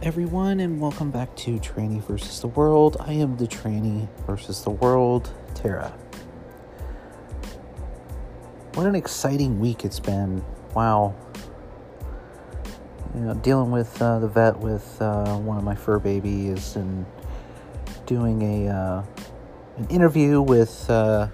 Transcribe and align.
Everyone, 0.00 0.60
and 0.60 0.80
welcome 0.80 1.10
back 1.10 1.34
to 1.38 1.58
Tranny 1.58 2.00
versus 2.04 2.40
the 2.40 2.46
World. 2.46 2.96
I 3.00 3.14
am 3.14 3.36
the 3.36 3.48
Tranny 3.48 4.06
versus 4.28 4.62
the 4.62 4.70
World, 4.70 5.28
Tara. 5.56 5.92
What 8.74 8.86
an 8.86 8.94
exciting 8.94 9.58
week 9.58 9.84
it's 9.84 9.98
been! 9.98 10.44
Wow. 10.72 11.16
You 13.12 13.22
know, 13.22 13.34
dealing 13.34 13.72
with 13.72 14.00
uh, 14.00 14.20
the 14.20 14.28
vet 14.28 14.56
with 14.60 15.02
uh, 15.02 15.36
one 15.38 15.58
of 15.58 15.64
my 15.64 15.74
fur 15.74 15.98
babies 15.98 16.76
and 16.76 17.04
doing 18.06 18.40
a 18.42 18.72
uh, 18.72 19.02
an 19.78 19.88
interview 19.88 20.40
with 20.40 20.88
uh, 20.88 21.26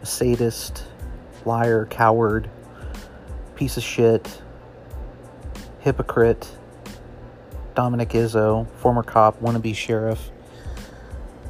a 0.00 0.06
sadist, 0.06 0.84
liar, 1.44 1.84
coward 1.86 2.48
piece 3.56 3.76
of 3.76 3.82
shit, 3.82 4.40
hypocrite, 5.82 6.50
Dominic 7.74 8.10
Izzo, 8.10 8.68
former 8.76 9.02
cop, 9.02 9.40
wannabe 9.40 9.74
sheriff, 9.74 10.30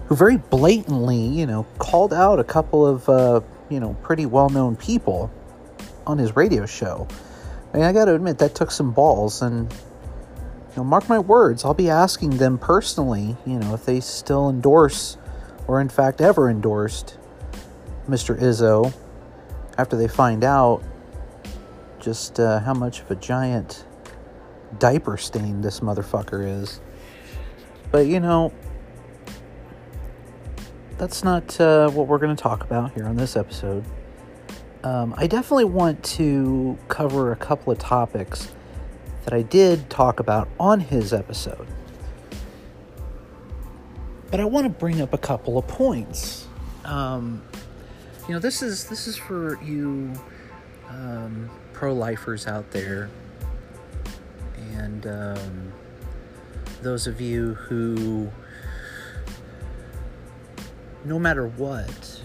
who 0.07 0.17
very 0.17 0.37
blatantly, 0.37 1.19
you 1.19 1.47
know, 1.47 1.67
called 1.79 2.13
out 2.13 2.39
a 2.39 2.45
couple 2.45 2.87
of, 2.87 3.09
uh, 3.09 3.41
you 3.71 3.81
know, 3.81 3.95
pretty 4.03 4.27
well 4.27 4.49
known 4.49 4.77
people 4.77 5.31
on 6.07 6.19
his 6.19 6.35
radio 6.37 6.67
show. 6.67 7.07
Mean, 7.73 7.85
I 7.85 7.93
got 7.93 8.07
to 8.07 8.15
admit, 8.15 8.39
that 8.39 8.55
took 8.55 8.71
some 8.71 8.93
balls. 8.93 9.41
And, 9.41 9.73
you 9.73 10.77
know, 10.77 10.85
mark 10.85 11.09
my 11.09 11.19
words, 11.19 11.65
I'll 11.65 11.75
be 11.75 11.89
asking 11.89 12.37
them 12.37 12.59
personally, 12.59 13.37
you 13.47 13.59
know, 13.59 13.75
if 13.75 13.87
they 13.87 14.01
still 14.01 14.51
endorse 14.51 15.17
or, 15.67 15.81
in 15.81 15.89
fact, 15.89 16.21
ever 16.21 16.51
endorsed 16.51 17.17
Mr. 18.09 18.39
Izzo 18.39 18.93
after 19.79 19.97
they 19.97 20.09
find 20.09 20.45
out 20.45 20.83
just 21.99 22.41
uh, 22.41 22.61
how 22.61 22.75
much 22.75 23.01
of 23.01 23.11
a 23.11 23.17
giant 23.17 23.87
diaper 24.79 25.17
stain 25.17 25.61
this 25.61 25.81
motherfucker 25.81 26.47
is. 26.63 26.81
But 27.91 28.07
you 28.07 28.21
know, 28.21 28.53
that's 30.99 31.25
not 31.25 31.61
uh, 31.61 31.91
what 31.91 32.07
we're 32.07 32.19
going 32.19 32.35
to 32.35 32.43
talk 32.43 32.63
about 32.63 32.95
here 32.95 33.07
on 33.07 33.17
this 33.17 33.37
episode. 33.37 33.85
Um, 34.85 35.15
I 35.17 35.27
definitely 35.27 35.67
want 35.67 36.03
to 36.05 36.79
cover 36.89 37.33
a 37.33 37.37
couple 37.37 37.73
of 37.73 37.79
topics 37.79 38.51
that 39.25 39.33
I 39.33 39.43
did 39.43 39.89
talk 39.91 40.21
about 40.21 40.49
on 40.59 40.81
his 40.81 41.13
episode. 41.13 41.67
But 44.31 44.41
I 44.41 44.45
want 44.45 44.65
to 44.65 44.71
bring 44.71 45.01
up 45.01 45.13
a 45.13 45.19
couple 45.19 45.59
of 45.59 45.69
points. 45.69 46.49
Um, 46.85 47.43
you 48.27 48.35
know, 48.35 48.41
this 48.41 48.63
is 48.63 48.87
this 48.87 49.07
is 49.07 49.17
for 49.17 49.63
you 49.63 50.13
um, 50.89 51.51
pro 51.73 51.93
lifers 51.93 52.47
out 52.47 52.71
there 52.71 53.11
and 54.93 55.07
um, 55.07 55.73
those 56.83 57.07
of 57.07 57.21
you 57.21 57.55
who, 57.55 58.31
no 61.05 61.19
matter 61.19 61.47
what, 61.47 62.21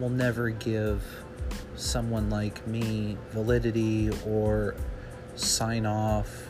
will 0.00 0.08
never 0.10 0.50
give 0.50 1.04
someone 1.76 2.30
like 2.30 2.66
me 2.66 3.16
validity 3.30 4.10
or 4.26 4.74
sign 5.36 5.86
off 5.86 6.48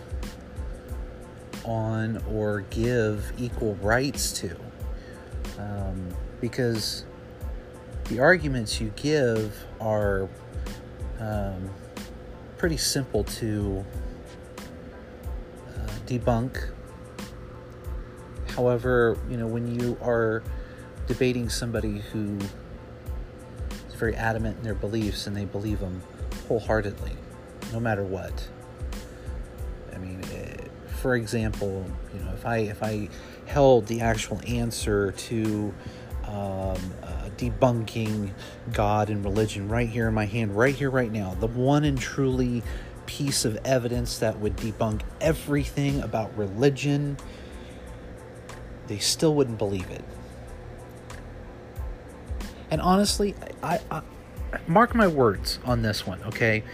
on 1.64 2.22
or 2.30 2.60
give 2.70 3.32
equal 3.36 3.74
rights 3.76 4.32
to. 4.32 4.56
Um, 5.58 6.08
because 6.40 7.04
the 8.04 8.18
arguments 8.18 8.80
you 8.80 8.92
give 8.96 9.54
are 9.80 10.28
um, 11.20 11.70
pretty 12.56 12.76
simple 12.78 13.24
to 13.24 13.84
debunk. 16.06 16.70
However, 18.48 19.18
you 19.28 19.36
know, 19.36 19.46
when 19.46 19.78
you 19.80 19.98
are 20.00 20.42
debating 21.06 21.48
somebody 21.48 21.98
who 21.98 22.38
is 23.88 23.94
very 23.94 24.14
adamant 24.14 24.58
in 24.58 24.64
their 24.64 24.74
beliefs 24.74 25.26
and 25.26 25.36
they 25.36 25.44
believe 25.44 25.80
them 25.80 26.02
wholeheartedly, 26.48 27.12
no 27.72 27.80
matter 27.80 28.04
what. 28.04 28.48
I 29.92 29.98
mean, 29.98 30.20
eh, 30.32 30.68
for 31.00 31.16
example, 31.16 31.84
you 32.12 32.20
know, 32.20 32.32
if 32.32 32.46
I 32.46 32.58
if 32.58 32.82
I 32.82 33.08
held 33.46 33.86
the 33.86 34.00
actual 34.00 34.40
answer 34.46 35.12
to 35.12 35.74
um, 36.26 36.78
uh, 37.02 37.28
debunking 37.36 38.30
God 38.72 39.10
and 39.10 39.24
religion 39.24 39.68
right 39.68 39.88
here 39.88 40.08
in 40.08 40.14
my 40.14 40.24
hand, 40.24 40.56
right 40.56 40.74
here, 40.74 40.90
right 40.90 41.12
now. 41.12 41.34
The 41.38 41.46
one 41.46 41.84
and 41.84 41.98
truly 41.98 42.62
piece 43.14 43.44
of 43.44 43.56
evidence 43.64 44.18
that 44.18 44.40
would 44.40 44.56
debunk 44.56 45.02
everything 45.20 46.00
about 46.00 46.36
religion, 46.36 47.16
they 48.88 48.98
still 48.98 49.36
wouldn't 49.36 49.56
believe 49.56 49.88
it. 49.88 50.04
And 52.72 52.80
honestly, 52.80 53.36
I, 53.62 53.78
I 53.88 54.02
mark 54.66 54.96
my 54.96 55.06
words 55.06 55.60
on 55.64 55.82
this 55.82 56.04
one, 56.04 56.20
okay? 56.24 56.64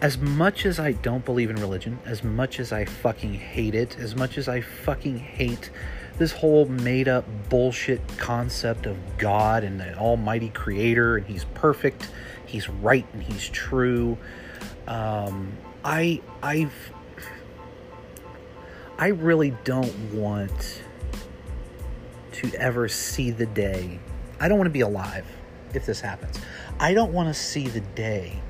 As 0.00 0.18
much 0.18 0.66
as 0.66 0.80
I 0.80 0.92
don't 0.92 1.24
believe 1.24 1.48
in 1.48 1.56
religion, 1.56 2.00
as 2.04 2.24
much 2.24 2.58
as 2.58 2.72
I 2.72 2.84
fucking 2.84 3.34
hate 3.34 3.76
it, 3.76 3.96
as 4.00 4.16
much 4.16 4.36
as 4.36 4.48
I 4.48 4.60
fucking 4.60 5.18
hate 5.18 5.70
this 6.18 6.32
whole 6.32 6.66
made 6.66 7.06
up 7.06 7.24
bullshit 7.48 8.00
concept 8.18 8.86
of 8.86 8.96
God 9.16 9.62
and 9.62 9.78
the 9.78 9.96
Almighty 9.96 10.48
Creator, 10.48 11.18
and 11.18 11.26
He's 11.26 11.44
perfect, 11.54 12.10
He's 12.46 12.68
right, 12.68 13.06
and 13.12 13.22
He's 13.22 13.48
true. 13.48 14.18
Um, 14.88 15.52
I 15.84 16.20
I've 16.42 16.92
I 18.98 19.08
really 19.08 19.54
don't 19.64 20.12
want 20.12 20.82
to 22.32 22.52
ever 22.54 22.88
see 22.88 23.30
the 23.30 23.46
day. 23.46 24.00
I 24.40 24.48
don't 24.48 24.58
want 24.58 24.66
to 24.66 24.72
be 24.72 24.80
alive 24.80 25.26
if 25.74 25.86
this 25.86 26.00
happens. 26.00 26.40
I 26.80 26.94
don't 26.94 27.12
want 27.12 27.28
to 27.28 27.34
see 27.34 27.68
the 27.68 27.80
day 27.80 28.40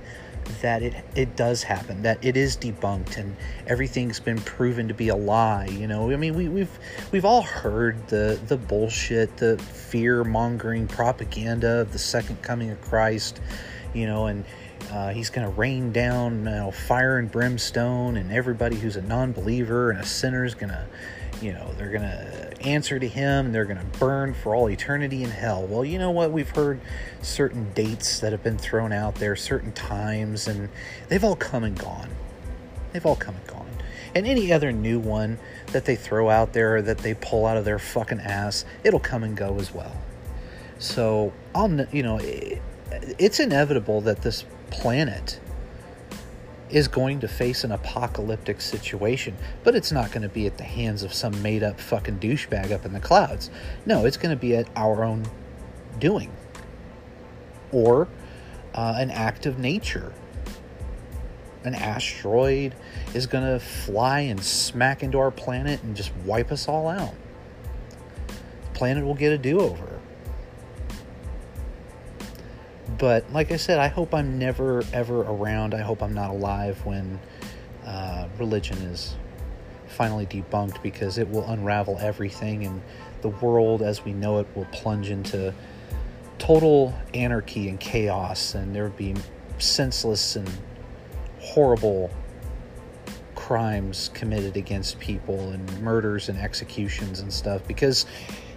that 0.63 0.83
it 0.83 0.95
it 1.15 1.37
does 1.37 1.63
happen 1.63 2.03
that 2.03 2.25
it 2.25 2.37
is 2.37 2.57
debunked 2.57 3.19
and 3.19 3.37
everything's 3.67 4.19
been 4.19 4.39
proven 4.39 4.89
to 4.89 4.95
be 4.95 5.09
a 5.09 5.15
lie 5.15 5.67
you 5.67 5.87
know 5.87 6.11
i 6.11 6.17
mean 6.17 6.35
we, 6.35 6.49
we've 6.49 6.79
we've 7.13 7.25
all 7.25 7.43
heard 7.43 8.09
the 8.09 8.41
the 8.47 8.57
bullshit 8.57 9.37
the 9.37 9.59
fear 9.59 10.25
mongering 10.25 10.89
propaganda 10.89 11.81
of 11.81 11.93
the 11.93 11.99
second 11.99 12.41
coming 12.43 12.71
of 12.71 12.81
christ 12.81 13.41
you 13.93 14.07
know 14.07 14.27
and 14.27 14.45
uh, 14.91 15.11
he's 15.11 15.31
going 15.31 15.47
to 15.47 15.53
rain 15.53 15.93
down 15.93 16.39
you 16.39 16.45
know, 16.45 16.71
fire 16.71 17.19
and 17.19 17.31
brimstone 17.31 18.17
and 18.17 18.33
everybody 18.33 18.77
who's 18.77 18.97
a 18.97 19.03
non-believer 19.03 19.91
and 19.91 20.01
a 20.01 20.07
sinner 20.07 20.45
is 20.45 20.55
going 20.55 20.71
to 20.71 20.87
you 21.41 21.53
know 21.53 21.73
they're 21.77 21.91
going 21.91 22.03
to 22.03 22.63
answer 22.63 22.99
to 22.99 23.07
him 23.07 23.53
they're 23.53 23.65
going 23.65 23.79
to 23.79 23.99
burn 23.99 24.35
for 24.35 24.55
all 24.55 24.69
eternity 24.69 25.23
in 25.23 25.31
hell. 25.31 25.67
Well 25.67 25.85
you 25.85 25.99
know 25.99 26.11
what? 26.11 26.33
We've 26.33 26.49
heard 26.49 26.81
certain 27.23 27.73
dates 27.75 28.21
that 28.21 28.33
have 28.33 28.43
been 28.43 28.59
thrown 28.59 28.93
out 28.93 29.15
there 29.17 29.37
certain 29.37 29.73
times 29.73 30.49
and 30.49 30.69
they've 31.09 31.23
all 31.23 31.37
come 31.37 31.65
and 31.65 31.79
gone. 31.79 32.09
They've 32.93 33.05
all 33.05 33.17
come 33.17 33.37
and 33.37 33.47
gone. 33.47 33.69
And 34.15 34.27
any 34.27 34.53
other 34.53 34.73
new 34.73 34.99
one 34.99 35.39
that 35.69 35.85
they 35.85 35.95
throw 35.95 36.31
out 36.31 36.55
there 36.55 36.81
that 36.83 36.99
they 36.99 37.15
pull 37.15 37.47
out 37.47 37.57
of 37.57 37.65
their 37.65 37.79
fucking 37.79 38.21
ass 38.21 38.65
it'll 38.83 38.99
come 38.99 39.23
and 39.23 39.37
go 39.37 39.59
as 39.59 39.73
well. 39.73 39.97
So 40.79 41.33
i'll 41.55 41.71
you 41.93 42.03
know 42.03 42.19
it's 42.91 43.39
inevitable 43.39 44.01
that 44.01 44.23
this 44.23 44.45
planet 44.71 45.41
is 46.71 46.89
going 46.89 47.21
to 47.21 47.29
face 47.29 47.65
an 47.65 47.73
apocalyptic 47.73 48.61
situation, 48.61 49.37
but 49.65 49.75
it's 49.75 49.91
not 49.91 50.11
going 50.11 50.23
to 50.23 50.29
be 50.29 50.47
at 50.47 50.59
the 50.59 50.65
hands 50.65 51.03
of 51.03 51.15
some 51.15 51.41
made 51.43 51.63
up 51.63 51.81
fucking 51.81 52.19
douchebag 52.19 52.73
up 52.73 52.85
in 52.85 52.93
the 52.93 53.01
clouds. 53.01 53.51
No, 53.87 54.05
it's 54.05 54.17
going 54.17 54.35
to 54.35 54.41
be 54.41 54.55
at 54.55 54.69
our 54.77 55.03
own 55.03 55.27
doing 55.99 56.31
or 57.73 58.09
uh, 58.75 58.95
an 58.99 59.11
act 59.11 59.47
of 59.47 59.59
nature. 59.59 60.13
An 61.65 61.75
asteroid 61.75 62.75
is 63.15 63.27
going 63.27 63.45
to 63.45 63.59
fly 63.59 64.21
and 64.21 64.43
smack 64.43 65.03
into 65.03 65.19
our 65.19 65.31
planet 65.31 65.83
and 65.83 65.97
just 65.97 66.15
wipe 66.25 66.53
us 66.53 66.69
all 66.69 66.89
out. 66.89 67.15
The 68.29 68.79
planet 68.79 69.05
will 69.05 69.15
get 69.15 69.33
a 69.33 69.39
do 69.39 69.61
over. 69.61 69.98
But 72.99 73.33
like 73.33 73.53
I 73.53 73.57
said, 73.57 73.79
I 73.79 73.89
hope 73.89 74.15
I'm 74.15 74.39
never 74.39 74.83
ever 74.93 75.21
around. 75.23 75.75
I 75.75 75.83
hope 75.83 76.03
I'm 76.03 76.15
not 76.15 76.31
alive 76.31 76.85
when 76.85 77.21
uh, 77.85 78.29
religion 78.39 78.77
is 78.79 79.17
finally 79.87 80.27
debunked 80.27 80.83
because 80.83 81.19
it 81.19 81.29
will 81.29 81.45
unravel 81.51 81.99
everything 82.01 82.67
and 82.67 82.83
the 83.23 83.29
world 83.29 83.83
as 83.83 84.05
we 84.05 84.13
know 84.13 84.39
it 84.39 84.47
will 84.55 84.67
plunge 84.67 85.11
into 85.11 85.53
total 86.39 86.95
anarchy 87.15 87.69
and 87.69 87.81
chaos 87.81 88.55
and 88.55 88.75
there 88.75 88.85
would 88.85 88.97
be 88.97 89.15
senseless 89.59 90.37
and 90.37 90.49
horrible 91.41 92.11
crimes 93.35 94.11
committed 94.13 94.57
against 94.57 95.01
people 95.01 95.51
and 95.51 95.81
murders 95.81 96.29
and 96.29 96.39
executions 96.39 97.21
and 97.21 97.33
stuff 97.33 97.67
because 97.67 98.07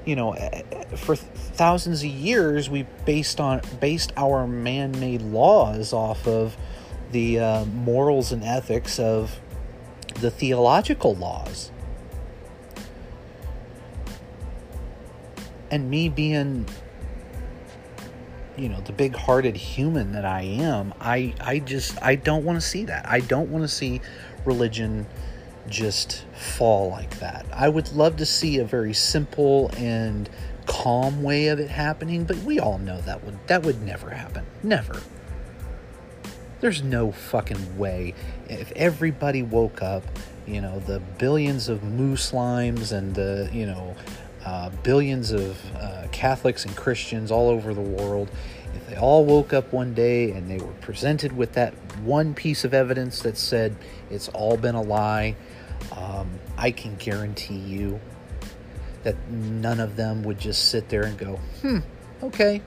you 0.06 0.16
know, 0.16 0.34
eh, 0.34 0.64
eh, 0.72 0.96
for 0.96 1.16
thousands 1.16 2.04
of 2.04 2.10
years 2.10 2.70
we 2.70 2.84
based 3.06 3.40
on 3.40 3.62
based 3.80 4.12
our 4.18 4.48
man-made 4.48 5.22
laws 5.22 5.94
off 5.94 6.28
of 6.28 6.58
the 7.12 7.40
uh, 7.40 7.66
morals 7.66 8.32
and 8.32 8.44
ethics 8.44 9.00
of 9.00 9.40
the 10.20 10.32
theological 10.32 11.16
laws. 11.16 11.72
And 15.70 15.90
me 15.90 16.10
being 16.10 16.68
you 18.58 18.70
know 18.70 18.82
the 18.82 18.92
big-hearted 18.92 19.56
human 19.56 20.12
that 20.12 20.26
I 20.26 20.42
am, 20.42 20.94
I 21.00 21.34
I 21.40 21.60
just 21.60 22.02
I 22.02 22.16
don't 22.16 22.44
want 22.44 22.60
to 22.60 22.66
see 22.66 22.86
that. 22.86 23.08
I 23.08 23.20
don't 23.20 23.50
want 23.50 23.64
to 23.64 23.68
see 23.68 24.02
religion 24.46 25.06
just 25.70 26.26
fall 26.34 26.90
like 26.90 27.20
that. 27.20 27.46
I 27.54 27.70
would 27.70 27.92
love 27.94 28.18
to 28.18 28.26
see 28.26 28.58
a 28.58 28.66
very 28.66 28.94
simple 28.94 29.72
and 29.78 30.30
calm 30.66 31.24
way 31.24 31.48
of 31.48 31.60
it 31.60 31.70
happening, 31.70 32.24
but 32.24 32.38
we 32.38 32.60
all 32.60 32.78
know 32.78 33.02
that 33.02 33.24
would 33.24 33.38
that 33.48 33.64
would 33.64 33.82
never 33.82 34.10
happen. 34.10 34.46
Never. 34.64 35.02
There's 36.62 36.84
no 36.84 37.12
fucking 37.12 37.78
way. 37.78 38.14
If 38.48 38.72
everybody 38.74 39.42
woke 39.42 39.82
up, 39.82 40.04
you 40.46 40.62
know, 40.62 40.80
the 40.80 41.00
billions 41.18 41.70
of 41.70 41.84
Muslims 41.84 42.92
and 42.92 43.16
the, 43.16 43.50
you 43.52 43.66
know, 43.66 43.96
uh, 44.46 44.70
billions 44.84 45.32
of 45.32 45.58
uh, 45.76 46.08
Catholics 46.12 46.66
and 46.66 46.76
Christians 46.76 47.32
all 47.32 47.50
over 47.50 47.74
the 47.74 47.82
world, 47.82 48.30
they 48.92 48.98
all 48.98 49.24
woke 49.24 49.54
up 49.54 49.72
one 49.72 49.94
day 49.94 50.32
and 50.32 50.52
they 50.52 50.58
were 50.58 50.74
presented 50.82 51.32
with 51.32 51.54
that 51.54 51.74
one 52.02 52.34
piece 52.34 52.66
of 52.66 52.74
evidence 52.74 53.22
that 53.22 53.38
said 53.38 53.74
it's 54.10 54.28
all 54.30 54.58
been 54.58 54.76
a 54.76 54.82
lie, 54.82 55.38
um, 55.94 56.30
I 56.58 56.72
can 56.72 56.98
guarantee 56.98 57.56
you 57.56 58.02
that 59.04 59.16
none 59.30 59.80
of 59.80 59.96
them 59.96 60.24
would 60.24 60.40
just 60.40 60.68
sit 60.68 60.90
there 60.90 61.04
and 61.04 61.18
go, 61.18 61.40
hmm, 61.62 61.80
okay, 62.22 62.62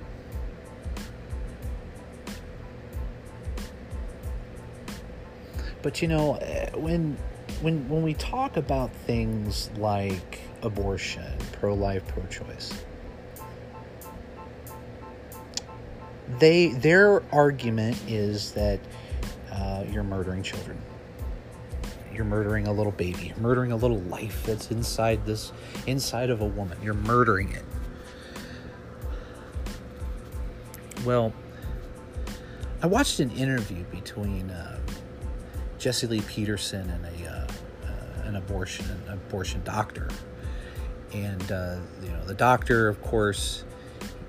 But 5.83 6.01
you 6.01 6.09
know, 6.09 6.37
eh, 6.37 6.71
when 6.75 7.19
when 7.61 7.87
when 7.91 8.03
we 8.03 8.15
talk 8.15 8.57
about 8.57 8.91
things 9.07 9.69
like 9.77 10.41
abortion, 10.63 11.37
pro-life, 11.53 12.09
pro-choice, 12.09 12.73
they 16.39 16.69
their 16.69 17.23
argument 17.33 18.01
is 18.09 18.53
that 18.53 18.81
uh, 19.53 19.85
you're 19.91 20.05
murdering 20.05 20.43
children. 20.43 20.81
You're 22.13 22.25
murdering 22.25 22.67
a 22.67 22.73
little 22.73 22.93
baby. 22.93 23.33
Murdering 23.39 23.73
a 23.73 23.77
little 23.77 24.01
life 24.03 24.45
that's 24.45 24.71
inside 24.71 25.27
this 25.27 25.53
inside 25.87 26.31
of 26.31 26.41
a 26.41 26.47
woman. 26.47 26.79
You're 26.83 26.95
murdering 26.95 27.51
it. 27.53 27.65
Well, 31.05 31.33
I 32.83 32.87
watched 32.87 33.21
an 33.21 33.31
interview 33.33 33.85
between. 33.85 34.51
Uh, 34.51 34.79
Jesse 35.85 36.07
Lee 36.07 36.23
Peterson 36.23 36.89
and 36.89 37.05
a 37.05 37.31
uh, 37.31 37.47
uh, 37.85 38.29
an 38.29 38.37
abortion 38.37 38.87
an 39.07 39.13
abortion 39.13 39.61
doctor, 39.65 40.09
and 41.13 41.53
uh, 41.53 41.77
you 42.03 42.09
know 42.09 42.25
the 42.25 42.33
doctor, 42.33 42.89
of 42.89 43.03
course, 43.03 43.65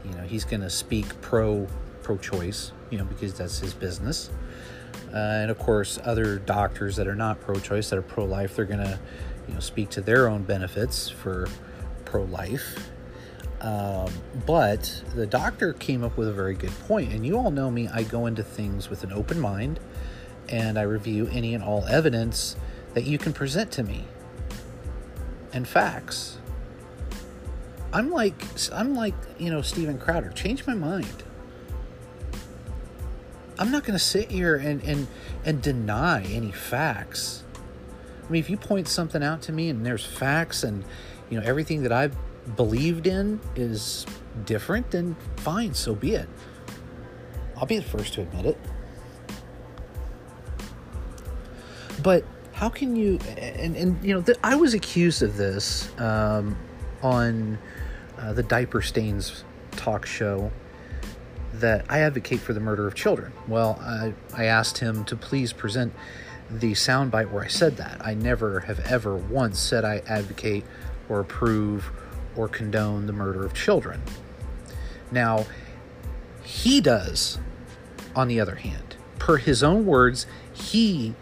you 0.03 0.11
know 0.11 0.23
he's 0.23 0.43
going 0.43 0.59
to 0.59 0.69
speak 0.69 1.05
pro 1.21 1.65
pro 2.05 2.17
choice, 2.17 2.71
you 2.89 2.97
know 2.97 3.05
because 3.05 3.33
that's 3.33 3.59
his 3.59 3.73
business, 3.73 4.29
uh, 5.13 5.17
and 5.17 5.51
of 5.51 5.57
course 5.57 5.99
other 6.03 6.37
doctors 6.37 6.95
that 6.95 7.07
are 7.07 7.15
not 7.15 7.41
pro 7.41 7.55
choice 7.59 7.89
that 7.89 7.97
are 7.97 8.03
pro 8.03 8.25
life, 8.25 8.55
they're 8.55 8.65
to 8.65 8.99
you 9.47 9.53
know 9.53 9.59
speak 9.59 9.89
to 9.89 10.01
their 10.01 10.27
own 10.27 10.43
benefits 10.43 11.09
for 11.09 11.47
pro 12.05 12.23
life. 12.23 12.89
Um, 13.61 14.11
but 14.45 15.01
the 15.15 15.25
doctor 15.25 15.73
came 15.73 16.03
up 16.03 16.17
with 16.17 16.27
a 16.27 16.33
very 16.33 16.53
good 16.53 16.77
point, 16.87 17.11
and 17.11 17.25
you 17.25 17.37
all 17.37 17.49
know 17.51 17.71
me. 17.71 17.87
I 17.87 18.03
go 18.03 18.27
into 18.27 18.43
things 18.43 18.89
with 18.89 19.03
an 19.03 19.11
open 19.11 19.39
mind 19.39 19.79
and 20.49 20.77
I 20.77 20.83
review 20.83 21.27
any 21.31 21.53
and 21.53 21.63
all 21.63 21.85
evidence 21.85 22.55
that 22.93 23.05
you 23.05 23.17
can 23.17 23.33
present 23.33 23.71
to 23.71 23.83
me 23.83 24.05
and 25.53 25.67
facts. 25.67 26.37
I'm 27.93 28.11
like 28.11 28.35
I'm 28.73 28.95
like, 28.95 29.15
you 29.37 29.49
know, 29.49 29.61
Steven 29.61 29.97
Crowder. 29.97 30.29
Change 30.29 30.67
my 30.67 30.73
mind. 30.73 31.23
I'm 33.57 33.71
not 33.71 33.83
going 33.83 33.97
to 33.97 34.03
sit 34.03 34.31
here 34.31 34.55
and, 34.55 34.83
and 34.83 35.07
and 35.45 35.61
deny 35.61 36.23
any 36.23 36.51
facts. 36.51 37.43
I 38.27 38.31
mean, 38.31 38.39
if 38.39 38.49
you 38.49 38.57
point 38.57 38.87
something 38.87 39.23
out 39.23 39.41
to 39.43 39.51
me 39.51 39.69
and 39.69 39.85
there's 39.85 40.05
facts 40.05 40.63
and 40.63 40.83
you 41.29 41.39
know 41.39 41.45
everything 41.45 41.83
that 41.83 41.91
I've 41.91 42.15
believed 42.55 43.07
in 43.07 43.39
is 43.55 44.05
different, 44.45 44.91
then 44.91 45.15
fine, 45.37 45.73
so 45.73 45.95
be 45.95 46.15
it. 46.15 46.29
I'll 47.57 47.65
be 47.65 47.77
the 47.77 47.83
first 47.83 48.13
to 48.15 48.21
admit 48.21 48.45
it. 48.45 48.57
But 52.03 52.25
how 52.51 52.69
can 52.69 52.95
you? 52.95 53.19
And 53.37 53.75
and 53.75 54.03
you 54.03 54.13
know, 54.13 54.21
th- 54.21 54.37
I 54.43 54.55
was 54.55 54.73
accused 54.73 55.23
of 55.23 55.37
this 55.37 55.89
um, 55.97 56.57
on 57.01 57.57
uh, 58.17 58.33
the 58.33 58.43
Diaper 58.43 58.81
Stains 58.81 59.45
talk 59.71 60.05
show 60.05 60.51
that 61.59 61.85
I 61.89 61.99
advocate 61.99 62.39
for 62.39 62.53
the 62.53 62.59
murder 62.59 62.87
of 62.87 62.95
children. 62.95 63.31
Well, 63.47 63.79
I, 63.81 64.13
I 64.35 64.45
asked 64.45 64.77
him 64.77 65.05
to 65.05 65.15
please 65.15 65.53
present 65.53 65.93
the 66.49 66.73
soundbite 66.73 67.31
where 67.31 67.43
I 67.43 67.47
said 67.47 67.77
that. 67.77 68.05
I 68.05 68.13
never 68.13 68.61
have 68.61 68.79
ever 68.81 69.15
once 69.15 69.59
said 69.59 69.83
I 69.83 70.01
advocate 70.07 70.63
or 71.09 71.19
approve 71.19 71.89
or 72.35 72.47
condone 72.47 73.07
the 73.07 73.13
murder 73.13 73.45
of 73.45 73.53
children. 73.53 74.01
Now, 75.11 75.45
he 76.43 76.81
does, 76.81 77.39
on 78.15 78.27
the 78.27 78.39
other 78.39 78.55
hand. 78.55 78.95
Per 79.17 79.37
his 79.37 79.63
own 79.63 79.85
words, 79.85 80.27
he 80.53 81.15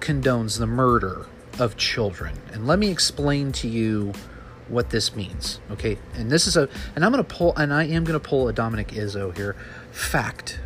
condones 0.00 0.58
the 0.58 0.66
murder 0.66 1.26
of 1.58 1.76
children. 1.76 2.34
And 2.52 2.66
let 2.66 2.78
me 2.78 2.88
explain 2.90 3.52
to 3.52 3.68
you 3.68 4.12
what 4.68 4.90
this 4.90 5.16
means. 5.16 5.60
Okay, 5.70 5.98
and 6.14 6.30
this 6.30 6.46
is 6.46 6.56
a, 6.56 6.68
and 6.94 7.04
I'm 7.04 7.12
going 7.12 7.24
to 7.24 7.34
pull, 7.34 7.56
and 7.56 7.72
I 7.72 7.84
am 7.84 8.04
going 8.04 8.18
to 8.18 8.28
pull 8.28 8.48
a 8.48 8.52
Dominic 8.52 8.88
Izzo 8.88 9.36
here. 9.36 9.56
Fact. 9.98 10.60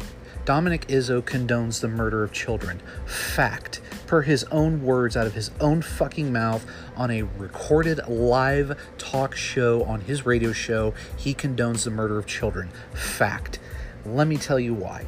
Dominic 0.45 0.87
Izzo 0.87 1.21
condones 1.21 1.81
the 1.81 1.89
murder 1.89 2.23
of 2.23 2.33
children. 2.33 2.81
Fact. 3.07 3.81
Per 4.07 4.23
his 4.23 4.45
own 4.53 4.85
words 4.85 5.17
out 5.17 5.27
of 5.27 5.35
his 5.35 5.51
own 5.59 5.83
fucking 5.83 6.31
mouth 6.33 6.65
on 6.97 7.11
a 7.11 7.23
recorded 7.23 7.99
live 8.07 8.79
talk 8.99 9.35
show 9.35 9.83
on 9.85 10.03
his 10.03 10.27
radio 10.27 10.53
show, 10.53 10.95
he 11.17 11.35
condones 11.35 11.83
the 11.83 11.91
murder 11.91 12.19
of 12.19 12.27
children. 12.27 12.69
Fact. 12.93 13.59
Let 14.05 14.29
me 14.29 14.37
tell 14.37 14.61
you 14.61 14.75
why 14.75 15.07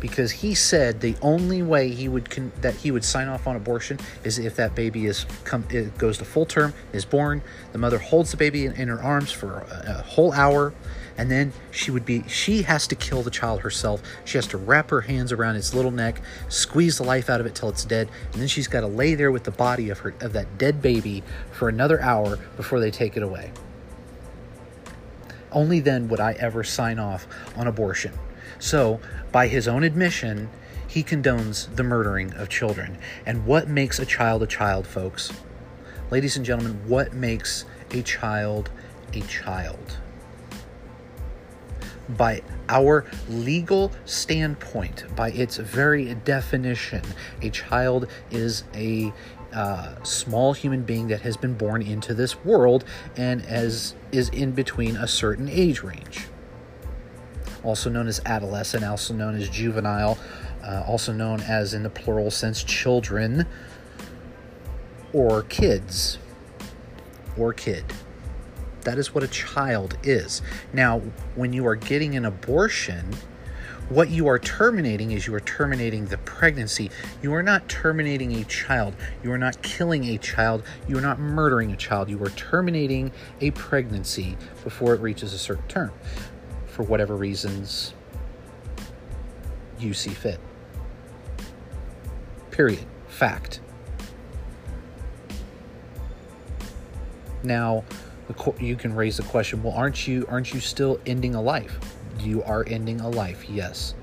because 0.00 0.30
he 0.30 0.54
said 0.54 1.00
the 1.00 1.16
only 1.22 1.62
way 1.62 1.88
he 1.88 2.08
would 2.08 2.28
con- 2.28 2.52
that 2.60 2.74
he 2.74 2.90
would 2.90 3.04
sign 3.04 3.26
off 3.26 3.46
on 3.46 3.56
abortion 3.56 3.98
is 4.22 4.38
if 4.38 4.54
that 4.56 4.74
baby 4.74 5.06
is 5.06 5.24
come 5.44 5.64
it 5.70 5.96
goes 5.96 6.18
to 6.18 6.24
full 6.26 6.44
term 6.44 6.74
is 6.92 7.06
born 7.06 7.40
the 7.72 7.78
mother 7.78 7.98
holds 7.98 8.30
the 8.30 8.36
baby 8.36 8.66
in, 8.66 8.72
in 8.72 8.88
her 8.88 9.02
arms 9.02 9.32
for 9.32 9.60
a, 9.60 9.98
a 9.98 10.02
whole 10.02 10.30
hour 10.32 10.74
and 11.16 11.30
then 11.30 11.52
she 11.70 11.90
would 11.90 12.04
be 12.04 12.22
she 12.28 12.62
has 12.62 12.86
to 12.86 12.94
kill 12.94 13.22
the 13.22 13.30
child 13.30 13.60
herself 13.60 14.02
she 14.24 14.38
has 14.38 14.46
to 14.46 14.56
wrap 14.56 14.90
her 14.90 15.02
hands 15.02 15.32
around 15.32 15.56
its 15.56 15.74
little 15.74 15.90
neck 15.90 16.20
squeeze 16.48 16.98
the 16.98 17.04
life 17.04 17.30
out 17.30 17.40
of 17.40 17.46
it 17.46 17.54
till 17.54 17.68
it's 17.68 17.84
dead 17.84 18.08
and 18.32 18.40
then 18.40 18.48
she's 18.48 18.68
got 18.68 18.80
to 18.80 18.86
lay 18.86 19.14
there 19.14 19.30
with 19.30 19.44
the 19.44 19.50
body 19.50 19.90
of 19.90 19.98
her 20.00 20.14
of 20.20 20.32
that 20.32 20.58
dead 20.58 20.82
baby 20.82 21.22
for 21.52 21.68
another 21.68 22.00
hour 22.00 22.38
before 22.56 22.80
they 22.80 22.90
take 22.90 23.16
it 23.16 23.22
away 23.22 23.52
only 25.52 25.80
then 25.80 26.08
would 26.08 26.20
i 26.20 26.32
ever 26.32 26.64
sign 26.64 26.98
off 26.98 27.26
on 27.56 27.66
abortion 27.66 28.12
so, 28.58 29.00
by 29.32 29.48
his 29.48 29.68
own 29.68 29.84
admission, 29.84 30.48
he 30.86 31.02
condones 31.02 31.74
the 31.76 31.82
murdering 31.82 32.32
of 32.34 32.48
children. 32.48 32.96
And 33.26 33.44
what 33.46 33.68
makes 33.68 33.98
a 33.98 34.06
child 34.06 34.42
a 34.42 34.46
child, 34.46 34.86
folks? 34.86 35.32
Ladies 36.10 36.36
and 36.36 36.46
gentlemen, 36.46 36.80
what 36.86 37.12
makes 37.12 37.64
a 37.90 38.02
child 38.02 38.70
a 39.12 39.20
child? 39.22 39.98
By 42.08 42.42
our 42.68 43.06
legal 43.28 43.90
standpoint, 44.04 45.04
by 45.16 45.30
its 45.30 45.56
very 45.56 46.14
definition, 46.14 47.02
a 47.40 47.50
child 47.50 48.08
is 48.30 48.64
a 48.74 49.12
uh, 49.52 50.02
small 50.02 50.52
human 50.52 50.82
being 50.82 51.08
that 51.08 51.22
has 51.22 51.36
been 51.36 51.54
born 51.54 51.80
into 51.80 52.12
this 52.12 52.44
world 52.44 52.84
and 53.16 53.44
as 53.46 53.94
is 54.12 54.28
in 54.30 54.52
between 54.52 54.96
a 54.96 55.06
certain 55.06 55.48
age 55.48 55.82
range 55.82 56.26
also 57.64 57.90
known 57.90 58.06
as 58.06 58.20
adolescent, 58.26 58.84
also 58.84 59.14
known 59.14 59.34
as 59.34 59.48
juvenile, 59.48 60.18
uh, 60.62 60.84
also 60.86 61.12
known 61.12 61.40
as, 61.40 61.74
in 61.74 61.82
the 61.82 61.90
plural 61.90 62.30
sense, 62.30 62.62
children 62.62 63.46
or 65.12 65.42
kids 65.44 66.18
or 67.36 67.52
kid. 67.52 67.84
That 68.84 68.98
is 68.98 69.14
what 69.14 69.24
a 69.24 69.28
child 69.28 69.96
is. 70.02 70.42
Now, 70.72 71.00
when 71.34 71.52
you 71.52 71.66
are 71.66 71.74
getting 71.74 72.16
an 72.16 72.26
abortion, 72.26 73.14
what 73.88 74.08
you 74.08 74.28
are 74.28 74.38
terminating 74.38 75.10
is 75.10 75.26
you 75.26 75.34
are 75.34 75.40
terminating 75.40 76.06
the 76.06 76.18
pregnancy. 76.18 76.90
You 77.22 77.34
are 77.34 77.42
not 77.42 77.68
terminating 77.68 78.32
a 78.36 78.44
child. 78.44 78.94
You 79.22 79.32
are 79.32 79.38
not 79.38 79.60
killing 79.62 80.04
a 80.04 80.18
child. 80.18 80.62
You 80.88 80.96
are 80.98 81.02
not 81.02 81.18
murdering 81.18 81.72
a 81.72 81.76
child. 81.76 82.08
You 82.08 82.22
are 82.22 82.30
terminating 82.30 83.12
a 83.40 83.50
pregnancy 83.50 84.36
before 84.62 84.94
it 84.94 85.00
reaches 85.00 85.34
a 85.34 85.38
certain 85.38 85.66
term 85.68 85.92
for 86.66 86.82
whatever 86.82 87.14
reasons 87.14 87.94
you 89.78 89.92
see 89.92 90.10
fit. 90.10 90.40
Period. 92.50 92.86
Fact. 93.08 93.60
Now, 97.42 97.84
you 98.58 98.76
can 98.76 98.94
raise 98.94 99.16
the 99.16 99.22
question, 99.24 99.62
well, 99.62 99.74
aren't 99.74 100.06
you 100.06 100.26
aren't 100.28 100.52
you 100.52 100.60
still 100.60 101.00
ending 101.06 101.34
a 101.34 101.42
life? 101.42 101.78
You 102.20 102.42
are 102.44 102.64
ending 102.66 103.00
a 103.00 103.08
life, 103.08 103.48
yes. 103.48 103.94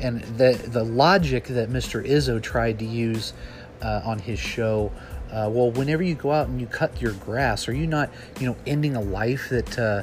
And 0.00 0.22
the 0.38 0.52
the 0.68 0.84
logic 0.84 1.44
that 1.44 1.70
Mr. 1.70 2.06
Izzo 2.06 2.42
tried 2.42 2.78
to 2.80 2.84
use 2.84 3.32
uh, 3.82 4.02
on 4.04 4.18
his 4.18 4.38
show, 4.38 4.92
uh, 5.30 5.48
well, 5.52 5.70
whenever 5.70 6.02
you 6.02 6.14
go 6.14 6.30
out 6.30 6.48
and 6.48 6.60
you 6.60 6.66
cut 6.66 7.00
your 7.00 7.12
grass, 7.14 7.68
are 7.68 7.74
you 7.74 7.86
not, 7.86 8.10
you 8.38 8.46
know, 8.46 8.56
ending 8.66 8.94
a 8.96 9.00
life 9.00 9.48
that 9.48 9.78
uh, 9.78 10.02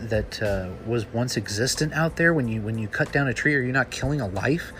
that 0.00 0.42
uh, 0.42 0.68
was 0.86 1.06
once 1.06 1.36
existent 1.36 1.92
out 1.92 2.16
there? 2.16 2.34
When 2.34 2.48
you 2.48 2.60
when 2.62 2.78
you 2.78 2.88
cut 2.88 3.12
down 3.12 3.28
a 3.28 3.34
tree, 3.34 3.54
are 3.54 3.62
you 3.62 3.72
not 3.72 3.90
killing 3.90 4.20
a 4.20 4.28
life? 4.28 4.72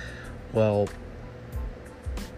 Well, 0.53 0.89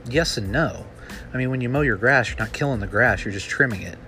yes 0.08 0.36
and 0.36 0.52
no. 0.52 0.86
I 1.32 1.36
mean, 1.36 1.50
when 1.50 1.60
you 1.60 1.68
mow 1.68 1.80
your 1.80 1.96
grass, 1.96 2.28
you're 2.28 2.38
not 2.38 2.52
killing 2.52 2.80
the 2.80 2.86
grass; 2.86 3.24
you're 3.24 3.32
just 3.32 3.48
trimming 3.48 3.82
it. 3.82 3.98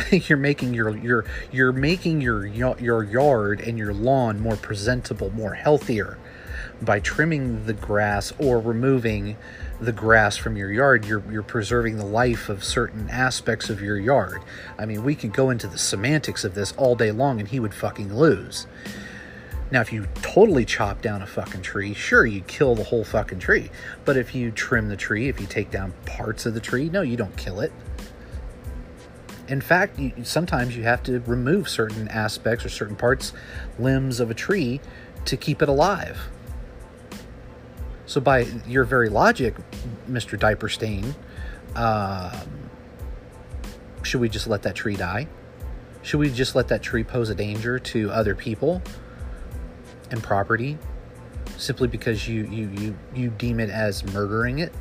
you're 0.10 0.38
making 0.38 0.74
your 0.74 0.96
your 0.96 1.24
you're 1.50 1.72
making 1.72 2.20
your 2.20 2.46
your 2.46 3.04
yard 3.04 3.60
and 3.60 3.78
your 3.78 3.92
lawn 3.92 4.40
more 4.40 4.56
presentable, 4.56 5.30
more 5.30 5.54
healthier 5.54 6.18
by 6.80 6.98
trimming 6.98 7.66
the 7.66 7.72
grass 7.72 8.32
or 8.38 8.58
removing 8.58 9.36
the 9.80 9.92
grass 9.92 10.36
from 10.36 10.56
your 10.56 10.72
yard. 10.72 11.04
You're 11.04 11.22
you're 11.30 11.42
preserving 11.42 11.98
the 11.98 12.06
life 12.06 12.48
of 12.48 12.64
certain 12.64 13.08
aspects 13.10 13.70
of 13.70 13.80
your 13.80 13.98
yard. 13.98 14.42
I 14.78 14.86
mean, 14.86 15.04
we 15.04 15.14
could 15.14 15.32
go 15.32 15.50
into 15.50 15.66
the 15.66 15.78
semantics 15.78 16.44
of 16.44 16.54
this 16.54 16.72
all 16.72 16.94
day 16.94 17.12
long, 17.12 17.38
and 17.38 17.48
he 17.48 17.60
would 17.60 17.74
fucking 17.74 18.14
lose. 18.14 18.66
Now, 19.70 19.80
if 19.80 19.90
you 19.90 20.06
totally 20.20 20.66
chop 20.66 21.00
down 21.00 21.22
a 21.22 21.26
fucking 21.26 21.62
tree, 21.62 21.94
sure, 21.94 22.26
you 22.26 22.42
kill 22.42 22.74
the 22.74 22.84
whole 22.84 23.04
fucking 23.04 23.38
tree. 23.38 23.70
But 24.04 24.18
if 24.18 24.34
you 24.34 24.50
trim 24.50 24.90
the 24.90 24.98
tree, 24.98 25.30
if 25.30 25.40
you 25.40 25.46
take 25.46 25.70
down 25.70 25.94
parts 26.04 26.44
of 26.44 26.52
the 26.52 26.60
tree, 26.60 26.90
no, 26.90 27.00
you 27.00 27.16
don't 27.16 27.34
kill 27.38 27.60
it. 27.60 27.72
In 29.52 29.60
fact, 29.60 29.98
you, 29.98 30.12
sometimes 30.22 30.74
you 30.74 30.84
have 30.84 31.02
to 31.02 31.20
remove 31.20 31.68
certain 31.68 32.08
aspects 32.08 32.64
or 32.64 32.70
certain 32.70 32.96
parts, 32.96 33.34
limbs 33.78 34.18
of 34.18 34.30
a 34.30 34.34
tree 34.34 34.80
to 35.26 35.36
keep 35.36 35.60
it 35.60 35.68
alive. 35.68 36.18
So, 38.06 38.18
by 38.18 38.46
your 38.66 38.84
very 38.84 39.10
logic, 39.10 39.54
Mr. 40.08 40.38
Diaper 40.38 40.70
Stain, 40.70 41.14
um, 41.76 42.70
should 44.02 44.22
we 44.22 44.30
just 44.30 44.46
let 44.46 44.62
that 44.62 44.74
tree 44.74 44.96
die? 44.96 45.28
Should 46.00 46.20
we 46.20 46.30
just 46.30 46.54
let 46.54 46.68
that 46.68 46.82
tree 46.82 47.04
pose 47.04 47.28
a 47.28 47.34
danger 47.34 47.78
to 47.78 48.10
other 48.10 48.34
people 48.34 48.80
and 50.10 50.22
property 50.22 50.78
simply 51.58 51.88
because 51.88 52.26
you, 52.26 52.44
you, 52.46 52.70
you, 52.70 52.98
you 53.14 53.28
deem 53.28 53.60
it 53.60 53.68
as 53.68 54.02
murdering 54.14 54.60
it? 54.60 54.72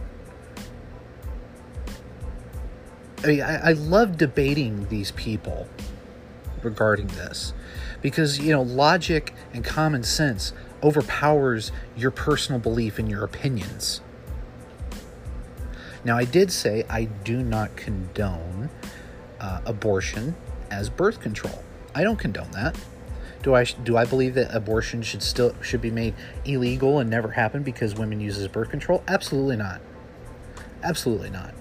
I, 3.23 3.39
I 3.41 3.71
love 3.73 4.17
debating 4.17 4.87
these 4.89 5.11
people 5.11 5.67
regarding 6.63 7.07
this 7.07 7.53
because 8.01 8.39
you 8.39 8.51
know 8.51 8.61
logic 8.61 9.33
and 9.53 9.63
common 9.63 10.03
sense 10.03 10.53
overpowers 10.83 11.71
your 11.95 12.11
personal 12.11 12.59
belief 12.59 12.97
and 12.97 13.09
your 13.09 13.23
opinions. 13.23 14.01
Now, 16.03 16.17
I 16.17 16.25
did 16.25 16.51
say 16.51 16.83
I 16.89 17.05
do 17.05 17.43
not 17.43 17.75
condone 17.75 18.71
uh, 19.39 19.61
abortion 19.65 20.35
as 20.71 20.89
birth 20.89 21.19
control. 21.19 21.63
I 21.93 22.03
don't 22.03 22.17
condone 22.17 22.49
that. 22.51 22.75
Do 23.43 23.53
I 23.53 23.65
do 23.65 23.97
I 23.97 24.05
believe 24.05 24.33
that 24.35 24.53
abortion 24.55 25.03
should 25.03 25.21
still 25.21 25.55
should 25.61 25.81
be 25.81 25.91
made 25.91 26.15
illegal 26.45 26.99
and 26.99 27.09
never 27.09 27.31
happen 27.31 27.61
because 27.61 27.93
women 27.95 28.19
use 28.19 28.37
as 28.39 28.47
birth 28.47 28.69
control? 28.69 29.03
Absolutely 29.07 29.57
not. 29.57 29.81
Absolutely 30.83 31.29
not 31.29 31.53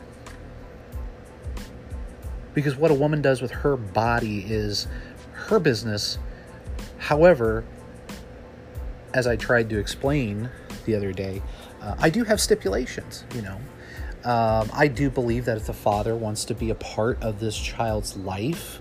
because 2.55 2.77
what 2.77 2.91
a 2.91 2.95
woman 2.95 3.23
does 3.23 3.41
with 3.43 3.51
her 3.51 3.77
body 3.77 4.45
is 4.47 4.87
her 5.33 5.59
business. 5.59 6.19
However, 6.99 7.65
as 9.15 9.27
I 9.27 9.37
tried 9.37 9.69
to 9.71 9.79
explain 9.79 10.51
the 10.85 10.95
other 10.95 11.13
day, 11.13 11.43
uh, 11.81 11.95
I 11.99 12.11
do 12.11 12.25
have 12.25 12.41
stipulations, 12.41 13.25
you 13.35 13.43
know. 13.43 13.59
Um, 14.23 14.71
I 14.75 14.87
do 14.87 15.09
believe 15.09 15.47
that 15.47 15.57
if 15.57 15.67
the 15.67 15.73
father 15.73 16.15
wants 16.15 16.45
to 16.47 16.55
be 16.55 16.71
a 16.71 16.75
part 16.75 17.23
of 17.23 17.41
this 17.41 17.57
child's 17.59 18.17
life, 18.17 18.81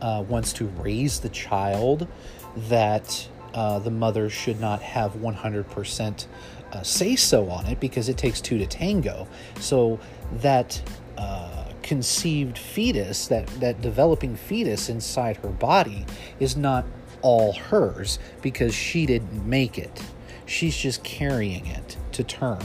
uh, 0.00 0.24
wants 0.26 0.52
to 0.54 0.66
raise 0.66 1.20
the 1.20 1.28
child, 1.28 2.08
that 2.56 3.28
uh, 3.52 3.78
the 3.78 3.90
mother 3.90 4.30
should 4.30 4.60
not 4.60 4.80
have 4.80 5.14
100% 5.14 6.26
uh, 6.72 6.82
say 6.82 7.16
so 7.16 7.50
on 7.50 7.66
it 7.66 7.80
because 7.80 8.08
it 8.08 8.16
takes 8.16 8.40
two 8.40 8.58
to 8.58 8.66
tango. 8.66 9.26
So 9.58 9.98
that 10.34 10.80
uh, 11.18 11.69
conceived 11.90 12.56
fetus, 12.56 13.26
that, 13.26 13.48
that 13.58 13.80
developing 13.80 14.36
fetus 14.36 14.88
inside 14.88 15.36
her 15.38 15.48
body, 15.48 16.06
is 16.38 16.56
not 16.56 16.86
all 17.20 17.52
hers 17.52 18.20
because 18.42 18.72
she 18.72 19.06
didn't 19.06 19.44
make 19.44 19.76
it. 19.76 20.00
She's 20.46 20.76
just 20.76 21.02
carrying 21.02 21.66
it 21.66 21.96
to 22.12 22.22
term 22.22 22.62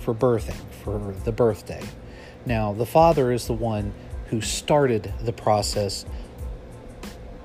for 0.00 0.12
birthing, 0.12 0.60
for 0.82 1.14
the 1.24 1.30
birthday. 1.30 1.84
Now, 2.44 2.72
the 2.72 2.86
father 2.86 3.30
is 3.30 3.46
the 3.46 3.52
one 3.52 3.94
who 4.30 4.40
started 4.40 5.14
the 5.20 5.32
process 5.32 6.04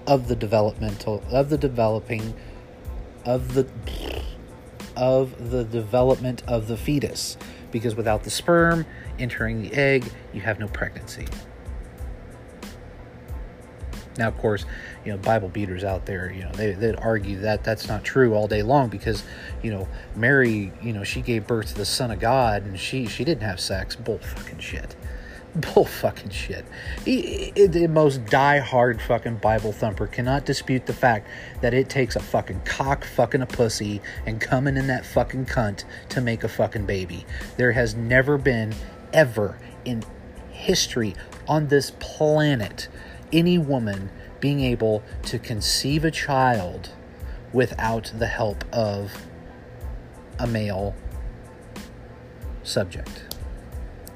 of 0.07 0.27
the 0.27 0.35
developmental, 0.35 1.23
of 1.29 1.51
the 1.51 1.57
developing, 1.59 2.33
of 3.25 3.53
the 3.53 3.67
of 4.95 5.51
the 5.51 5.65
development 5.65 6.41
of 6.47 6.67
the 6.67 6.77
fetus 6.77 7.37
because 7.75 7.93
without 7.93 8.23
the 8.23 8.29
sperm 8.29 8.85
entering 9.19 9.61
the 9.61 9.73
egg, 9.73 10.05
you 10.31 10.39
have 10.39 10.61
no 10.61 10.67
pregnancy. 10.69 11.25
Now, 14.17 14.29
of 14.29 14.37
course, 14.37 14.63
you 15.03 15.11
know, 15.11 15.17
Bible 15.17 15.49
beaters 15.49 15.83
out 15.83 16.05
there, 16.05 16.31
you 16.31 16.43
know, 16.45 16.51
they, 16.53 16.71
they'd 16.71 16.95
argue 16.95 17.37
that 17.39 17.65
that's 17.65 17.89
not 17.89 18.05
true 18.05 18.33
all 18.33 18.47
day 18.47 18.63
long 18.63 18.87
because, 18.87 19.25
you 19.61 19.71
know, 19.71 19.89
Mary, 20.15 20.71
you 20.81 20.93
know, 20.93 21.03
she 21.03 21.19
gave 21.19 21.47
birth 21.47 21.67
to 21.67 21.75
the 21.75 21.83
Son 21.83 22.11
of 22.11 22.19
God 22.21 22.63
and 22.63 22.79
she, 22.79 23.07
she 23.07 23.25
didn't 23.25 23.43
have 23.43 23.59
sex. 23.59 23.93
Bull 23.93 24.19
fucking 24.19 24.59
shit. 24.59 24.95
Bull 25.55 25.85
fucking 25.85 26.31
shit. 26.31 26.65
He, 27.05 27.51
he, 27.55 27.67
the 27.67 27.87
most 27.87 28.25
die-hard 28.25 29.01
fucking 29.01 29.37
Bible 29.37 29.71
thumper 29.71 30.05
cannot 30.05 30.45
dispute 30.45 30.85
the 30.85 30.93
fact 30.93 31.27
that 31.61 31.73
it 31.73 31.87
takes 31.87 32.17
a 32.17 32.19
fucking 32.19 32.61
cock 32.65 33.05
fucking 33.05 33.41
a 33.41 33.45
pussy 33.45 34.01
and 34.25 34.41
coming 34.41 34.75
in 34.75 34.87
that 34.87 35.05
fucking 35.05 35.45
cunt 35.45 35.85
to 36.09 36.19
make 36.19 36.43
a 36.43 36.49
fucking 36.49 36.85
baby. 36.85 37.25
There 37.55 37.71
has 37.71 37.95
never 37.95 38.37
been, 38.37 38.75
ever 39.13 39.57
in 39.85 40.03
history 40.51 41.15
on 41.47 41.67
this 41.67 41.91
planet, 41.99 42.89
any 43.31 43.57
woman 43.57 44.09
being 44.41 44.59
able 44.59 45.03
to 45.23 45.39
conceive 45.39 46.03
a 46.03 46.11
child 46.11 46.89
without 47.53 48.11
the 48.17 48.27
help 48.27 48.65
of 48.73 49.25
a 50.37 50.47
male 50.47 50.93
subject 52.63 53.23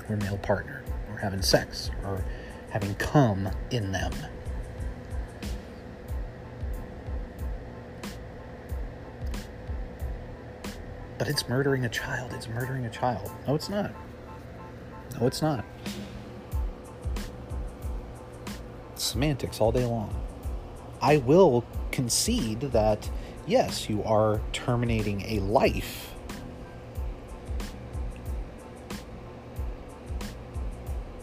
or 0.10 0.18
male 0.18 0.38
partner 0.38 0.79
having 1.20 1.42
sex 1.42 1.92
or 2.04 2.24
having 2.70 2.96
come 2.96 3.50
in 3.72 3.92
them. 3.92 4.12
But 11.18 11.28
it's 11.28 11.50
murdering 11.50 11.86
a 11.86 11.90
child. 11.90 12.34
It's 12.34 12.48
murdering 12.48 12.86
a 12.86 12.90
child. 12.90 13.32
No, 13.48 13.56
it's 13.56 13.70
not. 13.70 13.92
No, 15.20 15.28
it's 15.28 15.42
not. 15.42 15.66
Semantics 18.96 19.60
all 19.60 19.72
day 19.72 19.86
long. 19.86 20.16
I 21.02 21.18
will 21.18 21.66
concede 21.92 22.62
that, 22.62 23.10
yes, 23.46 23.90
you 23.90 24.04
are 24.04 24.40
terminating 24.54 25.22
a 25.24 25.40
life 25.42 26.09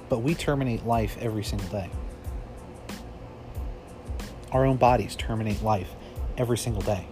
But 0.08 0.20
we 0.20 0.34
terminate 0.34 0.86
life 0.86 1.16
every 1.20 1.44
single 1.44 1.68
day. 1.68 1.90
Our 4.52 4.64
own 4.64 4.76
bodies 4.76 5.16
terminate 5.16 5.62
life 5.62 5.90
every 6.38 6.58
single 6.58 6.82
day. 6.82 7.06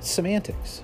Semantics. 0.00 0.82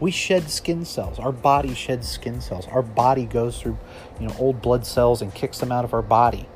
We 0.00 0.10
shed 0.10 0.50
skin 0.50 0.84
cells. 0.84 1.18
Our 1.18 1.32
body 1.32 1.74
sheds 1.74 2.08
skin 2.08 2.40
cells. 2.40 2.66
Our 2.66 2.82
body 2.82 3.24
goes 3.24 3.60
through, 3.60 3.78
you 4.20 4.26
know, 4.26 4.34
old 4.38 4.60
blood 4.60 4.84
cells 4.84 5.22
and 5.22 5.32
kicks 5.32 5.58
them 5.58 5.70
out 5.70 5.84
of 5.84 5.94
our 5.94 6.02
body. 6.02 6.48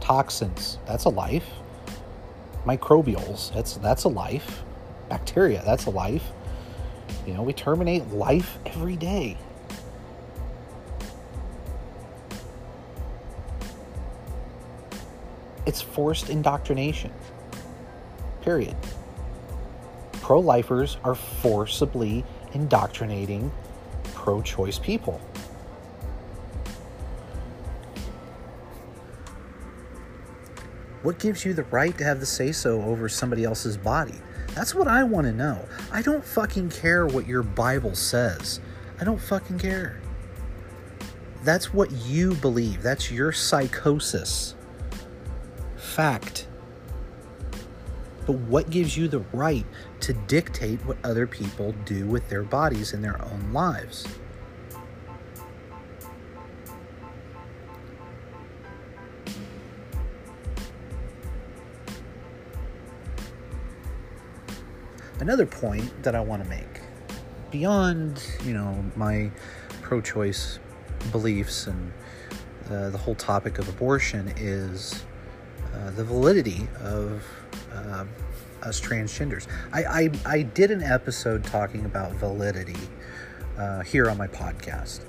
Toxins, 0.00 0.78
that's 0.86 1.04
a 1.04 1.08
life. 1.08 1.48
Microbials, 2.66 3.52
that's 3.54 3.76
that's 3.76 4.04
a 4.04 4.08
life. 4.08 4.62
Bacteria, 5.08 5.62
that's 5.64 5.86
a 5.86 5.90
life. 5.90 6.24
You 7.26 7.34
know, 7.34 7.42
we 7.42 7.52
terminate 7.52 8.06
life 8.08 8.58
every 8.66 8.96
day. 8.96 9.38
It's 15.68 15.82
forced 15.82 16.30
indoctrination. 16.30 17.12
Period. 18.40 18.74
Pro 20.12 20.40
lifers 20.40 20.96
are 21.04 21.14
forcibly 21.14 22.24
indoctrinating 22.54 23.52
pro 24.14 24.40
choice 24.40 24.78
people. 24.78 25.20
What 31.02 31.18
gives 31.18 31.44
you 31.44 31.52
the 31.52 31.64
right 31.64 31.96
to 31.98 32.04
have 32.04 32.20
the 32.20 32.24
say 32.26 32.50
so 32.50 32.80
over 32.80 33.06
somebody 33.06 33.44
else's 33.44 33.76
body? 33.76 34.14
That's 34.54 34.74
what 34.74 34.88
I 34.88 35.04
want 35.04 35.26
to 35.26 35.34
know. 35.34 35.68
I 35.92 36.00
don't 36.00 36.24
fucking 36.24 36.70
care 36.70 37.06
what 37.06 37.26
your 37.26 37.42
Bible 37.42 37.94
says. 37.94 38.60
I 38.98 39.04
don't 39.04 39.20
fucking 39.20 39.58
care. 39.58 40.00
That's 41.44 41.74
what 41.74 41.92
you 41.92 42.36
believe. 42.36 42.82
That's 42.82 43.10
your 43.12 43.32
psychosis. 43.32 44.54
Fact. 45.98 46.46
But 48.24 48.34
what 48.34 48.70
gives 48.70 48.96
you 48.96 49.08
the 49.08 49.18
right 49.32 49.66
to 49.98 50.12
dictate 50.12 50.78
what 50.86 50.96
other 51.02 51.26
people 51.26 51.74
do 51.84 52.06
with 52.06 52.28
their 52.28 52.44
bodies 52.44 52.92
in 52.92 53.02
their 53.02 53.20
own 53.20 53.52
lives? 53.52 54.06
Another 65.18 65.46
point 65.46 66.04
that 66.04 66.14
I 66.14 66.20
want 66.20 66.44
to 66.44 66.48
make 66.48 66.80
beyond, 67.50 68.22
you 68.44 68.54
know, 68.54 68.84
my 68.94 69.32
pro 69.82 70.00
choice 70.00 70.60
beliefs 71.10 71.66
and 71.66 71.92
uh, 72.70 72.90
the 72.90 72.98
whole 72.98 73.16
topic 73.16 73.58
of 73.58 73.68
abortion 73.68 74.32
is 74.36 75.02
uh, 75.74 75.90
the 75.90 76.04
validity 76.04 76.68
of 76.80 77.22
uh, 77.72 78.04
us 78.62 78.80
transgenders. 78.80 79.46
I, 79.72 79.84
I, 79.84 80.10
I, 80.26 80.42
did 80.42 80.70
an 80.70 80.82
episode 80.82 81.44
talking 81.44 81.84
about 81.84 82.12
validity 82.12 82.76
uh, 83.56 83.82
here 83.82 84.10
on 84.10 84.16
my 84.16 84.26
podcast. 84.26 85.00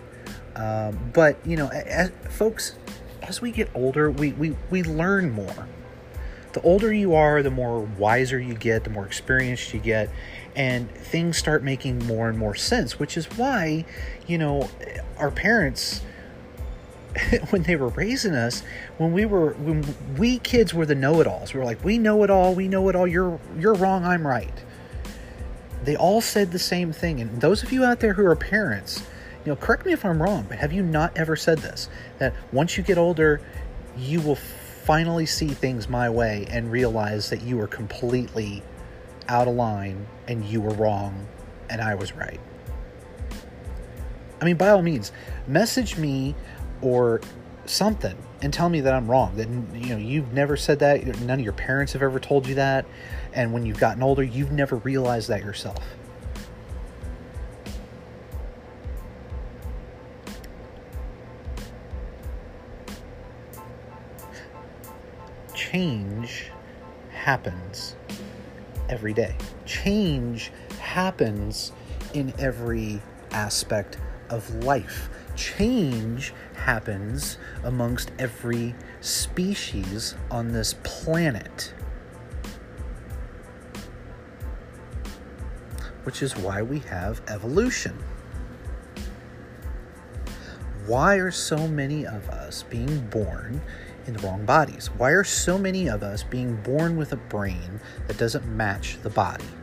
Um, 0.56 1.12
but, 1.14 1.38
you 1.46 1.58
know, 1.58 1.70
as, 1.70 2.12
folks, 2.30 2.76
as 3.22 3.42
we 3.42 3.52
get 3.52 3.70
older, 3.74 4.12
we, 4.12 4.34
we, 4.34 4.56
we 4.70 4.84
learn 4.84 5.32
more. 5.32 5.68
The 6.54 6.62
older 6.62 6.92
you 6.92 7.14
are, 7.14 7.44
the 7.44 7.52
more 7.52 7.82
wiser 7.82 8.40
you 8.40 8.56
get, 8.56 8.84
the 8.84 8.90
more 8.90 9.06
experienced 9.06 9.74
you 9.74 9.80
get, 9.80 10.10
and 10.56 10.90
things 10.92 11.38
start 11.38 11.64
making 11.64 12.06
more 12.06 12.28
and 12.28 12.38
more 12.38 12.56
sense, 12.56 13.00
which 13.00 13.18
is 13.18 13.26
why, 13.38 13.86
you 14.28 14.38
know, 14.38 14.70
our 15.18 15.32
parents 15.32 16.02
when 17.50 17.64
they 17.64 17.76
were 17.76 17.90
raising 17.90 18.34
us, 18.34 18.64
when 18.98 19.14
we 19.14 19.26
were 19.26 19.54
when 19.54 19.84
we 20.18 20.40
kids 20.40 20.74
were 20.74 20.86
the 20.86 20.96
know-it-alls. 20.96 21.54
We 21.54 21.60
were 21.60 21.66
like, 21.66 21.84
we 21.84 21.98
know 21.98 22.24
it 22.24 22.30
all, 22.30 22.54
we 22.54 22.68
know 22.68 22.90
it 22.90 22.96
all. 22.96 23.08
You're 23.08 23.40
you're 23.58 23.74
wrong, 23.74 24.06
I'm 24.06 24.26
right. 24.26 24.54
They 25.84 25.96
all 25.96 26.22
said 26.22 26.52
the 26.52 26.60
same 26.60 26.92
thing. 26.92 27.22
And 27.22 27.42
those 27.42 27.64
of 27.64 27.72
you 27.72 27.84
out 27.84 28.00
there 28.00 28.14
who 28.14 28.26
are 28.26 28.36
parents, 28.36 29.00
you 29.46 29.52
know, 29.52 29.56
correct 29.56 29.86
me 29.86 29.94
if 29.94 30.06
I'm 30.06 30.22
wrong, 30.22 30.46
but 30.48 30.58
have 30.58 30.74
you 30.74 30.84
not 30.84 31.18
ever 31.18 31.36
said 31.36 31.60
this? 31.60 31.90
That 32.20 32.34
once 32.52 32.78
you 32.78 32.84
get 32.84 32.98
older, 32.98 33.42
you 33.98 34.22
will 34.22 34.36
finally 34.36 35.26
see 35.26 35.48
things 35.48 35.88
my 35.88 36.10
way 36.10 36.46
and 36.50 36.72
realize 36.72 37.30
that 37.30 37.42
you 37.42 37.58
were 37.58 37.68
completely 37.68 38.62
out 39.28 39.48
of 39.48 39.56
line 39.56 40.06
and 40.28 40.44
you 40.44 40.62
were 40.62 40.74
wrong 40.74 41.28
and 41.70 41.82
I 41.82 41.96
was 41.96 42.14
right. 42.14 42.40
I 44.42 44.46
mean, 44.46 44.58
by 44.58 44.70
all 44.70 44.82
means, 44.82 45.12
message 45.48 45.98
me 45.98 46.36
or 46.82 47.22
something 47.66 48.16
and 48.42 48.54
tell 48.54 48.70
me 48.70 48.82
that 48.82 48.94
I'm 48.94 49.10
wrong. 49.10 49.36
That 49.36 49.50
you 49.78 49.90
know 49.90 49.98
you've 49.98 50.34
never 50.34 50.56
said 50.56 50.80
that. 50.80 51.06
None 51.22 51.40
of 51.40 51.44
your 51.44 51.54
parents 51.54 51.94
have 51.94 52.02
ever 52.02 52.20
told 52.20 52.48
you 52.48 52.56
that, 52.56 52.86
and 53.34 53.54
when 53.54 53.66
you've 53.66 53.80
gotten 53.80 54.02
older, 54.02 54.24
you've 54.24 54.52
never 54.52 54.78
realized 54.78 55.28
that 55.30 55.44
yourself. 55.44 55.84
Change 65.54 66.46
happens 67.12 67.96
every 68.88 69.14
day. 69.14 69.36
Change 69.66 70.52
happens 70.80 71.74
in 72.14 72.34
every 72.40 73.02
aspect 73.32 73.98
of 74.30 74.50
life. 74.64 75.10
Change 75.36 76.34
happens 76.70 77.40
amongst 77.64 78.12
every 78.20 78.76
species 79.02 80.14
on 80.30 80.52
this 80.52 80.76
planet. 80.84 81.74
Which 86.04 86.22
is 86.22 86.38
why 86.38 86.62
we 86.62 86.78
have 86.82 87.24
evolution. 87.28 87.98
Why 90.86 91.16
are 91.16 91.32
so 91.32 91.68
many 91.68 92.06
of 92.06 92.30
us 92.30 92.62
being 92.62 93.00
born 93.08 93.64
in 94.06 94.14
the 94.14 94.20
wrong 94.20 94.46
bodies? 94.46 94.92
Why 94.96 95.10
are 95.10 95.24
so 95.24 95.58
many 95.58 95.90
of 95.90 96.04
us 96.04 96.22
being 96.22 96.56
born 96.58 96.98
with 96.98 97.14
a 97.14 97.18
brain 97.34 97.80
that 98.06 98.20
doesn't 98.20 98.46
match 98.46 99.00
the 99.02 99.10
body? 99.10 99.59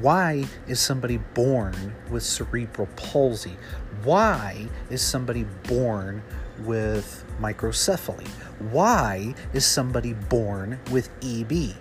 Why 0.00 0.46
is 0.66 0.80
somebody 0.80 1.18
born 1.18 1.94
with 2.10 2.22
cerebral 2.22 2.88
palsy? 2.96 3.58
Why 4.02 4.66
is 4.88 5.02
somebody 5.02 5.44
born 5.64 6.22
with 6.60 7.22
microcephaly? 7.38 8.26
Why 8.70 9.34
is 9.52 9.66
somebody 9.66 10.14
born 10.14 10.80
with 10.90 11.10
EB? 11.22 11.74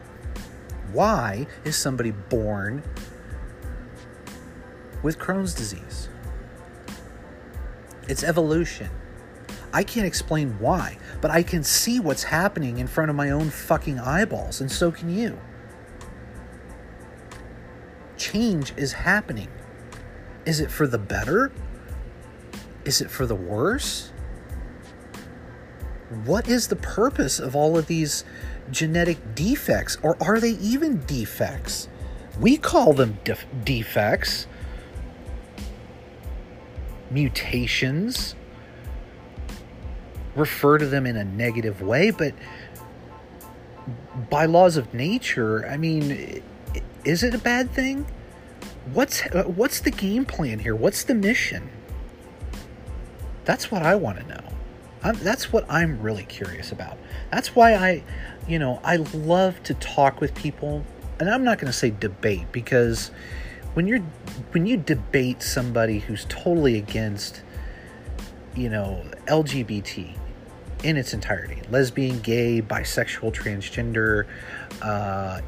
Why 0.92 1.48
is 1.64 1.78
somebody 1.78 2.12
born 2.12 2.84
with 5.02 5.18
Crohn's 5.18 5.54
disease? 5.54 6.10
It's 8.10 8.24
evolution. 8.24 8.90
I 9.72 9.84
can't 9.84 10.08
explain 10.08 10.60
why, 10.60 10.98
but 11.22 11.32
I 11.32 11.42
can 11.42 11.64
see 11.64 12.02
what's 12.02 12.24
happening 12.24 12.80
in 12.80 12.88
front 12.88 13.12
of 13.12 13.16
my 13.16 13.30
own 13.30 13.50
fucking 13.50 13.98
eyeballs, 13.98 14.60
and 14.60 14.70
so 14.70 14.92
can 14.92 15.10
you 15.10 15.40
change 18.32 18.74
is 18.78 18.94
happening. 18.94 19.48
Is 20.46 20.60
it 20.60 20.72
for 20.72 20.88
the 20.88 20.98
better? 20.98 21.52
Is 22.86 23.02
it 23.02 23.10
for 23.10 23.26
the 23.26 23.36
worse? 23.36 24.12
What 26.26 26.48
is 26.48 26.68
the 26.68 26.76
purpose 26.76 27.40
of 27.40 27.56
all 27.56 27.78
of 27.78 27.88
these 27.88 28.24
genetic 28.72 29.36
defects, 29.36 29.98
or 30.02 30.18
are 30.22 30.40
they 30.40 30.52
even 30.52 31.04
defects? 31.06 31.88
We 32.40 32.58
call 32.58 32.94
them 32.94 33.20
def- 33.24 33.46
defects, 33.64 34.48
mutations, 37.12 38.36
refer 40.36 40.78
to 40.78 40.86
them 40.86 41.06
in 41.06 41.18
a 41.18 41.26
negative 41.26 41.82
way, 41.82 42.12
but 42.12 42.34
by 44.30 44.46
laws 44.46 44.78
of 44.78 44.94
nature, 44.94 45.68
I 45.68 45.78
mean, 45.78 46.42
is 47.04 47.24
it 47.24 47.34
a 47.34 47.40
bad 47.40 47.72
thing? 47.72 48.06
What's 48.94 49.22
what's 49.34 49.82
the 49.82 49.92
game 49.92 50.26
plan 50.26 50.60
here? 50.60 50.76
What's 50.76 51.04
the 51.04 51.16
mission? 51.16 51.70
That's 53.46 53.72
what 53.72 53.84
I 53.84 53.96
want 53.96 54.20
to 54.20 54.28
know. 54.28 54.44
I'm, 55.04 55.16
that's 55.20 55.52
what 55.52 55.66
I'm 55.70 56.02
really 56.02 56.26
curious 56.26 56.72
about. 56.72 56.98
That's 57.32 57.56
why 57.56 57.74
I, 57.74 58.04
you 58.48 58.60
know, 58.60 58.80
I 58.84 58.98
love 58.98 59.62
to 59.64 59.74
talk 59.76 60.20
with 60.20 60.36
people, 60.36 60.84
and 61.20 61.30
I'm 61.30 61.44
not 61.44 61.58
going 61.58 61.72
to 61.72 61.78
say 61.78 61.90
debate 61.90 62.52
because 62.52 63.12
when 63.74 63.88
you're 63.88 64.04
when 64.52 64.66
you 64.66 64.78
debate 64.78 65.42
somebody 65.42 66.00
who's 66.00 66.26
totally 66.26 66.78
against, 66.78 67.44
you 68.56 68.70
know, 68.70 69.04
LGBT 69.28 70.16
in 70.84 70.98
its 70.98 71.14
entirety, 71.14 71.62
lesbian, 71.70 72.20
gay, 72.20 72.62
bisexual, 72.62 73.34
transgender, 73.34 74.26
uh, 74.82 75.42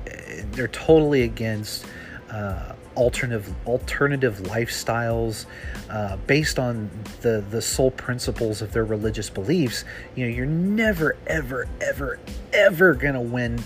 they're 0.51 0.67
totally 0.67 1.23
against 1.23 1.85
uh, 2.29 2.73
alternative 2.95 3.53
alternative 3.65 4.35
lifestyles 4.43 5.45
uh, 5.89 6.17
based 6.27 6.59
on 6.59 6.89
the 7.21 7.43
the 7.49 7.61
sole 7.61 7.91
principles 7.91 8.61
of 8.61 8.71
their 8.73 8.85
religious 8.85 9.29
beliefs. 9.29 9.83
You 10.15 10.25
know, 10.25 10.35
you're 10.35 10.45
never, 10.45 11.17
ever, 11.27 11.67
ever, 11.79 12.19
ever 12.53 12.93
gonna 12.93 13.21
win 13.21 13.63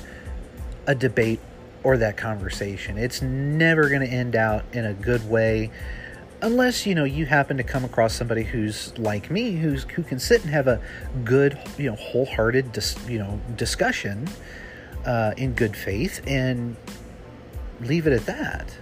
a 0.88 0.95
debate 0.95 1.39
or 1.83 1.97
that 1.97 2.17
conversation. 2.17 2.97
It's 2.97 3.21
never 3.21 3.89
gonna 3.89 4.05
end 4.05 4.35
out 4.35 4.63
in 4.73 4.85
a 4.85 4.93
good 4.93 5.29
way 5.29 5.71
unless 6.41 6.85
you 6.85 6.93
know 6.93 7.05
you 7.05 7.25
happen 7.25 7.57
to 7.57 7.63
come 7.63 7.85
across 7.85 8.13
somebody 8.13 8.43
who's 8.43 8.95
like 8.97 9.31
me 9.31 9.53
who's 9.53 9.83
who 9.83 10.03
can 10.03 10.19
sit 10.19 10.41
and 10.43 10.49
have 10.49 10.67
a 10.67 10.81
good 11.23 11.57
you 11.77 11.89
know 11.89 11.95
wholehearted 11.95 12.71
dis, 12.73 12.95
you 13.07 13.17
know 13.17 13.39
discussion 13.55 14.27
uh, 15.05 15.33
in 15.38 15.53
good 15.53 15.75
faith 15.75 16.21
and 16.27 16.75
leave 17.81 18.07
it 18.07 18.13
at 18.13 18.25
that. 18.25 18.75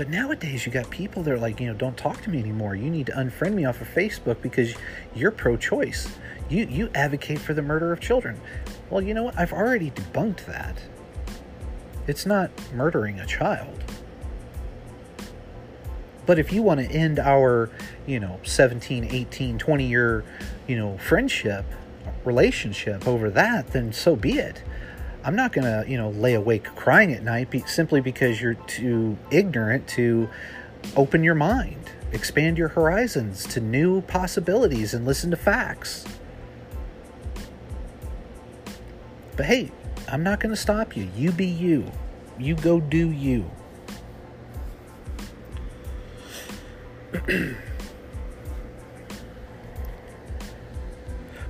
But 0.00 0.08
nowadays, 0.08 0.64
you 0.64 0.72
got 0.72 0.88
people 0.88 1.22
that 1.24 1.30
are 1.30 1.38
like, 1.38 1.60
you 1.60 1.66
know, 1.66 1.74
don't 1.74 1.94
talk 1.94 2.22
to 2.22 2.30
me 2.30 2.38
anymore. 2.38 2.74
You 2.74 2.88
need 2.88 3.04
to 3.08 3.12
unfriend 3.12 3.52
me 3.52 3.66
off 3.66 3.82
of 3.82 3.88
Facebook 3.88 4.40
because 4.40 4.74
you're 5.14 5.30
pro-choice. 5.30 6.16
You 6.48 6.64
you 6.64 6.88
advocate 6.94 7.38
for 7.38 7.52
the 7.52 7.60
murder 7.60 7.92
of 7.92 8.00
children. 8.00 8.40
Well, 8.88 9.02
you 9.02 9.12
know 9.12 9.24
what? 9.24 9.38
I've 9.38 9.52
already 9.52 9.90
debunked 9.90 10.46
that. 10.46 10.80
It's 12.06 12.24
not 12.24 12.50
murdering 12.72 13.20
a 13.20 13.26
child. 13.26 13.84
But 16.24 16.38
if 16.38 16.50
you 16.50 16.62
want 16.62 16.80
to 16.80 16.86
end 16.86 17.18
our, 17.18 17.68
you 18.06 18.20
know, 18.20 18.40
17, 18.42 19.04
18, 19.04 19.58
20 19.58 19.86
year, 19.86 20.24
you 20.66 20.78
know, 20.78 20.96
friendship, 20.96 21.66
relationship 22.24 23.06
over 23.06 23.28
that, 23.28 23.66
then 23.72 23.92
so 23.92 24.16
be 24.16 24.38
it. 24.38 24.62
I'm 25.22 25.36
not 25.36 25.52
going 25.52 25.64
to, 25.64 25.90
you 25.90 25.96
know, 25.96 26.10
lay 26.10 26.34
awake 26.34 26.64
crying 26.76 27.12
at 27.12 27.22
night 27.22 27.50
be, 27.50 27.60
simply 27.60 28.00
because 28.00 28.40
you're 28.40 28.54
too 28.54 29.18
ignorant 29.30 29.86
to 29.88 30.28
open 30.96 31.22
your 31.22 31.34
mind, 31.34 31.90
expand 32.12 32.56
your 32.56 32.68
horizons 32.68 33.44
to 33.48 33.60
new 33.60 34.00
possibilities, 34.02 34.94
and 34.94 35.04
listen 35.04 35.30
to 35.30 35.36
facts. 35.36 36.06
But 39.36 39.46
hey, 39.46 39.70
I'm 40.08 40.22
not 40.22 40.40
going 40.40 40.54
to 40.54 40.60
stop 40.60 40.96
you. 40.96 41.08
You 41.16 41.32
be 41.32 41.46
you. 41.46 41.90
You 42.38 42.54
go 42.54 42.80
do 42.80 43.10
you. 43.10 43.50
but 47.12 47.56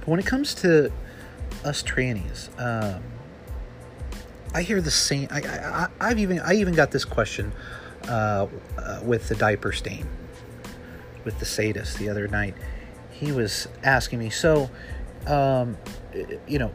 when 0.07 0.19
it 0.19 0.27
comes 0.27 0.55
to 0.57 0.91
us 1.65 1.83
trannies, 1.83 2.49
um, 2.59 3.03
I 4.53 4.63
hear 4.63 4.81
the 4.81 4.91
same. 4.91 5.29
I, 5.31 5.89
I, 6.01 6.09
have 6.09 6.19
even 6.19 6.41
I 6.41 6.55
even 6.55 6.75
got 6.75 6.91
this 6.91 7.05
question 7.05 7.53
uh, 8.09 8.47
uh, 8.79 9.01
with 9.05 9.29
the 9.29 9.37
diaper 9.37 9.73
stain 9.73 10.07
with 11.25 11.39
the 11.39 11.45
sadist 11.45 11.99
the 11.99 12.09
other 12.09 12.29
night. 12.29 12.55
He 13.11 13.33
was 13.33 13.69
asking 13.83 14.19
me, 14.19 14.31
so, 14.31 14.71
um, 15.27 15.77
you 16.47 16.59
know, 16.59 16.73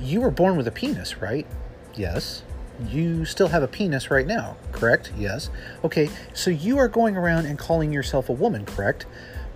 you 0.00 0.20
were 0.20 0.30
born 0.30 0.56
with 0.56 0.68
a 0.68 0.70
penis, 0.70 1.20
right? 1.20 1.46
Yes. 1.94 2.42
You 2.86 3.24
still 3.24 3.48
have 3.48 3.62
a 3.62 3.68
penis 3.68 4.10
right 4.10 4.26
now, 4.26 4.56
correct? 4.70 5.12
Yes. 5.16 5.50
Okay, 5.82 6.08
so 6.32 6.50
you 6.50 6.78
are 6.78 6.86
going 6.86 7.16
around 7.16 7.46
and 7.46 7.58
calling 7.58 7.92
yourself 7.92 8.28
a 8.28 8.32
woman, 8.32 8.64
correct? 8.64 9.06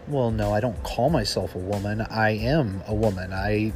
Well, 0.08 0.32
no, 0.32 0.52
I 0.52 0.58
don't 0.58 0.82
call 0.82 1.08
myself 1.08 1.54
a 1.54 1.58
woman. 1.58 2.00
I 2.00 2.30
am 2.30 2.82
a 2.88 2.94
woman. 2.94 3.32
I 3.32 3.72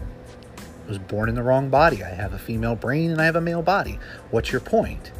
was 0.88 0.98
born 0.98 1.28
in 1.28 1.34
the 1.34 1.42
wrong 1.42 1.68
body. 1.68 2.02
I 2.02 2.10
have 2.10 2.32
a 2.32 2.38
female 2.38 2.76
brain 2.76 3.10
and 3.10 3.20
I 3.20 3.24
have 3.24 3.36
a 3.36 3.40
male 3.40 3.62
body. 3.62 3.98
What's 4.30 4.52
your 4.52 4.60
point? 4.60 5.12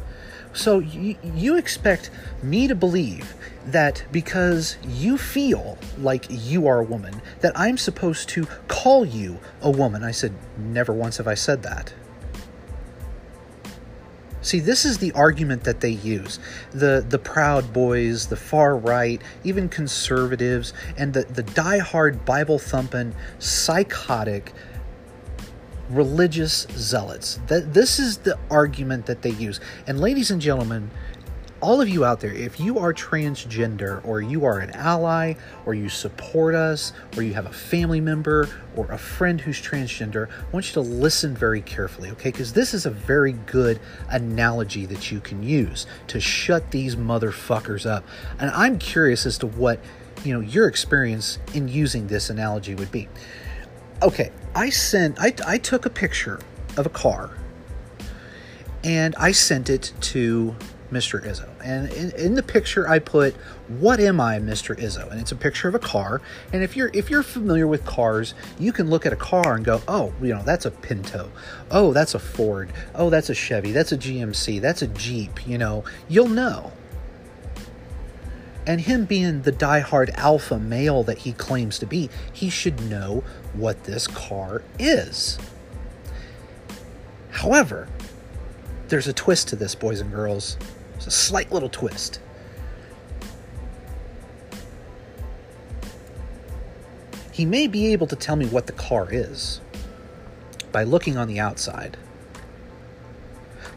So 0.53 0.79
you, 0.79 1.15
you 1.23 1.57
expect 1.57 2.09
me 2.41 2.67
to 2.67 2.75
believe 2.75 3.35
that 3.67 4.03
because 4.11 4.77
you 4.87 5.17
feel 5.17 5.77
like 5.99 6.25
you 6.29 6.67
are 6.67 6.79
a 6.79 6.83
woman, 6.83 7.21
that 7.41 7.57
I'm 7.57 7.77
supposed 7.77 8.29
to 8.29 8.47
call 8.67 9.05
you 9.05 9.39
a 9.61 9.69
woman. 9.69 10.03
I 10.03 10.11
said, 10.11 10.33
never 10.57 10.93
once 10.93 11.17
have 11.17 11.27
I 11.27 11.35
said 11.35 11.63
that. 11.63 11.93
See, 14.41 14.59
this 14.61 14.85
is 14.85 14.99
the 14.99 15.11
argument 15.11 15.65
that 15.65 15.81
they 15.81 15.89
use. 15.89 16.39
The 16.71 17.05
the 17.07 17.19
Proud 17.19 17.73
Boys, 17.73 18.27
the 18.27 18.37
far 18.37 18.77
right, 18.77 19.21
even 19.43 19.67
conservatives, 19.67 20.73
and 20.95 21.13
the, 21.13 21.23
the 21.23 21.43
die-hard 21.43 22.23
Bible 22.23 22.57
thumping, 22.57 23.13
psychotic 23.39 24.53
religious 25.89 26.67
zealots. 26.71 27.39
That 27.47 27.73
this 27.73 27.99
is 27.99 28.17
the 28.17 28.37
argument 28.49 29.05
that 29.05 29.21
they 29.21 29.31
use. 29.31 29.59
And 29.85 29.99
ladies 29.99 30.31
and 30.31 30.41
gentlemen, 30.41 30.91
all 31.59 31.81
of 31.81 31.89
you 31.89 32.05
out 32.05 32.19
there, 32.19 32.31
if 32.31 32.59
you 32.59 32.77
are 32.77 32.93
transgender 32.93 34.05
or 34.05 34.21
you 34.21 34.45
are 34.45 34.59
an 34.59 34.69
ally 34.71 35.33
or 35.65 35.73
you 35.73 35.89
support 35.89 36.53
us 36.53 36.93
or 37.15 37.23
you 37.23 37.33
have 37.33 37.47
a 37.47 37.51
family 37.51 37.99
member 37.99 38.47
or 38.75 38.85
a 38.91 38.97
friend 38.97 39.41
who's 39.41 39.59
transgender, 39.59 40.29
I 40.29 40.51
want 40.51 40.67
you 40.67 40.73
to 40.73 40.81
listen 40.81 41.35
very 41.35 41.61
carefully, 41.61 42.11
okay? 42.11 42.29
Because 42.29 42.53
this 42.53 42.73
is 42.73 42.85
a 42.85 42.91
very 42.91 43.31
good 43.31 43.79
analogy 44.09 44.85
that 44.85 45.11
you 45.11 45.19
can 45.19 45.41
use 45.41 45.87
to 46.07 46.19
shut 46.19 46.69
these 46.69 46.95
motherfuckers 46.95 47.89
up. 47.89 48.03
And 48.39 48.51
I'm 48.51 48.77
curious 48.77 49.25
as 49.25 49.39
to 49.39 49.47
what, 49.47 49.79
you 50.23 50.33
know, 50.33 50.41
your 50.41 50.67
experience 50.67 51.39
in 51.55 51.67
using 51.67 52.07
this 52.07 52.29
analogy 52.29 52.75
would 52.75 52.91
be 52.91 53.07
okay, 54.01 54.31
I 54.55 54.69
sent, 54.69 55.19
I, 55.19 55.33
I 55.45 55.57
took 55.57 55.85
a 55.85 55.89
picture 55.89 56.39
of 56.77 56.85
a 56.85 56.89
car 56.89 57.31
and 58.83 59.15
I 59.17 59.31
sent 59.31 59.69
it 59.69 59.93
to 60.01 60.55
Mr. 60.91 61.21
Izzo. 61.21 61.49
And 61.63 61.91
in, 61.91 62.11
in, 62.11 62.35
the 62.35 62.43
picture 62.43 62.87
I 62.87 62.99
put, 62.99 63.35
"What 63.67 63.99
am 63.99 64.21
I, 64.21 64.39
Mr. 64.39 64.77
Izzo?" 64.77 65.09
And 65.11 65.19
it's 65.19 65.31
a 65.31 65.35
picture 65.35 65.67
of 65.67 65.75
a 65.75 65.79
car. 65.79 66.21
And 66.53 66.63
if 66.63 66.77
you're 66.77 66.89
if 66.93 67.09
you're 67.09 67.23
familiar 67.23 67.67
with 67.67 67.85
cars, 67.85 68.33
you 68.57 68.71
can 68.71 68.89
look 68.89 69.05
at 69.05 69.11
a 69.11 69.17
car 69.17 69.55
and 69.55 69.65
go, 69.65 69.81
"Oh, 69.87 70.13
you 70.21 70.33
know, 70.33 70.43
that's 70.43 70.65
a 70.65 70.71
Pinto. 70.71 71.29
Oh, 71.71 71.91
that's 71.91 72.15
a 72.15 72.19
Ford. 72.19 72.71
Oh, 72.95 73.09
that's 73.09 73.29
a 73.29 73.33
Chevy. 73.33 73.71
That's 73.71 73.91
a 73.91 73.97
GMC. 73.97 74.61
That's 74.61 74.81
a 74.81 74.87
Jeep." 74.87 75.45
You 75.45 75.57
know, 75.57 75.83
you'll 76.07 76.29
know. 76.29 76.71
And 78.67 78.81
him 78.81 79.05
being 79.05 79.43
the 79.43 79.51
die-hard 79.53 80.09
alpha 80.15 80.59
male 80.59 81.01
that 81.03 81.19
he 81.19 81.31
claims 81.31 81.79
to 81.79 81.85
be, 81.85 82.09
he 82.33 82.49
should 82.49 82.81
know 82.89 83.23
what 83.53 83.85
this 83.85 84.07
car 84.07 84.61
is. 84.77 85.39
However, 87.31 87.87
there's 88.89 89.07
a 89.07 89.13
twist 89.13 89.47
to 89.47 89.55
this, 89.55 89.73
boys 89.73 90.01
and 90.01 90.11
girls. 90.11 90.57
It's 90.95 91.07
a 91.07 91.11
slight 91.11 91.49
little 91.49 91.69
twist. 91.69 92.19
He 97.31 97.45
may 97.45 97.67
be 97.67 97.93
able 97.93 98.07
to 98.07 98.17
tell 98.17 98.35
me 98.35 98.47
what 98.47 98.67
the 98.67 98.73
car 98.73 99.07
is 99.09 99.61
by 100.73 100.83
looking 100.83 101.15
on 101.15 101.29
the 101.29 101.39
outside. 101.39 101.95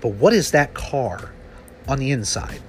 But 0.00 0.14
what 0.14 0.32
is 0.32 0.50
that 0.50 0.74
car 0.74 1.30
on 1.86 1.98
the 1.98 2.10
inside? 2.10 2.60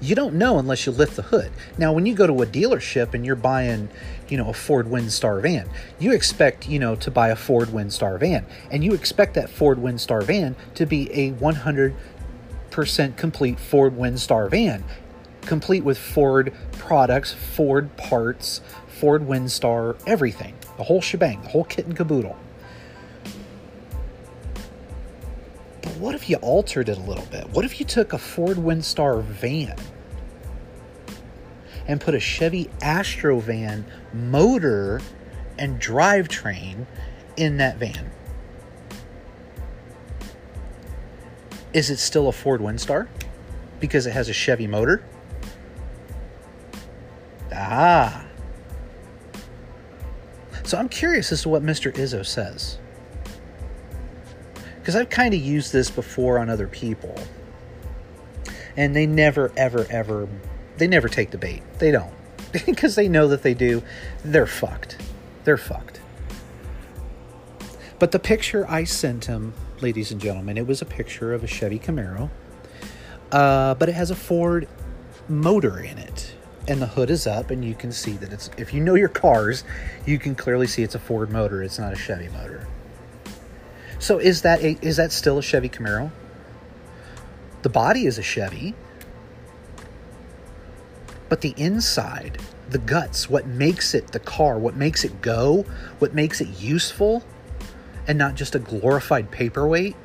You 0.00 0.14
don't 0.14 0.34
know 0.34 0.58
unless 0.58 0.86
you 0.86 0.92
lift 0.92 1.16
the 1.16 1.22
hood. 1.22 1.50
Now, 1.76 1.92
when 1.92 2.06
you 2.06 2.14
go 2.14 2.26
to 2.26 2.42
a 2.42 2.46
dealership 2.46 3.14
and 3.14 3.26
you're 3.26 3.36
buying, 3.36 3.88
you 4.28 4.36
know, 4.36 4.48
a 4.48 4.54
Ford 4.54 4.86
Windstar 4.86 5.42
van, 5.42 5.68
you 5.98 6.12
expect, 6.12 6.68
you 6.68 6.78
know, 6.78 6.94
to 6.96 7.10
buy 7.10 7.28
a 7.28 7.36
Ford 7.36 7.68
Windstar 7.68 8.18
van, 8.18 8.46
and 8.70 8.84
you 8.84 8.94
expect 8.94 9.34
that 9.34 9.50
Ford 9.50 9.78
Windstar 9.78 10.22
van 10.22 10.54
to 10.74 10.86
be 10.86 11.10
a 11.12 11.32
100% 11.32 13.16
complete 13.16 13.58
Ford 13.58 13.96
Windstar 13.96 14.50
van, 14.50 14.84
complete 15.42 15.82
with 15.82 15.98
Ford 15.98 16.52
products, 16.72 17.32
Ford 17.32 17.96
parts, 17.96 18.60
Ford 18.86 19.22
Windstar, 19.22 19.96
everything, 20.06 20.54
the 20.76 20.84
whole 20.84 21.00
shebang, 21.00 21.42
the 21.42 21.48
whole 21.48 21.64
kit 21.64 21.86
and 21.86 21.96
caboodle. 21.96 22.36
What 25.98 26.14
if 26.14 26.30
you 26.30 26.36
altered 26.36 26.88
it 26.88 26.98
a 26.98 27.00
little 27.00 27.26
bit? 27.26 27.48
What 27.50 27.64
if 27.64 27.80
you 27.80 27.86
took 27.86 28.12
a 28.12 28.18
Ford 28.18 28.56
Windstar 28.56 29.22
van 29.22 29.76
and 31.86 32.00
put 32.00 32.14
a 32.14 32.20
Chevy 32.20 32.70
Astro 32.80 33.40
van 33.40 33.84
motor 34.12 35.00
and 35.58 35.80
drivetrain 35.80 36.86
in 37.36 37.56
that 37.58 37.76
van? 37.78 38.10
Is 41.72 41.90
it 41.90 41.98
still 41.98 42.28
a 42.28 42.32
Ford 42.32 42.60
Windstar 42.60 43.08
because 43.80 44.06
it 44.06 44.12
has 44.12 44.28
a 44.28 44.32
Chevy 44.32 44.66
motor? 44.66 45.02
Ah. 47.52 48.24
So 50.64 50.78
I'm 50.78 50.88
curious 50.88 51.32
as 51.32 51.42
to 51.42 51.48
what 51.48 51.62
Mr. 51.62 51.92
Izzo 51.92 52.24
says 52.24 52.78
because 54.88 54.98
I've 54.98 55.10
kind 55.10 55.34
of 55.34 55.40
used 55.42 55.70
this 55.70 55.90
before 55.90 56.38
on 56.38 56.48
other 56.48 56.66
people, 56.66 57.14
and 58.74 58.96
they 58.96 59.04
never, 59.04 59.52
ever, 59.54 59.86
ever, 59.90 60.26
they 60.78 60.86
never 60.86 61.10
take 61.10 61.30
the 61.30 61.36
bait. 61.36 61.62
They 61.78 61.90
don't 61.90 62.14
because 62.64 62.94
they 62.94 63.06
know 63.06 63.28
that 63.28 63.42
they 63.42 63.52
do. 63.52 63.82
They're 64.24 64.46
fucked. 64.46 64.96
They're 65.44 65.58
fucked. 65.58 66.00
But 67.98 68.12
the 68.12 68.18
picture 68.18 68.64
I 68.66 68.84
sent 68.84 69.26
him, 69.26 69.52
ladies 69.82 70.10
and 70.10 70.18
gentlemen, 70.18 70.56
it 70.56 70.66
was 70.66 70.80
a 70.80 70.86
picture 70.86 71.34
of 71.34 71.44
a 71.44 71.46
Chevy 71.46 71.78
Camaro, 71.78 72.30
uh, 73.30 73.74
but 73.74 73.90
it 73.90 73.94
has 73.94 74.10
a 74.10 74.16
Ford 74.16 74.66
motor 75.28 75.80
in 75.80 75.98
it 75.98 76.32
and 76.66 76.80
the 76.80 76.86
hood 76.86 77.10
is 77.10 77.26
up 77.26 77.50
and 77.50 77.62
you 77.62 77.74
can 77.74 77.92
see 77.92 78.12
that 78.12 78.32
it's 78.32 78.48
if 78.56 78.72
you 78.72 78.80
know 78.80 78.94
your 78.94 79.10
cars 79.10 79.64
you 80.06 80.18
can 80.18 80.34
clearly 80.34 80.66
see 80.66 80.82
it's 80.82 80.94
a 80.94 80.98
ford 80.98 81.30
motor 81.30 81.62
it's 81.62 81.78
not 81.78 81.92
a 81.92 81.96
chevy 81.96 82.30
motor 82.30 82.66
so 83.98 84.18
is 84.18 84.42
that 84.42 84.62
a, 84.62 84.78
is 84.82 84.96
that 84.96 85.12
still 85.12 85.38
a 85.38 85.42
Chevy 85.42 85.68
Camaro? 85.68 86.10
The 87.62 87.68
body 87.68 88.06
is 88.06 88.18
a 88.18 88.22
Chevy, 88.22 88.74
but 91.28 91.40
the 91.40 91.54
inside, 91.56 92.38
the 92.70 92.78
guts, 92.78 93.28
what 93.28 93.46
makes 93.46 93.94
it 93.94 94.12
the 94.12 94.20
car, 94.20 94.58
what 94.58 94.76
makes 94.76 95.04
it 95.04 95.20
go, 95.20 95.64
what 95.98 96.14
makes 96.14 96.40
it 96.40 96.48
useful, 96.60 97.24
and 98.06 98.16
not 98.16 98.34
just 98.34 98.54
a 98.54 98.58
glorified 98.58 99.30
paperweight, 99.30 99.96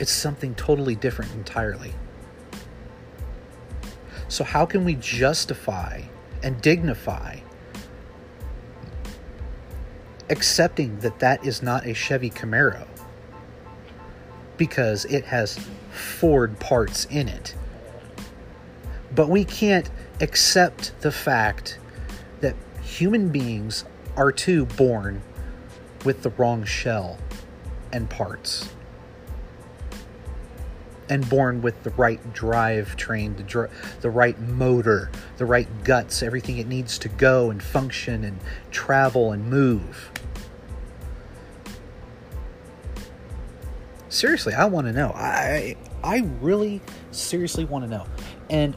it's 0.00 0.12
something 0.12 0.54
totally 0.54 0.94
different 0.94 1.32
entirely. 1.34 1.92
So, 4.28 4.44
how 4.44 4.64
can 4.64 4.84
we 4.84 4.94
justify 4.94 6.02
and 6.42 6.60
dignify 6.60 7.38
accepting 10.30 10.98
that 11.00 11.18
that 11.20 11.44
is 11.46 11.62
not 11.62 11.86
a 11.86 11.94
Chevy 11.94 12.30
Camaro. 12.30 12.86
because 14.56 15.04
it 15.06 15.24
has 15.24 15.58
Ford 15.92 16.58
parts 16.58 17.06
in 17.06 17.28
it. 17.28 17.54
But 19.14 19.28
we 19.28 19.44
can't 19.44 19.88
accept 20.20 20.92
the 21.00 21.12
fact 21.12 21.78
that 22.40 22.56
human 22.82 23.30
beings 23.30 23.84
are 24.16 24.32
too 24.32 24.66
born 24.66 25.22
with 26.04 26.22
the 26.22 26.30
wrong 26.30 26.64
shell 26.64 27.18
and 27.92 28.10
parts 28.10 28.68
and 31.08 31.28
born 31.28 31.62
with 31.62 31.82
the 31.82 31.90
right 31.90 32.32
drive 32.32 32.96
train, 32.96 33.36
the, 33.36 33.42
dr- 33.42 33.70
the 34.00 34.10
right 34.10 34.38
motor, 34.40 35.10
the 35.36 35.46
right 35.46 35.68
guts, 35.84 36.22
everything 36.22 36.58
it 36.58 36.66
needs 36.66 36.98
to 36.98 37.08
go 37.08 37.50
and 37.50 37.62
function 37.62 38.24
and 38.24 38.38
travel 38.70 39.32
and 39.32 39.48
move. 39.48 40.10
Seriously, 44.08 44.54
I 44.54 44.64
want 44.64 44.86
to 44.86 44.92
know. 44.92 45.12
I 45.14 45.76
I 46.02 46.20
really 46.40 46.80
seriously 47.10 47.64
want 47.64 47.84
to 47.84 47.90
know. 47.90 48.06
And 48.48 48.76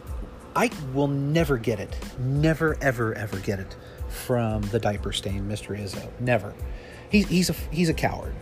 I 0.55 0.69
will 0.93 1.07
never 1.07 1.57
get 1.57 1.79
it. 1.79 1.95
Never 2.19 2.77
ever 2.81 3.13
ever 3.13 3.37
get 3.39 3.59
it 3.59 3.75
from 4.09 4.61
the 4.63 4.79
diaper 4.79 5.13
stain 5.13 5.47
Mr. 5.47 5.77
Izzo. 5.79 6.09
Never. 6.19 6.53
He's 7.09 7.27
he's 7.27 7.49
a 7.49 7.53
he's 7.71 7.89
a 7.89 7.93
coward. 7.93 8.33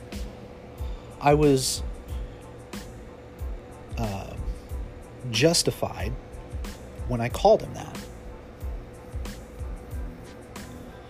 I 1.22 1.36
was 1.36 1.84
justified 5.32 6.12
when 7.08 7.22
I 7.22 7.30
called 7.30 7.62
him 7.62 7.74
that. 7.74 7.98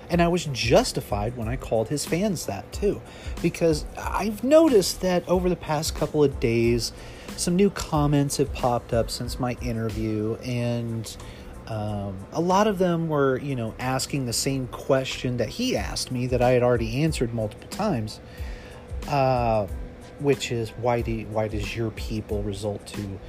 And 0.10 0.21
I 0.21 0.27
was 0.27 0.45
justified 0.45 1.38
when 1.38 1.47
I 1.47 1.55
called 1.55 1.89
his 1.89 2.05
fans 2.05 2.47
that 2.47 2.71
too. 2.73 3.01
Because 3.41 3.86
I've 3.97 4.43
noticed 4.43 5.01
that 5.01 5.27
over 5.27 5.49
the 5.49 5.55
past 5.55 5.95
couple 5.95 6.23
of 6.23 6.39
days, 6.39 6.93
some 7.38 7.55
new 7.55 7.69
comments 7.69 8.38
have 8.38 8.51
popped 8.53 8.91
up 8.91 9.12
since 9.12 9.39
my 9.39 9.55
interview, 9.62 10.36
and 10.43 11.15
um, 11.67 12.17
a 12.32 12.41
lot 12.41 12.67
of 12.67 12.79
them 12.79 13.08
were, 13.08 13.38
you 13.38 13.55
know, 13.55 13.75
asking 13.79 14.25
the 14.25 14.34
same 14.34 14.67
question 14.67 15.38
that 15.38 15.49
he 15.49 15.77
asked 15.77 16.12
me 16.12 16.25
that 16.27 16.41
I 16.41 16.51
had 16.51 16.63
already 16.63 17.03
answered 17.03 17.34
multiple 17.34 17.69
times. 17.69 18.19
Uh, 19.08 19.67
which 20.19 20.51
is 20.51 20.71
why 20.71 21.01
do 21.01 21.25
why 21.27 21.47
does 21.47 21.75
your 21.75 21.91
people 21.91 22.43
result 22.43 22.86
to 22.86 23.19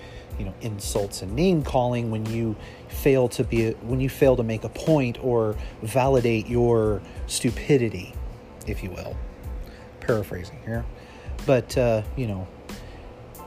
you 0.40 0.46
know 0.46 0.54
insults 0.62 1.20
and 1.20 1.36
name 1.36 1.62
calling 1.62 2.10
when 2.10 2.24
you 2.26 2.56
fail 2.88 3.28
to 3.28 3.44
be 3.44 3.72
when 3.82 4.00
you 4.00 4.08
fail 4.08 4.36
to 4.36 4.42
make 4.42 4.64
a 4.64 4.68
point 4.70 5.22
or 5.22 5.54
validate 5.82 6.48
your 6.48 7.02
stupidity 7.26 8.14
if 8.66 8.82
you 8.82 8.90
will. 8.90 9.16
Paraphrasing 10.00 10.58
here. 10.64 10.84
But 11.46 11.76
uh, 11.76 12.02
you 12.16 12.26
know 12.26 12.48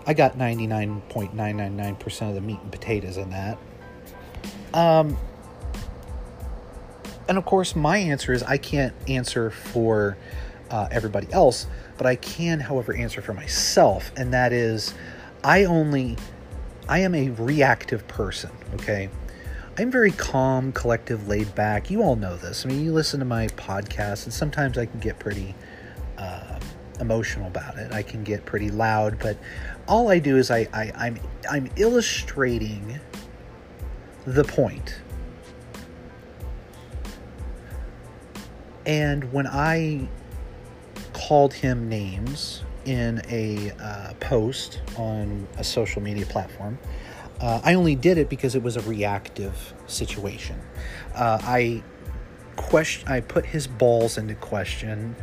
i 0.05 0.13
got 0.13 0.37
99.999% 0.37 2.29
of 2.29 2.35
the 2.35 2.41
meat 2.41 2.59
and 2.61 2.71
potatoes 2.71 3.17
in 3.17 3.29
that. 3.31 3.57
Um 4.73 5.17
and 7.27 7.37
of 7.37 7.45
course 7.45 7.75
my 7.75 7.97
answer 7.97 8.33
is 8.33 8.43
i 8.43 8.57
can't 8.57 8.93
answer 9.07 9.49
for 9.49 10.17
uh, 10.69 10.89
everybody 10.91 11.31
else 11.31 11.67
but 11.97 12.07
I 12.07 12.15
can, 12.15 12.59
however, 12.59 12.93
answer 12.93 13.21
for 13.21 13.33
myself, 13.33 14.11
and 14.17 14.33
that 14.33 14.51
is 14.51 14.93
I 15.43 15.65
only, 15.65 16.17
I 16.87 16.99
am 16.99 17.15
a 17.15 17.29
reactive 17.31 18.07
person, 18.07 18.51
okay? 18.75 19.09
I'm 19.77 19.89
very 19.89 20.11
calm, 20.11 20.71
collective, 20.71 21.27
laid 21.27 21.55
back. 21.55 21.89
You 21.89 22.03
all 22.03 22.15
know 22.15 22.35
this. 22.37 22.65
I 22.65 22.69
mean, 22.69 22.83
you 22.83 22.93
listen 22.93 23.19
to 23.19 23.25
my 23.25 23.47
podcast, 23.47 24.25
and 24.25 24.33
sometimes 24.33 24.77
I 24.77 24.85
can 24.85 24.99
get 24.99 25.17
pretty 25.17 25.55
uh, 26.17 26.59
emotional 26.99 27.47
about 27.47 27.77
it. 27.77 27.91
I 27.91 28.03
can 28.03 28.23
get 28.23 28.45
pretty 28.45 28.69
loud, 28.69 29.17
but 29.19 29.37
all 29.87 30.09
I 30.09 30.19
do 30.19 30.37
is 30.37 30.51
I, 30.51 30.67
I 30.73 30.91
I'm 30.95 31.19
I'm 31.49 31.69
illustrating 31.75 32.99
the 34.25 34.43
point. 34.43 35.01
And 38.85 39.31
when 39.31 39.47
I 39.47 40.07
called 41.13 41.53
him 41.53 41.87
names 41.89 42.63
in 42.85 43.21
a 43.29 43.71
uh, 43.79 44.13
post 44.19 44.81
on 44.97 45.47
a 45.57 45.63
social 45.63 46.01
media 46.01 46.25
platform. 46.25 46.77
Uh, 47.39 47.59
I 47.63 47.73
only 47.73 47.95
did 47.95 48.17
it 48.17 48.29
because 48.29 48.55
it 48.55 48.63
was 48.63 48.77
a 48.77 48.81
reactive 48.81 49.73
situation. 49.87 50.59
Uh, 51.15 51.39
I 51.41 51.83
question, 52.55 53.07
I 53.07 53.21
put 53.21 53.45
his 53.45 53.67
balls 53.67 54.17
into 54.17 54.35
question, 54.35 55.15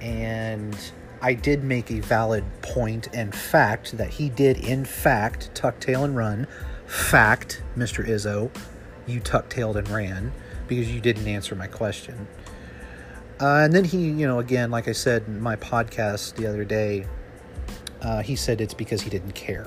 and 0.00 0.76
I 1.20 1.34
did 1.34 1.64
make 1.64 1.90
a 1.90 2.00
valid 2.00 2.44
point 2.62 3.08
and 3.14 3.34
fact 3.34 3.96
that 3.96 4.10
he 4.10 4.28
did, 4.28 4.58
in 4.58 4.84
fact, 4.84 5.54
tuck 5.54 5.80
tail 5.80 6.04
and 6.04 6.16
run. 6.16 6.46
Fact, 6.86 7.62
Mr. 7.76 8.06
Izzo, 8.06 8.50
you 9.06 9.20
tuck 9.20 9.48
tailed 9.48 9.76
and 9.76 9.88
ran 9.88 10.32
because 10.68 10.92
you 10.92 11.00
didn't 11.00 11.26
answer 11.26 11.54
my 11.54 11.66
question. 11.66 12.26
Uh, 13.40 13.62
and 13.64 13.72
then 13.72 13.84
he, 13.84 13.98
you 13.98 14.26
know, 14.26 14.38
again, 14.38 14.70
like 14.70 14.86
I 14.86 14.92
said 14.92 15.24
in 15.26 15.40
my 15.40 15.56
podcast 15.56 16.36
the 16.36 16.46
other 16.46 16.64
day, 16.64 17.06
uh, 18.00 18.22
he 18.22 18.36
said 18.36 18.60
it's 18.60 18.74
because 18.74 19.02
he 19.02 19.10
didn't 19.10 19.34
care. 19.34 19.66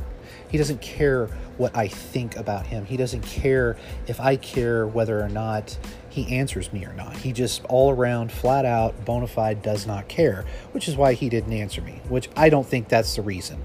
He 0.50 0.58
doesn't 0.58 0.82
care 0.82 1.28
what 1.58 1.76
I 1.76 1.88
think 1.88 2.38
about 2.38 2.66
him. 2.66 2.86
He 2.86 2.96
doesn't 2.96 3.24
care 3.24 3.76
if 4.08 4.20
I 4.22 4.38
care 4.38 4.88
whether 4.88 5.22
or 5.22 5.28
not 5.28 5.78
he 6.10 6.38
answers 6.38 6.72
me 6.72 6.86
or 6.86 6.94
not. 6.94 7.18
He 7.18 7.34
just 7.34 7.66
all 7.66 7.92
around, 7.92 8.32
flat 8.32 8.64
out, 8.64 9.04
bona 9.04 9.28
fide, 9.28 9.62
does 9.62 9.86
not 9.86 10.08
care, 10.08 10.46
which 10.72 10.88
is 10.88 10.96
why 10.96 11.14
he 11.14 11.28
didn't 11.28 11.52
answer 11.52 11.82
me, 11.82 12.02
which 12.08 12.30
I 12.38 12.50
don't 12.50 12.66
think 12.66 12.88
that's 12.88 13.16
the 13.18 13.22
reason. 13.22 13.62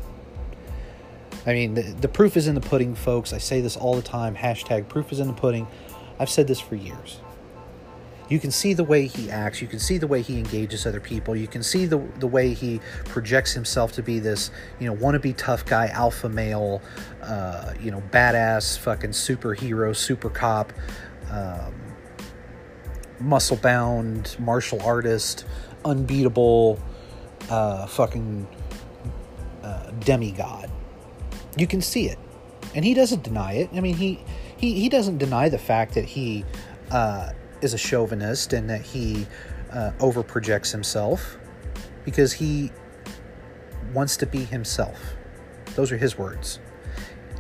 I 1.46 1.52
mean, 1.52 1.74
the, 1.74 1.82
the 1.82 2.08
proof 2.08 2.36
is 2.36 2.48
in 2.48 2.54
the 2.54 2.60
pudding, 2.60 2.94
folks. 2.94 3.32
I 3.32 3.38
say 3.38 3.60
this 3.60 3.76
all 3.76 3.94
the 3.94 4.02
time 4.02 4.34
hashtag 4.34 4.88
proof 4.88 5.12
is 5.12 5.20
in 5.20 5.28
the 5.28 5.32
pudding. 5.32 5.68
I've 6.18 6.30
said 6.30 6.48
this 6.48 6.60
for 6.60 6.74
years 6.74 7.20
you 8.32 8.40
can 8.40 8.50
see 8.50 8.72
the 8.72 8.82
way 8.82 9.06
he 9.06 9.30
acts. 9.30 9.60
You 9.60 9.68
can 9.68 9.78
see 9.78 9.98
the 9.98 10.06
way 10.06 10.22
he 10.22 10.38
engages 10.38 10.86
other 10.86 11.00
people. 11.00 11.36
You 11.36 11.46
can 11.46 11.62
see 11.62 11.84
the, 11.84 11.98
the 12.18 12.26
way 12.26 12.54
he 12.54 12.80
projects 13.04 13.52
himself 13.52 13.92
to 13.92 14.02
be 14.02 14.20
this 14.20 14.50
you 14.80 14.86
know 14.86 14.96
wannabe 14.96 15.36
tough 15.36 15.66
guy 15.66 15.88
alpha 15.88 16.30
male 16.30 16.80
uh, 17.20 17.74
you 17.78 17.90
know 17.90 18.02
badass 18.10 18.78
fucking 18.78 19.10
superhero 19.10 19.94
super 19.94 20.30
cop 20.30 20.72
um, 21.30 21.74
muscle 23.20 23.58
bound 23.58 24.34
martial 24.38 24.80
artist 24.80 25.44
unbeatable 25.84 26.80
uh, 27.50 27.86
fucking 27.86 28.48
uh, 29.62 29.90
demigod. 30.00 30.70
You 31.58 31.66
can 31.66 31.82
see 31.82 32.08
it. 32.08 32.18
And 32.74 32.82
he 32.82 32.94
doesn't 32.94 33.24
deny 33.24 33.52
it. 33.52 33.68
I 33.74 33.80
mean 33.80 33.96
he 33.96 34.24
he, 34.56 34.72
he 34.80 34.88
doesn't 34.88 35.18
deny 35.18 35.50
the 35.50 35.58
fact 35.58 35.92
that 35.96 36.06
he 36.06 36.46
uh, 36.90 37.32
is 37.62 37.74
a 37.74 37.78
chauvinist 37.78 38.52
and 38.52 38.68
that 38.68 38.82
he 38.82 39.26
uh, 39.72 39.92
over 40.00 40.22
projects 40.22 40.70
himself 40.70 41.38
because 42.04 42.32
he 42.32 42.70
wants 43.94 44.16
to 44.18 44.26
be 44.26 44.44
himself. 44.44 45.14
Those 45.74 45.90
are 45.92 45.96
his 45.96 46.18
words. 46.18 46.58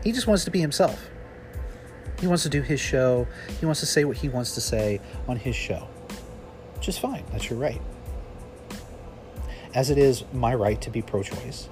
He 0.02 0.12
just 0.12 0.26
wants 0.26 0.44
to 0.44 0.50
be 0.50 0.60
himself. 0.60 1.10
He 2.20 2.26
wants 2.26 2.44
to 2.44 2.48
do 2.48 2.62
his 2.62 2.80
show. 2.80 3.26
He 3.60 3.66
wants 3.66 3.80
to 3.80 3.86
say 3.86 4.04
what 4.04 4.16
he 4.16 4.28
wants 4.28 4.54
to 4.54 4.60
say 4.60 5.00
on 5.28 5.36
his 5.36 5.56
show. 5.56 5.88
Which 6.76 6.88
is 6.88 6.98
fine. 6.98 7.24
That's 7.32 7.50
your 7.50 7.58
right. 7.58 7.80
As 9.74 9.90
it 9.90 9.98
is 9.98 10.24
my 10.32 10.54
right 10.54 10.80
to 10.82 10.90
be 10.90 11.02
pro 11.02 11.22
choice. 11.22 11.68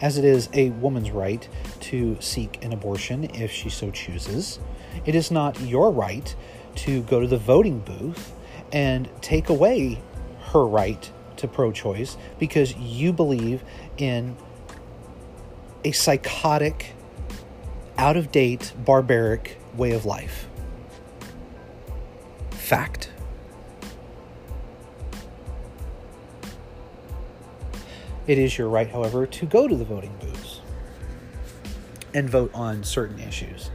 As 0.00 0.18
it 0.18 0.24
is 0.24 0.48
a 0.52 0.70
woman's 0.70 1.10
right 1.10 1.48
to 1.80 2.16
seek 2.20 2.62
an 2.64 2.72
abortion 2.72 3.24
if 3.34 3.50
she 3.50 3.70
so 3.70 3.90
chooses. 3.90 4.58
It 5.04 5.14
is 5.14 5.30
not 5.30 5.60
your 5.60 5.90
right 5.90 6.34
to 6.76 7.02
go 7.02 7.20
to 7.20 7.26
the 7.26 7.36
voting 7.36 7.80
booth 7.80 8.32
and 8.72 9.08
take 9.20 9.48
away 9.48 10.00
her 10.52 10.66
right 10.66 11.10
to 11.36 11.48
pro 11.48 11.72
choice 11.72 12.16
because 12.38 12.74
you 12.76 13.12
believe 13.12 13.62
in 13.96 14.36
a 15.84 15.92
psychotic, 15.92 16.92
out 17.98 18.16
of 18.16 18.32
date, 18.32 18.72
barbaric 18.84 19.58
way 19.76 19.92
of 19.92 20.04
life. 20.04 20.48
Fact. 22.50 23.10
It 28.26 28.38
is 28.38 28.56
your 28.56 28.68
right, 28.68 28.88
however, 28.88 29.26
to 29.26 29.46
go 29.46 29.68
to 29.68 29.76
the 29.76 29.84
voting 29.84 30.14
booths 30.18 30.60
and 32.14 32.30
vote 32.30 32.50
on 32.54 32.82
certain 32.82 33.20
issues. 33.20 33.70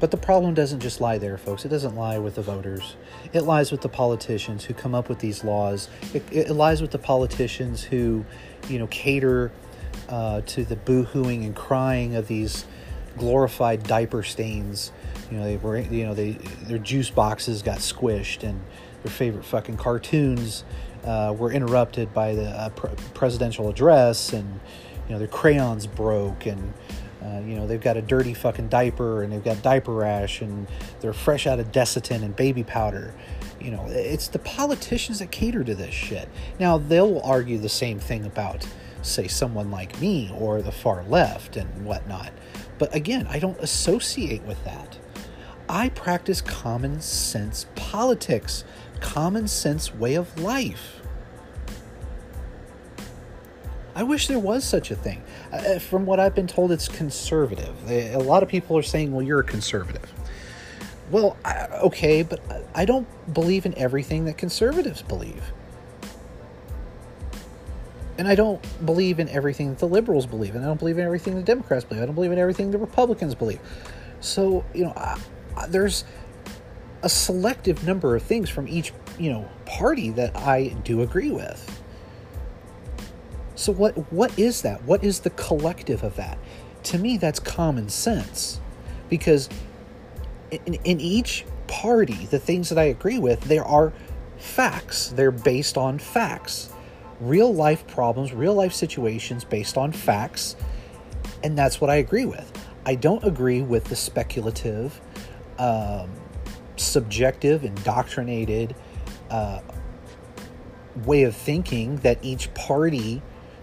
But 0.00 0.10
the 0.10 0.16
problem 0.16 0.54
doesn't 0.54 0.80
just 0.80 1.00
lie 1.00 1.18
there, 1.18 1.36
folks. 1.36 1.64
It 1.64 1.68
doesn't 1.68 1.96
lie 1.96 2.18
with 2.18 2.36
the 2.36 2.42
voters. 2.42 2.96
It 3.32 3.42
lies 3.42 3.72
with 3.72 3.80
the 3.80 3.88
politicians 3.88 4.64
who 4.64 4.74
come 4.74 4.94
up 4.94 5.08
with 5.08 5.18
these 5.18 5.42
laws. 5.42 5.88
It, 6.14 6.24
it 6.30 6.50
lies 6.52 6.80
with 6.80 6.92
the 6.92 6.98
politicians 6.98 7.82
who, 7.82 8.24
you 8.68 8.78
know, 8.78 8.86
cater 8.88 9.50
uh, 10.08 10.42
to 10.42 10.64
the 10.64 10.76
boohooing 10.76 11.44
and 11.44 11.54
crying 11.54 12.14
of 12.14 12.28
these 12.28 12.64
glorified 13.16 13.82
diaper 13.82 14.22
stains. 14.22 14.92
You 15.30 15.38
know, 15.38 15.44
they 15.44 15.56
were, 15.56 15.78
you 15.78 16.06
know, 16.06 16.14
they 16.14 16.32
their 16.62 16.78
juice 16.78 17.10
boxes 17.10 17.62
got 17.62 17.78
squished 17.78 18.44
and 18.44 18.60
their 19.02 19.12
favorite 19.12 19.44
fucking 19.44 19.76
cartoons 19.76 20.64
uh, 21.04 21.34
were 21.36 21.52
interrupted 21.52 22.12
by 22.12 22.34
the 22.34 22.48
uh, 22.48 22.68
pre- 22.70 22.90
presidential 23.14 23.68
address, 23.68 24.32
and 24.32 24.60
you 25.06 25.12
know 25.12 25.18
their 25.18 25.28
crayons 25.28 25.86
broke, 25.86 26.46
and 26.46 26.74
uh, 27.28 27.40
you 27.40 27.54
know 27.54 27.66
they've 27.66 27.80
got 27.80 27.96
a 27.96 28.02
dirty 28.02 28.34
fucking 28.34 28.68
diaper, 28.68 29.22
and 29.22 29.32
they've 29.32 29.44
got 29.44 29.62
diaper 29.62 29.92
rash, 29.92 30.40
and 30.40 30.66
they're 31.00 31.12
fresh 31.12 31.46
out 31.46 31.58
of 31.58 31.72
Desitin 31.72 32.22
and 32.22 32.34
baby 32.34 32.64
powder. 32.64 33.14
You 33.60 33.72
know, 33.72 33.86
it's 33.88 34.28
the 34.28 34.38
politicians 34.38 35.18
that 35.18 35.30
cater 35.30 35.64
to 35.64 35.74
this 35.74 35.92
shit. 35.92 36.28
Now 36.60 36.78
they'll 36.78 37.20
argue 37.20 37.58
the 37.58 37.68
same 37.68 37.98
thing 37.98 38.24
about, 38.24 38.66
say, 39.02 39.26
someone 39.26 39.70
like 39.70 40.00
me 40.00 40.32
or 40.38 40.62
the 40.62 40.70
far 40.70 41.02
left 41.04 41.56
and 41.56 41.84
whatnot. 41.84 42.32
But 42.78 42.94
again, 42.94 43.26
I 43.28 43.40
don't 43.40 43.58
associate 43.58 44.42
with 44.44 44.62
that. 44.64 44.98
I 45.68 45.90
practice 45.90 46.40
common 46.40 47.00
sense 47.00 47.66
politics, 47.74 48.64
common 49.00 49.48
sense 49.48 49.92
way 49.92 50.14
of 50.14 50.38
life. 50.40 50.97
I 53.98 54.04
wish 54.04 54.28
there 54.28 54.38
was 54.38 54.62
such 54.62 54.92
a 54.92 54.94
thing. 54.94 55.20
Uh, 55.52 55.80
from 55.80 56.06
what 56.06 56.20
I've 56.20 56.32
been 56.32 56.46
told, 56.46 56.70
it's 56.70 56.86
conservative. 56.86 57.74
A 57.90 58.16
lot 58.18 58.44
of 58.44 58.48
people 58.48 58.78
are 58.78 58.82
saying, 58.82 59.10
well, 59.10 59.26
you're 59.26 59.40
a 59.40 59.44
conservative. 59.44 60.08
Well, 61.10 61.36
I, 61.44 61.66
okay, 61.82 62.22
but 62.22 62.40
I 62.76 62.84
don't 62.84 63.08
believe 63.34 63.66
in 63.66 63.76
everything 63.76 64.26
that 64.26 64.38
conservatives 64.38 65.02
believe. 65.02 65.42
And 68.18 68.28
I 68.28 68.36
don't 68.36 68.62
believe 68.86 69.18
in 69.18 69.28
everything 69.30 69.70
that 69.70 69.80
the 69.80 69.88
liberals 69.88 70.26
believe. 70.26 70.54
And 70.54 70.64
I 70.64 70.68
don't 70.68 70.78
believe 70.78 70.98
in 70.98 71.04
everything 71.04 71.34
the 71.34 71.42
Democrats 71.42 71.84
believe. 71.84 72.04
I 72.04 72.06
don't 72.06 72.14
believe 72.14 72.30
in 72.30 72.38
everything 72.38 72.70
the 72.70 72.78
Republicans 72.78 73.34
believe. 73.34 73.58
So, 74.20 74.64
you 74.72 74.84
know, 74.84 74.92
I, 74.96 75.20
I, 75.56 75.66
there's 75.66 76.04
a 77.02 77.08
selective 77.08 77.84
number 77.84 78.14
of 78.14 78.22
things 78.22 78.48
from 78.48 78.68
each, 78.68 78.92
you 79.18 79.32
know, 79.32 79.48
party 79.66 80.10
that 80.10 80.36
I 80.36 80.68
do 80.84 81.02
agree 81.02 81.32
with. 81.32 81.77
So 83.58 83.72
what 83.72 84.12
what 84.12 84.38
is 84.38 84.62
that? 84.62 84.84
What 84.84 85.02
is 85.02 85.18
the 85.20 85.30
collective 85.30 86.04
of 86.04 86.14
that? 86.14 86.38
To 86.84 86.98
me 86.98 87.16
that's 87.16 87.40
common 87.40 87.88
sense. 87.88 88.60
Because 89.08 89.48
in, 90.52 90.74
in 90.84 91.00
each 91.00 91.44
party, 91.66 92.26
the 92.26 92.38
things 92.38 92.68
that 92.68 92.78
I 92.78 92.84
agree 92.84 93.18
with, 93.18 93.40
there 93.40 93.64
are 93.64 93.92
facts. 94.36 95.08
They're 95.08 95.32
based 95.32 95.76
on 95.76 95.98
facts. 95.98 96.70
Real 97.20 97.52
life 97.52 97.84
problems, 97.88 98.32
real 98.32 98.54
life 98.54 98.72
situations 98.72 99.42
based 99.42 99.76
on 99.76 99.90
facts. 99.90 100.54
And 101.42 101.58
that's 101.58 101.80
what 101.80 101.90
I 101.90 101.96
agree 101.96 102.26
with. 102.26 102.52
I 102.86 102.94
don't 102.94 103.24
agree 103.24 103.62
with 103.62 103.86
the 103.86 103.96
speculative, 103.96 105.00
um, 105.58 106.12
subjective, 106.76 107.64
indoctrinated 107.64 108.76
uh, 109.30 109.62
way 111.04 111.24
of 111.24 111.34
thinking 111.34 111.96
that 111.96 112.18
each 112.22 112.54
party 112.54 113.20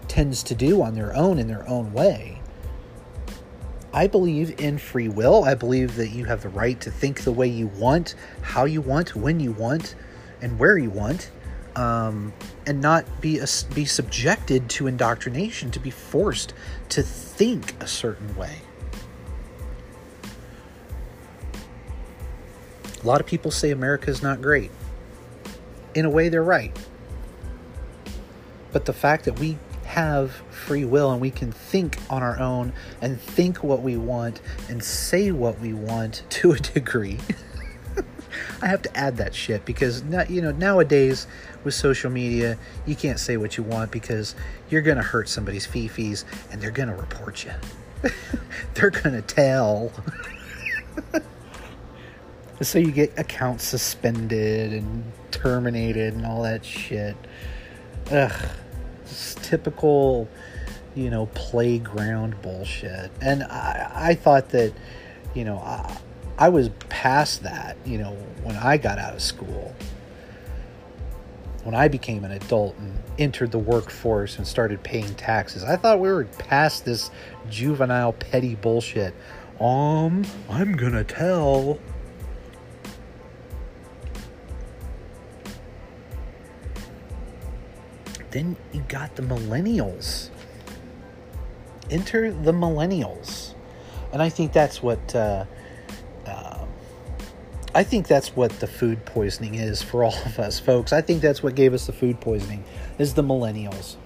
tends 0.08 0.42
to 0.44 0.54
do 0.54 0.82
on 0.82 0.94
their 0.94 1.14
own 1.14 1.38
in 1.38 1.46
their 1.46 1.68
own 1.68 1.92
way. 1.92 2.40
I 3.92 4.06
believe 4.06 4.60
in 4.60 4.76
free 4.76 5.08
will. 5.08 5.44
I 5.44 5.54
believe 5.54 5.96
that 5.96 6.08
you 6.08 6.26
have 6.26 6.42
the 6.42 6.50
right 6.50 6.78
to 6.82 6.90
think 6.90 7.22
the 7.22 7.32
way 7.32 7.46
you 7.46 7.68
want, 7.68 8.14
how 8.42 8.66
you 8.66 8.82
want, 8.82 9.16
when 9.16 9.40
you 9.40 9.52
want, 9.52 9.94
and 10.42 10.58
where 10.58 10.76
you 10.76 10.90
want, 10.90 11.30
um, 11.76 12.34
and 12.66 12.82
not 12.82 13.06
be 13.22 13.38
a, 13.38 13.46
be 13.74 13.86
subjected 13.86 14.68
to 14.70 14.86
indoctrination, 14.86 15.70
to 15.70 15.80
be 15.80 15.90
forced 15.90 16.52
to 16.90 17.02
think 17.02 17.74
a 17.82 17.86
certain 17.86 18.36
way. 18.36 18.58
A 23.02 23.06
lot 23.06 23.20
of 23.20 23.26
people 23.26 23.50
say 23.50 23.70
America 23.70 24.10
is 24.10 24.22
not 24.22 24.42
great. 24.42 24.70
In 25.94 26.04
a 26.04 26.10
way, 26.10 26.28
they're 26.28 26.42
right. 26.42 26.76
But 28.72 28.84
the 28.84 28.92
fact 28.92 29.24
that 29.24 29.38
we 29.38 29.56
have 29.86 30.32
free 30.50 30.84
will 30.84 31.12
and 31.12 31.20
we 31.20 31.30
can 31.30 31.52
think 31.52 31.98
on 32.10 32.22
our 32.22 32.38
own 32.38 32.72
and 33.00 33.20
think 33.20 33.62
what 33.62 33.82
we 33.82 33.96
want 33.96 34.40
and 34.68 34.82
say 34.82 35.30
what 35.30 35.60
we 35.60 35.72
want 35.72 36.22
to 36.30 36.52
a 36.52 36.58
degree. 36.58 37.18
I 38.62 38.66
have 38.66 38.82
to 38.82 38.94
add 38.96 39.16
that 39.16 39.34
shit 39.34 39.64
because 39.64 40.02
you 40.28 40.42
know 40.42 40.52
nowadays 40.52 41.26
with 41.64 41.72
social 41.72 42.10
media 42.10 42.58
you 42.84 42.94
can't 42.94 43.18
say 43.18 43.38
what 43.38 43.56
you 43.56 43.62
want 43.62 43.90
because 43.90 44.34
you're 44.68 44.82
gonna 44.82 45.02
hurt 45.02 45.28
somebody's 45.28 45.66
fifis 45.66 46.24
and 46.50 46.60
they're 46.60 46.70
gonna 46.70 46.94
report 46.94 47.44
you. 47.44 47.52
they're 48.74 48.90
gonna 48.90 49.22
tell. 49.22 49.90
so 52.60 52.78
you 52.78 52.90
get 52.90 53.18
accounts 53.18 53.64
suspended 53.64 54.72
and 54.72 55.10
terminated 55.30 56.12
and 56.12 56.26
all 56.26 56.42
that 56.42 56.64
shit. 56.64 57.16
Ugh 58.10 58.32
typical, 59.42 60.28
you 60.94 61.10
know, 61.10 61.26
playground 61.34 62.40
bullshit. 62.42 63.10
And 63.20 63.42
I, 63.44 63.90
I 63.94 64.14
thought 64.14 64.50
that, 64.50 64.72
you 65.34 65.44
know, 65.44 65.58
I, 65.58 65.98
I 66.38 66.48
was 66.48 66.68
past 66.88 67.42
that, 67.42 67.76
you 67.84 67.98
know, 67.98 68.12
when 68.42 68.56
I 68.56 68.76
got 68.76 68.98
out 68.98 69.14
of 69.14 69.22
school. 69.22 69.74
When 71.64 71.74
I 71.74 71.88
became 71.88 72.24
an 72.24 72.30
adult 72.30 72.78
and 72.78 72.96
entered 73.18 73.50
the 73.50 73.58
workforce 73.58 74.38
and 74.38 74.46
started 74.46 74.84
paying 74.84 75.12
taxes, 75.16 75.64
I 75.64 75.74
thought 75.74 75.98
we 75.98 76.08
were 76.08 76.24
past 76.24 76.84
this 76.84 77.10
juvenile 77.50 78.12
petty 78.12 78.54
bullshit. 78.54 79.14
Um, 79.58 80.24
I'm 80.48 80.76
gonna 80.76 81.02
tell 81.02 81.80
then 88.30 88.56
you 88.72 88.84
got 88.88 89.16
the 89.16 89.22
millennials. 89.22 90.30
Enter 91.90 92.32
the 92.32 92.52
millennials. 92.52 93.54
And 94.12 94.22
I 94.22 94.28
think 94.28 94.52
that's 94.52 94.82
what. 94.82 95.14
Uh, 95.14 95.44
uh, 96.26 96.64
I 97.74 97.84
think 97.84 98.08
that's 98.08 98.34
what 98.34 98.58
the 98.60 98.66
food 98.66 99.04
poisoning 99.04 99.54
is 99.56 99.82
for 99.82 100.02
all 100.02 100.14
of 100.24 100.38
us, 100.38 100.58
folks. 100.58 100.92
I 100.92 101.02
think 101.02 101.20
that's 101.20 101.42
what 101.42 101.54
gave 101.54 101.74
us 101.74 101.86
the 101.86 101.92
food 101.92 102.20
poisoning 102.20 102.64
is 102.98 103.14
the 103.14 103.22
millennials. 103.22 103.96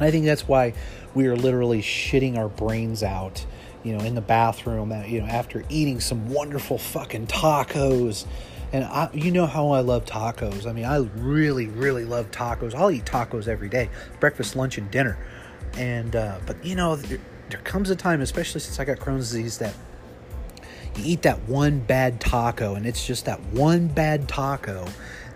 I 0.00 0.10
think 0.10 0.24
that's 0.24 0.48
why 0.48 0.74
we 1.14 1.26
are 1.26 1.36
literally 1.36 1.82
shitting 1.82 2.36
our 2.36 2.48
brains 2.48 3.02
out, 3.02 3.44
you 3.82 3.96
know, 3.96 4.04
in 4.04 4.14
the 4.14 4.20
bathroom, 4.20 4.90
uh, 4.90 5.04
you 5.04 5.20
know, 5.20 5.26
after 5.26 5.62
eating 5.68 6.00
some 6.00 6.28
wonderful 6.30 6.78
fucking 6.78 7.26
tacos 7.28 8.26
and 8.72 8.84
I, 8.84 9.10
you 9.12 9.30
know 9.30 9.46
how 9.46 9.70
I 9.70 9.80
love 9.80 10.06
tacos. 10.06 10.66
I 10.66 10.72
mean, 10.72 10.86
I 10.86 10.96
really, 11.16 11.66
really 11.66 12.04
love 12.04 12.30
tacos. 12.30 12.74
I'll 12.74 12.90
eat 12.90 13.04
tacos 13.04 13.46
every 13.46 13.68
day, 13.68 13.90
breakfast, 14.18 14.56
lunch, 14.56 14.78
and 14.78 14.90
dinner. 14.90 15.18
And 15.76 16.16
uh, 16.16 16.38
but 16.46 16.64
you 16.64 16.74
know, 16.74 16.96
there, 16.96 17.18
there 17.50 17.60
comes 17.60 17.90
a 17.90 17.96
time, 17.96 18.22
especially 18.22 18.60
since 18.60 18.80
I 18.80 18.84
got 18.84 18.98
Crohn's 18.98 19.30
disease, 19.30 19.58
that 19.58 19.74
you 20.96 21.04
eat 21.04 21.22
that 21.22 21.40
one 21.42 21.80
bad 21.80 22.20
taco, 22.20 22.74
and 22.74 22.86
it's 22.86 23.06
just 23.06 23.26
that 23.26 23.40
one 23.52 23.88
bad 23.88 24.26
taco 24.26 24.86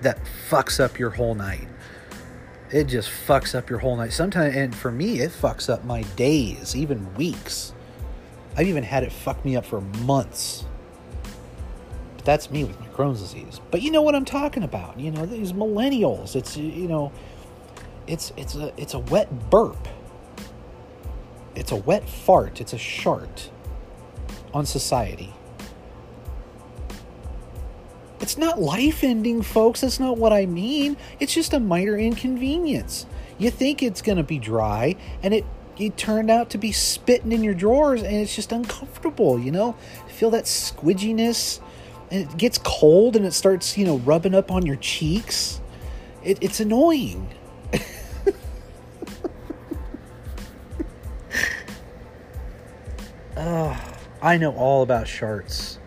that 0.01 0.18
fucks 0.49 0.81
up 0.81 0.99
your 0.99 1.11
whole 1.11 1.35
night. 1.35 1.68
It 2.72 2.85
just 2.85 3.09
fucks 3.09 3.55
up 3.55 3.68
your 3.68 3.79
whole 3.79 3.96
night. 3.96 4.12
Sometimes, 4.12 4.57
and 4.57 4.75
for 4.75 4.90
me, 4.90 5.20
it 5.20 5.31
fucks 5.31 5.68
up 5.72 5.85
my 5.85 6.03
days, 6.16 6.75
even 6.75 7.15
weeks. 7.15 7.75
I've 8.56 8.67
even 8.67 8.83
had 8.83 9.02
it 9.02 9.13
fuck 9.13 9.44
me 9.44 9.56
up 9.56 9.67
for 9.67 9.83
months 9.83 10.65
that's 12.27 12.50
me 12.50 12.64
with 12.64 12.79
my 12.81 12.88
Crohn's 12.88 13.20
disease. 13.20 13.60
But 13.70 13.81
you 13.83 13.90
know 13.90 14.02
what 14.02 14.14
I'm 14.14 14.24
talking 14.24 14.64
about. 14.64 14.98
You 14.98 15.12
know, 15.12 15.24
these 15.24 15.52
millennials. 15.52 16.35
It's 16.35 16.56
you 16.56 16.88
know, 16.88 17.12
it's 18.06 18.33
it's 18.37 18.56
a 18.56 18.72
it's 18.77 18.92
a 18.94 18.98
wet 18.98 19.48
burp. 19.48 19.88
It's 21.54 21.72
a 21.72 21.77
wet 21.77 22.06
fart. 22.06 22.60
It's 22.60 22.74
a 22.74 22.79
shart 22.79 23.50
on 24.52 24.66
society. 24.66 25.33
It's 28.20 28.37
not 28.37 28.60
life 28.60 29.04
ending, 29.04 29.40
folks. 29.42 29.83
That's 29.83 30.00
not 30.00 30.18
what 30.18 30.33
I 30.33 30.46
mean. 30.46 30.96
It's 31.20 31.33
just 31.33 31.52
a 31.52 31.60
minor 31.60 31.96
inconvenience. 31.96 33.06
You 33.38 33.50
think 33.50 33.83
it's 33.83 34.02
going 34.02 34.16
to 34.16 34.24
be 34.24 34.38
dry, 34.38 34.96
and 35.22 35.33
it, 35.33 35.44
it 35.79 35.96
turned 35.96 36.31
out 36.31 36.50
to 36.50 36.58
be 36.58 36.72
spitting 36.72 37.31
in 37.31 37.44
your 37.44 37.54
drawers, 37.54 38.02
and 38.02 38.16
it's 38.16 38.35
just 38.35 38.50
uncomfortable, 38.50 39.38
you 39.38 39.52
know? 39.52 39.77
Feel 40.08 40.31
that 40.31 40.44
squidginess 40.44 41.60
and 42.11 42.31
it 42.31 42.37
gets 42.37 42.59
cold 42.59 43.17
and 43.17 43.25
it 43.25 43.33
starts, 43.33 43.77
you 43.77 43.85
know, 43.85 43.98
rubbing 43.98 44.35
up 44.35 44.50
on 44.50 44.65
your 44.65 44.77
cheeks. 44.77 45.61
It, 46.23 46.38
it's 46.40 46.61
annoying. 46.61 47.33
uh, 53.37 53.77
I 54.23 54.37
know 54.38 54.54
all 54.54 54.83
about 54.83 55.07
sharts. 55.07 55.79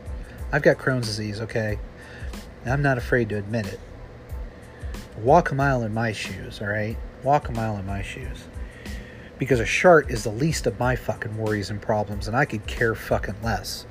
I've 0.51 0.61
got 0.61 0.77
Crohn's 0.77 1.07
disease, 1.07 1.41
okay? 1.41 1.77
And 2.63 2.73
I'm 2.73 2.81
not 2.81 2.97
afraid 2.97 3.29
to 3.29 3.37
admit 3.37 3.67
it. 3.67 3.79
Walk 5.17 5.51
a 5.51 5.55
mile 5.55 5.83
in 5.83 5.93
my 5.93 6.11
shoes, 6.11 6.61
alright? 6.61 6.97
Walk 7.23 7.49
a 7.49 7.51
mile 7.51 7.77
in 7.77 7.85
my 7.85 8.01
shoes. 8.01 8.45
Because 9.37 9.59
a 9.59 9.65
shart 9.65 10.09
is 10.09 10.23
the 10.23 10.31
least 10.31 10.67
of 10.67 10.79
my 10.79 10.95
fucking 10.95 11.37
worries 11.37 11.69
and 11.69 11.81
problems, 11.81 12.27
and 12.27 12.35
I 12.35 12.45
could 12.45 12.65
care 12.67 12.95
fucking 12.95 13.35
less. 13.43 13.85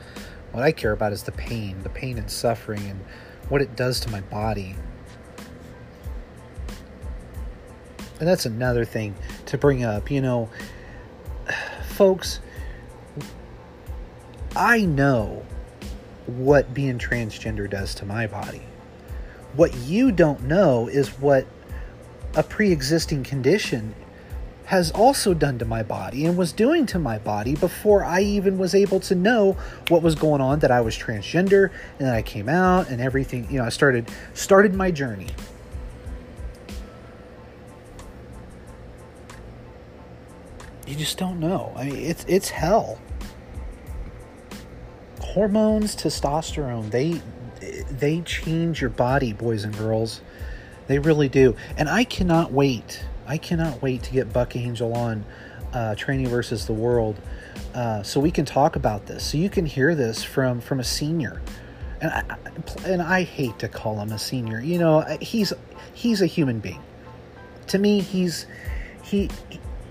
What 0.52 0.64
I 0.64 0.72
care 0.72 0.92
about 0.92 1.12
is 1.12 1.22
the 1.22 1.32
pain, 1.32 1.82
the 1.82 1.88
pain 1.88 2.18
and 2.18 2.30
suffering, 2.30 2.84
and 2.88 3.00
what 3.48 3.62
it 3.62 3.76
does 3.76 4.00
to 4.00 4.10
my 4.10 4.20
body. 4.22 4.74
And 8.18 8.28
that's 8.28 8.46
another 8.46 8.84
thing 8.84 9.14
to 9.46 9.58
bring 9.58 9.84
up. 9.84 10.10
You 10.10 10.20
know, 10.20 10.50
folks, 11.88 12.40
I 14.56 14.80
know 14.80 15.44
what 16.26 16.74
being 16.74 16.98
transgender 16.98 17.68
does 17.70 17.94
to 17.96 18.06
my 18.06 18.26
body. 18.26 18.62
What 19.54 19.74
you 19.76 20.12
don't 20.12 20.44
know 20.44 20.88
is 20.88 21.08
what 21.20 21.46
a 22.34 22.42
pre 22.42 22.72
existing 22.72 23.24
condition 23.24 23.94
has 24.68 24.90
also 24.90 25.32
done 25.32 25.58
to 25.58 25.64
my 25.64 25.82
body 25.82 26.26
and 26.26 26.36
was 26.36 26.52
doing 26.52 26.84
to 26.84 26.98
my 26.98 27.18
body 27.18 27.54
before 27.54 28.04
I 28.04 28.20
even 28.20 28.58
was 28.58 28.74
able 28.74 29.00
to 29.00 29.14
know 29.14 29.56
what 29.88 30.02
was 30.02 30.14
going 30.14 30.42
on 30.42 30.58
that 30.58 30.70
I 30.70 30.82
was 30.82 30.94
transgender 30.94 31.70
and 31.98 32.06
then 32.06 32.14
I 32.14 32.20
came 32.20 32.50
out 32.50 32.90
and 32.90 33.00
everything 33.00 33.50
you 33.50 33.58
know 33.58 33.64
I 33.64 33.70
started 33.70 34.10
started 34.34 34.74
my 34.74 34.90
journey. 34.90 35.28
You 40.86 40.96
just 40.96 41.16
don't 41.16 41.40
know. 41.40 41.72
I 41.74 41.84
mean 41.86 41.96
it's 41.96 42.26
it's 42.28 42.50
hell. 42.50 43.00
Hormones 45.22 45.96
testosterone 45.96 46.90
they 46.90 47.22
they 47.90 48.20
change 48.20 48.82
your 48.82 48.90
body 48.90 49.32
boys 49.32 49.64
and 49.64 49.74
girls. 49.78 50.20
They 50.88 50.98
really 50.98 51.30
do. 51.30 51.56
And 51.78 51.88
I 51.88 52.04
cannot 52.04 52.52
wait 52.52 53.02
I 53.28 53.38
cannot 53.38 53.82
wait 53.82 54.02
to 54.04 54.12
get 54.12 54.32
Buck 54.32 54.56
Angel 54.56 54.94
on 54.94 55.24
uh, 55.72 55.94
Tranny 55.96 56.26
versus 56.26 56.66
the 56.66 56.72
World, 56.72 57.20
uh, 57.74 58.02
so 58.02 58.20
we 58.20 58.30
can 58.30 58.44
talk 58.44 58.74
about 58.74 59.06
this. 59.06 59.22
So 59.22 59.38
you 59.38 59.50
can 59.50 59.66
hear 59.66 59.94
this 59.94 60.24
from 60.24 60.60
from 60.60 60.80
a 60.80 60.84
senior, 60.84 61.42
and 62.00 62.10
I, 62.10 62.24
and 62.86 63.02
I 63.02 63.22
hate 63.22 63.58
to 63.58 63.68
call 63.68 64.00
him 64.00 64.12
a 64.12 64.18
senior. 64.18 64.60
You 64.60 64.78
know, 64.78 65.18
he's 65.20 65.52
he's 65.92 66.22
a 66.22 66.26
human 66.26 66.58
being. 66.58 66.82
To 67.68 67.78
me, 67.78 68.00
he's 68.00 68.46
he 69.04 69.28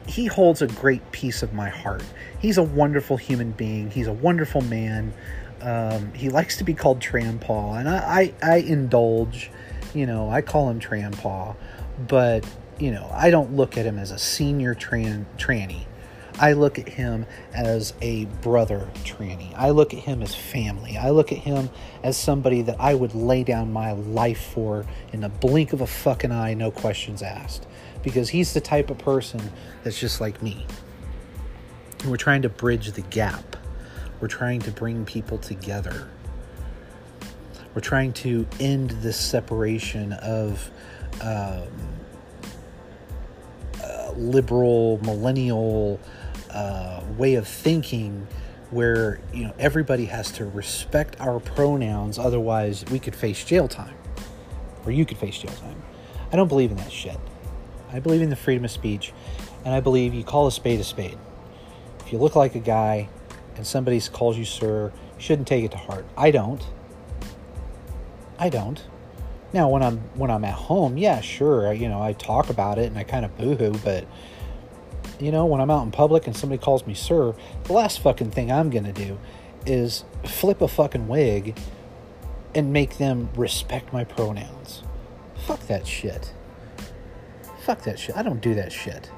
he 0.07 0.25
holds 0.25 0.61
a 0.61 0.67
great 0.67 1.11
piece 1.11 1.43
of 1.43 1.53
my 1.53 1.69
heart. 1.69 2.03
He's 2.39 2.57
a 2.57 2.63
wonderful 2.63 3.17
human 3.17 3.51
being. 3.51 3.91
He's 3.91 4.07
a 4.07 4.13
wonderful 4.13 4.61
man. 4.61 5.13
Um, 5.61 6.13
he 6.13 6.29
likes 6.29 6.57
to 6.57 6.63
be 6.63 6.73
called 6.73 6.99
Trampaw, 6.99 7.79
and 7.79 7.89
I, 7.89 8.33
I, 8.41 8.53
I 8.53 8.55
indulge. 8.57 9.51
You 9.93 10.05
know, 10.05 10.29
I 10.29 10.41
call 10.41 10.69
him 10.69 10.79
Trampaw, 10.79 11.55
but 12.07 12.45
you 12.79 12.91
know, 12.91 13.09
I 13.13 13.29
don't 13.29 13.55
look 13.55 13.77
at 13.77 13.85
him 13.85 13.97
as 13.97 14.11
a 14.11 14.19
senior 14.19 14.75
tran- 14.75 15.25
tranny. 15.37 15.85
I 16.39 16.53
look 16.53 16.77
at 16.77 16.87
him 16.87 17.25
as 17.53 17.93
a 18.01 18.25
brother 18.25 18.87
tranny. 18.97 19.51
I 19.55 19.71
look 19.71 19.93
at 19.93 20.01
him 20.01 20.21
as 20.21 20.35
family. 20.35 20.95
I 20.95 21.09
look 21.09 21.31
at 21.31 21.39
him 21.39 21.69
as 22.03 22.15
somebody 22.15 22.61
that 22.63 22.75
I 22.79 22.93
would 22.93 23.15
lay 23.15 23.43
down 23.43 23.73
my 23.73 23.93
life 23.93 24.51
for 24.53 24.85
in 25.11 25.21
the 25.21 25.29
blink 25.29 25.73
of 25.73 25.81
a 25.81 25.87
fucking 25.87 26.31
eye, 26.31 26.53
no 26.53 26.69
questions 26.69 27.23
asked. 27.23 27.65
Because 28.03 28.29
he's 28.29 28.53
the 28.53 28.61
type 28.61 28.91
of 28.91 28.99
person 28.99 29.41
that's 29.83 29.99
just 29.99 30.21
like 30.21 30.43
me. 30.43 30.67
We're 32.05 32.17
trying 32.17 32.43
to 32.43 32.49
bridge 32.49 32.91
the 32.91 33.01
gap. 33.01 33.57
We're 34.21 34.27
trying 34.27 34.61
to 34.61 34.71
bring 34.71 35.05
people 35.05 35.39
together. 35.39 36.07
We're 37.73 37.81
trying 37.81 38.13
to 38.13 38.47
end 38.59 38.91
this 39.01 39.17
separation 39.17 40.13
of 40.13 40.69
um, 41.21 41.67
liberal 44.17 44.99
millennial 45.03 45.99
uh, 46.51 47.01
way 47.17 47.35
of 47.35 47.47
thinking 47.47 48.27
where 48.71 49.19
you 49.33 49.45
know 49.45 49.53
everybody 49.57 50.05
has 50.05 50.31
to 50.31 50.45
respect 50.45 51.15
our 51.19 51.39
pronouns 51.39 52.19
otherwise 52.19 52.83
we 52.91 52.99
could 52.99 53.15
face 53.15 53.43
jail 53.43 53.67
time. 53.67 53.95
Or 54.85 54.91
you 54.91 55.05
could 55.05 55.17
face 55.17 55.37
jail 55.37 55.53
time. 55.53 55.81
I 56.31 56.35
don't 56.35 56.47
believe 56.47 56.71
in 56.71 56.77
that 56.77 56.91
shit. 56.91 57.17
I 57.91 57.99
believe 57.99 58.21
in 58.21 58.29
the 58.29 58.35
freedom 58.35 58.65
of 58.65 58.71
speech 58.71 59.13
and 59.65 59.73
i 59.73 59.79
believe 59.79 60.13
you 60.13 60.23
call 60.23 60.47
a 60.47 60.51
spade 60.51 60.79
a 60.79 60.83
spade. 60.83 61.17
If 62.05 62.11
you 62.11 62.19
look 62.19 62.35
like 62.35 62.55
a 62.55 62.59
guy 62.59 63.09
and 63.55 63.65
somebody 63.65 63.99
calls 64.01 64.37
you 64.37 64.45
sir 64.45 64.91
you 65.17 65.21
shouldn't 65.21 65.47
take 65.47 65.63
it 65.63 65.71
to 65.71 65.77
heart. 65.77 66.05
I 66.15 66.31
don't. 66.31 66.63
I 68.37 68.49
don't 68.49 68.83
now, 69.53 69.69
when 69.69 69.81
I'm 69.81 69.97
when 70.15 70.29
I'm 70.29 70.43
at 70.43 70.53
home, 70.53 70.97
yeah, 70.97 71.21
sure, 71.21 71.71
you 71.71 71.87
know, 71.87 72.01
I 72.01 72.13
talk 72.13 72.49
about 72.49 72.77
it 72.77 72.87
and 72.87 72.97
I 72.97 73.03
kind 73.03 73.23
of 73.23 73.37
boohoo, 73.37 73.73
but 73.83 74.05
you 75.19 75.31
know, 75.31 75.45
when 75.45 75.61
I'm 75.61 75.71
out 75.71 75.83
in 75.83 75.91
public 75.91 76.27
and 76.27 76.35
somebody 76.35 76.61
calls 76.61 76.85
me 76.85 76.93
sir, 76.93 77.33
the 77.63 77.73
last 77.73 77.99
fucking 78.01 78.31
thing 78.31 78.51
I'm 78.51 78.69
gonna 78.69 78.93
do 78.93 79.17
is 79.65 80.03
flip 80.23 80.61
a 80.61 80.67
fucking 80.67 81.07
wig 81.07 81.57
and 82.53 82.73
make 82.73 82.97
them 82.97 83.29
respect 83.35 83.93
my 83.93 84.03
pronouns. 84.03 84.83
Fuck 85.45 85.61
that 85.67 85.87
shit. 85.87 86.33
Fuck 87.61 87.83
that 87.83 87.99
shit. 87.99 88.15
I 88.15 88.23
don't 88.23 88.41
do 88.41 88.53
that 88.55 88.71
shit. 88.71 89.11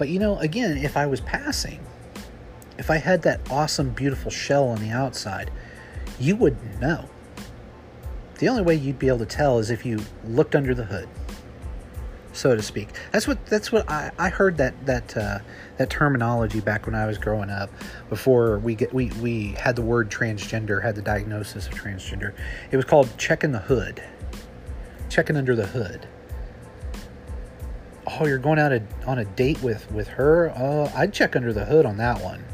But 0.00 0.08
you 0.08 0.18
know, 0.18 0.38
again, 0.38 0.78
if 0.78 0.96
I 0.96 1.04
was 1.04 1.20
passing, 1.20 1.78
if 2.78 2.90
I 2.90 2.96
had 2.96 3.20
that 3.20 3.38
awesome, 3.50 3.90
beautiful 3.90 4.30
shell 4.30 4.66
on 4.68 4.80
the 4.80 4.88
outside, 4.88 5.50
you 6.18 6.36
wouldn't 6.36 6.80
know. 6.80 7.10
The 8.38 8.48
only 8.48 8.62
way 8.62 8.76
you'd 8.76 8.98
be 8.98 9.08
able 9.08 9.18
to 9.18 9.26
tell 9.26 9.58
is 9.58 9.70
if 9.70 9.84
you 9.84 10.00
looked 10.24 10.56
under 10.56 10.74
the 10.74 10.86
hood, 10.86 11.06
so 12.32 12.56
to 12.56 12.62
speak. 12.62 12.88
That's 13.12 13.28
what 13.28 13.44
that's 13.44 13.70
what 13.70 13.90
I, 13.90 14.10
I 14.18 14.30
heard 14.30 14.56
that 14.56 14.86
that 14.86 15.14
uh, 15.18 15.40
that 15.76 15.90
terminology 15.90 16.60
back 16.60 16.86
when 16.86 16.94
I 16.94 17.04
was 17.04 17.18
growing 17.18 17.50
up. 17.50 17.68
Before 18.08 18.58
we 18.58 18.74
get 18.74 18.94
we 18.94 19.10
we 19.20 19.48
had 19.48 19.76
the 19.76 19.82
word 19.82 20.10
transgender, 20.10 20.82
had 20.82 20.94
the 20.94 21.02
diagnosis 21.02 21.66
of 21.66 21.74
transgender. 21.74 22.32
It 22.70 22.76
was 22.76 22.86
called 22.86 23.10
checking 23.18 23.52
the 23.52 23.58
hood, 23.58 24.02
checking 25.10 25.36
under 25.36 25.54
the 25.54 25.66
hood 25.66 26.08
oh, 28.18 28.26
you're 28.26 28.38
going 28.38 28.58
out 28.58 28.72
a, 28.72 28.82
on 29.06 29.18
a 29.18 29.24
date 29.24 29.62
with 29.62 29.90
with 29.92 30.08
her. 30.08 30.52
Oh, 30.56 30.92
I'd 30.94 31.12
check 31.12 31.36
under 31.36 31.52
the 31.52 31.64
hood 31.64 31.86
on 31.86 31.96
that 31.98 32.20
one. 32.22 32.44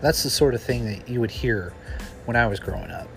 That's 0.00 0.22
the 0.22 0.30
sort 0.30 0.54
of 0.54 0.62
thing 0.62 0.84
that 0.86 1.08
you 1.08 1.20
would 1.20 1.30
hear 1.30 1.72
when 2.24 2.36
I 2.36 2.46
was 2.46 2.58
growing 2.58 2.90
up. 2.90 3.08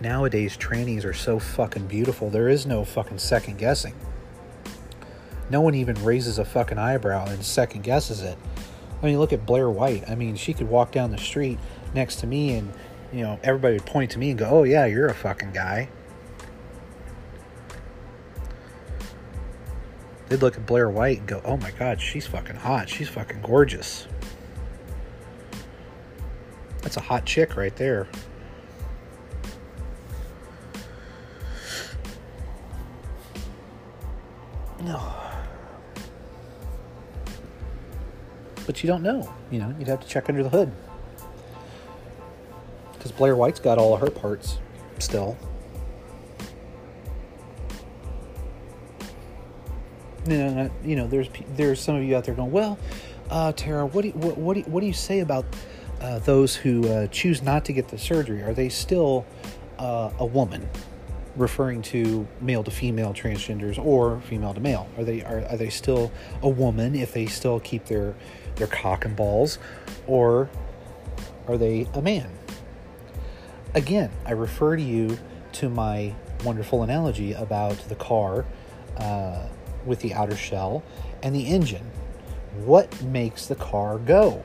Nowadays, 0.00 0.56
trainees 0.56 1.04
are 1.04 1.14
so 1.14 1.38
fucking 1.38 1.86
beautiful. 1.86 2.28
There 2.28 2.48
is 2.48 2.66
no 2.66 2.84
fucking 2.84 3.18
second 3.18 3.56
guessing. 3.58 3.94
No 5.50 5.62
one 5.62 5.74
even 5.74 6.02
raises 6.04 6.38
a 6.38 6.44
fucking 6.44 6.78
eyebrow 6.78 7.26
and 7.26 7.44
second 7.44 7.82
guesses 7.84 8.22
it. 8.22 8.38
I 9.02 9.06
mean, 9.06 9.18
look 9.18 9.32
at 9.32 9.46
Blair 9.46 9.70
White. 9.70 10.08
I 10.08 10.14
mean, 10.14 10.36
she 10.36 10.52
could 10.52 10.68
walk 10.68 10.92
down 10.92 11.10
the 11.10 11.18
street 11.18 11.58
next 11.94 12.16
to 12.16 12.26
me 12.26 12.54
and 12.54 12.72
you 13.14 13.22
know, 13.22 13.38
everybody 13.44 13.74
would 13.74 13.86
point 13.86 14.10
to 14.10 14.18
me 14.18 14.30
and 14.30 14.38
go, 14.38 14.48
"Oh 14.50 14.62
yeah, 14.64 14.86
you're 14.86 15.06
a 15.06 15.14
fucking 15.14 15.52
guy." 15.52 15.88
They'd 20.28 20.42
look 20.42 20.56
at 20.56 20.66
Blair 20.66 20.90
White 20.90 21.18
and 21.18 21.28
go, 21.28 21.40
"Oh 21.44 21.56
my 21.56 21.70
god, 21.70 22.00
she's 22.00 22.26
fucking 22.26 22.56
hot. 22.56 22.88
She's 22.88 23.08
fucking 23.08 23.40
gorgeous." 23.42 24.08
That's 26.82 26.96
a 26.96 27.00
hot 27.00 27.24
chick 27.24 27.56
right 27.56 27.74
there. 27.76 28.08
No. 34.82 35.00
But 38.66 38.82
you 38.82 38.86
don't 38.86 39.02
know. 39.02 39.30
You 39.50 39.58
know, 39.58 39.74
you'd 39.78 39.88
have 39.88 40.00
to 40.00 40.08
check 40.08 40.30
under 40.30 40.42
the 40.42 40.48
hood 40.48 40.72
because 43.04 43.18
Blair 43.18 43.36
White's 43.36 43.60
got 43.60 43.76
all 43.76 43.92
of 43.92 44.00
her 44.00 44.10
parts 44.10 44.58
still. 44.98 45.36
Know, 50.24 50.70
you 50.82 50.96
know, 50.96 51.06
there's 51.06 51.28
there's 51.54 51.80
some 51.82 51.96
of 51.96 52.02
you 52.02 52.16
out 52.16 52.24
there 52.24 52.34
going, 52.34 52.50
well, 52.50 52.78
uh, 53.28 53.52
Tara, 53.52 53.84
what 53.84 54.02
do 54.02 54.08
you, 54.08 54.14
what, 54.14 54.38
what 54.38 54.54
do 54.54 54.60
you, 54.60 54.66
what 54.66 54.80
do 54.80 54.86
you 54.86 54.94
say 54.94 55.20
about 55.20 55.44
uh, 56.00 56.18
those 56.20 56.56
who 56.56 56.88
uh, 56.88 57.06
choose 57.08 57.42
not 57.42 57.66
to 57.66 57.74
get 57.74 57.88
the 57.88 57.98
surgery? 57.98 58.40
Are 58.42 58.54
they 58.54 58.70
still 58.70 59.26
uh, 59.78 60.10
a 60.18 60.26
woman? 60.26 60.66
referring 61.36 61.82
to 61.82 62.24
male 62.40 62.62
to 62.62 62.70
female 62.70 63.12
transgenders 63.12 63.76
or 63.84 64.20
female 64.20 64.54
to 64.54 64.60
male? 64.60 64.88
Are 64.96 65.02
they 65.02 65.20
are, 65.24 65.44
are 65.48 65.56
they 65.56 65.68
still 65.68 66.12
a 66.42 66.48
woman 66.48 66.94
if 66.94 67.12
they 67.12 67.26
still 67.26 67.58
keep 67.58 67.86
their 67.86 68.14
their 68.54 68.68
cock 68.68 69.04
and 69.04 69.16
balls, 69.16 69.58
or 70.06 70.48
are 71.48 71.58
they 71.58 71.88
a 71.92 72.00
man? 72.00 72.30
Again, 73.74 74.10
I 74.24 74.32
refer 74.32 74.76
to 74.76 74.82
you 74.82 75.18
to 75.52 75.68
my 75.68 76.14
wonderful 76.44 76.82
analogy 76.82 77.32
about 77.32 77.76
the 77.88 77.94
car 77.94 78.44
uh, 78.96 79.46
with 79.84 80.00
the 80.00 80.14
outer 80.14 80.36
shell 80.36 80.82
and 81.22 81.34
the 81.34 81.46
engine. 81.46 81.90
What 82.64 83.02
makes 83.02 83.46
the 83.46 83.54
car 83.54 83.98
go? 83.98 84.44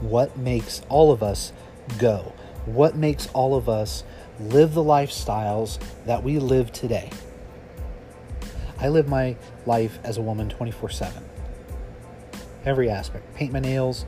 What 0.00 0.36
makes 0.36 0.82
all 0.88 1.12
of 1.12 1.22
us 1.22 1.52
go? 1.98 2.32
What 2.66 2.96
makes 2.96 3.28
all 3.32 3.56
of 3.56 3.68
us 3.68 4.04
live 4.38 4.74
the 4.74 4.84
lifestyles 4.84 5.78
that 6.06 6.22
we 6.22 6.38
live 6.38 6.72
today? 6.72 7.10
I 8.78 8.88
live 8.88 9.08
my 9.08 9.36
life 9.66 9.98
as 10.04 10.16
a 10.16 10.22
woman 10.22 10.48
24 10.48 10.88
7. 10.90 11.24
Every 12.64 12.88
aspect. 12.88 13.34
Paint 13.34 13.52
my 13.52 13.60
nails, 13.60 14.06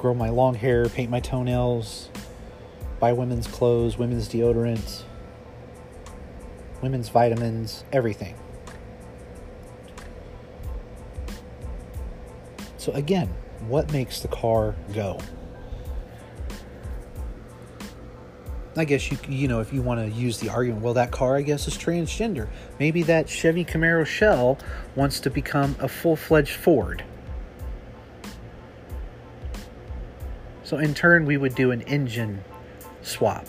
grow 0.00 0.14
my 0.14 0.30
long 0.30 0.54
hair, 0.54 0.88
paint 0.88 1.10
my 1.10 1.20
toenails, 1.20 2.08
buy 2.98 3.12
women's 3.12 3.46
clothes, 3.46 3.98
women's 3.98 4.28
deodorant, 4.28 5.02
women's 6.80 7.10
vitamins, 7.10 7.84
everything. 7.92 8.34
So, 12.78 12.92
again, 12.92 13.28
what 13.68 13.92
makes 13.92 14.20
the 14.20 14.28
car 14.28 14.74
go? 14.94 15.20
I 18.76 18.84
guess 18.84 19.10
you 19.10 19.18
you 19.28 19.48
know 19.48 19.60
if 19.60 19.72
you 19.72 19.82
want 19.82 20.00
to 20.00 20.18
use 20.18 20.38
the 20.38 20.48
argument, 20.48 20.82
well, 20.82 20.94
that 20.94 21.10
car 21.10 21.36
I 21.36 21.42
guess 21.42 21.68
is 21.68 21.76
transgender. 21.76 22.48
Maybe 22.78 23.02
that 23.02 23.28
Chevy 23.28 23.64
Camaro 23.64 24.06
shell 24.06 24.58
wants 24.94 25.20
to 25.20 25.30
become 25.30 25.76
a 25.80 25.88
full 25.88 26.16
fledged 26.16 26.54
Ford. 26.54 27.04
So 30.70 30.78
in 30.78 30.94
turn, 30.94 31.26
we 31.26 31.36
would 31.36 31.56
do 31.56 31.72
an 31.72 31.82
engine 31.82 32.44
swap. 33.02 33.44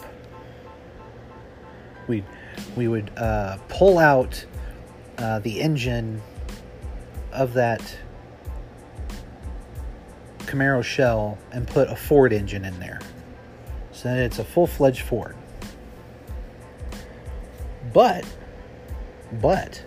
We 2.08 2.24
we 2.76 2.88
would 2.88 3.12
uh, 3.16 3.60
pull 3.70 4.00
out 4.00 4.44
uh, 5.20 5.38
the 5.38 5.62
engine 5.62 6.20
of 7.32 7.54
that 7.54 7.96
Camaro 10.40 10.84
shell 10.84 11.38
and 11.52 11.68
put 11.68 11.90
a 11.90 11.96
Ford 11.96 12.34
engine 12.34 12.66
in 12.66 12.80
there. 12.80 13.00
So 13.92 14.10
then 14.10 14.18
it's 14.18 14.40
a 14.40 14.44
full 14.44 14.66
fledged 14.66 15.02
Ford. 15.02 15.36
But, 17.94 18.26
but, 19.34 19.80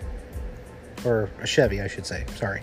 or 1.03 1.29
a 1.41 1.45
Chevy, 1.45 1.81
I 1.81 1.87
should 1.87 2.05
say, 2.05 2.23
sorry. 2.37 2.61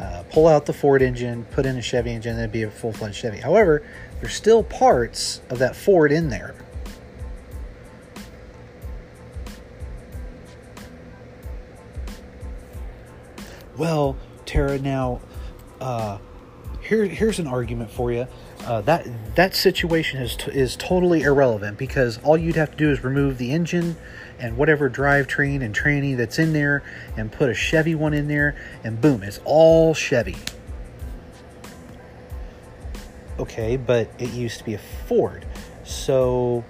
Uh, 0.00 0.22
pull 0.30 0.48
out 0.48 0.64
the 0.64 0.72
Ford 0.72 1.02
engine, 1.02 1.44
put 1.50 1.66
in 1.66 1.76
a 1.76 1.82
Chevy 1.82 2.12
engine, 2.12 2.32
and 2.32 2.40
it'd 2.40 2.50
be 2.50 2.62
a 2.62 2.70
full 2.70 2.90
fledged 2.90 3.16
Chevy. 3.16 3.36
However, 3.36 3.82
there's 4.20 4.32
still 4.32 4.62
parts 4.62 5.42
of 5.50 5.58
that 5.58 5.76
Ford 5.76 6.10
in 6.10 6.30
there. 6.30 6.54
Well, 13.76 14.16
Tara, 14.46 14.78
now, 14.78 15.20
uh, 15.80 16.18
here, 16.82 17.04
here's 17.04 17.38
an 17.38 17.46
argument 17.46 17.90
for 17.90 18.10
you. 18.10 18.26
Uh, 18.70 18.80
that 18.82 19.04
that 19.34 19.52
situation 19.52 20.22
is 20.22 20.36
t- 20.36 20.52
is 20.52 20.76
totally 20.76 21.22
irrelevant 21.22 21.76
because 21.76 22.20
all 22.22 22.38
you'd 22.38 22.54
have 22.54 22.70
to 22.70 22.76
do 22.76 22.88
is 22.88 23.02
remove 23.02 23.36
the 23.36 23.50
engine 23.50 23.96
and 24.38 24.56
whatever 24.56 24.88
drivetrain 24.88 25.60
and 25.60 25.74
training 25.74 26.16
that's 26.16 26.38
in 26.38 26.52
there 26.52 26.80
and 27.16 27.32
put 27.32 27.50
a 27.50 27.54
Chevy 27.54 27.96
one 27.96 28.14
in 28.14 28.28
there 28.28 28.54
and 28.84 29.00
boom, 29.00 29.24
it's 29.24 29.40
all 29.44 29.92
Chevy. 29.92 30.36
Okay, 33.40 33.76
but 33.76 34.08
it 34.20 34.32
used 34.34 34.58
to 34.58 34.64
be 34.64 34.74
a 34.74 34.80
Ford. 35.08 35.44
So 35.82 36.64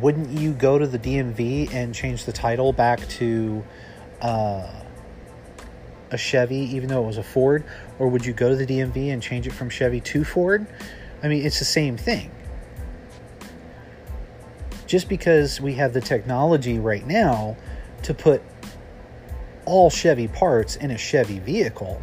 wouldn't 0.00 0.30
you 0.30 0.54
go 0.54 0.78
to 0.78 0.86
the 0.86 0.98
DMV 0.98 1.70
and 1.74 1.94
change 1.94 2.24
the 2.24 2.32
title 2.32 2.72
back 2.72 3.06
to 3.08 3.62
uh, 4.22 4.72
a 6.10 6.18
Chevy, 6.18 6.56
even 6.74 6.88
though 6.88 7.02
it 7.02 7.06
was 7.06 7.18
a 7.18 7.22
Ford? 7.22 7.64
Or 7.98 8.08
would 8.08 8.24
you 8.24 8.32
go 8.32 8.48
to 8.48 8.56
the 8.56 8.66
DMV 8.66 9.12
and 9.12 9.22
change 9.22 9.46
it 9.46 9.52
from 9.52 9.70
Chevy 9.70 10.00
to 10.00 10.24
Ford? 10.24 10.66
I 11.22 11.28
mean, 11.28 11.44
it's 11.44 11.58
the 11.58 11.64
same 11.64 11.96
thing. 11.96 12.30
Just 14.86 15.08
because 15.08 15.60
we 15.60 15.74
have 15.74 15.92
the 15.92 16.00
technology 16.00 16.78
right 16.78 17.06
now 17.06 17.56
to 18.02 18.14
put 18.14 18.42
all 19.64 19.90
Chevy 19.90 20.26
parts 20.26 20.76
in 20.76 20.90
a 20.90 20.98
Chevy 20.98 21.38
vehicle 21.38 22.02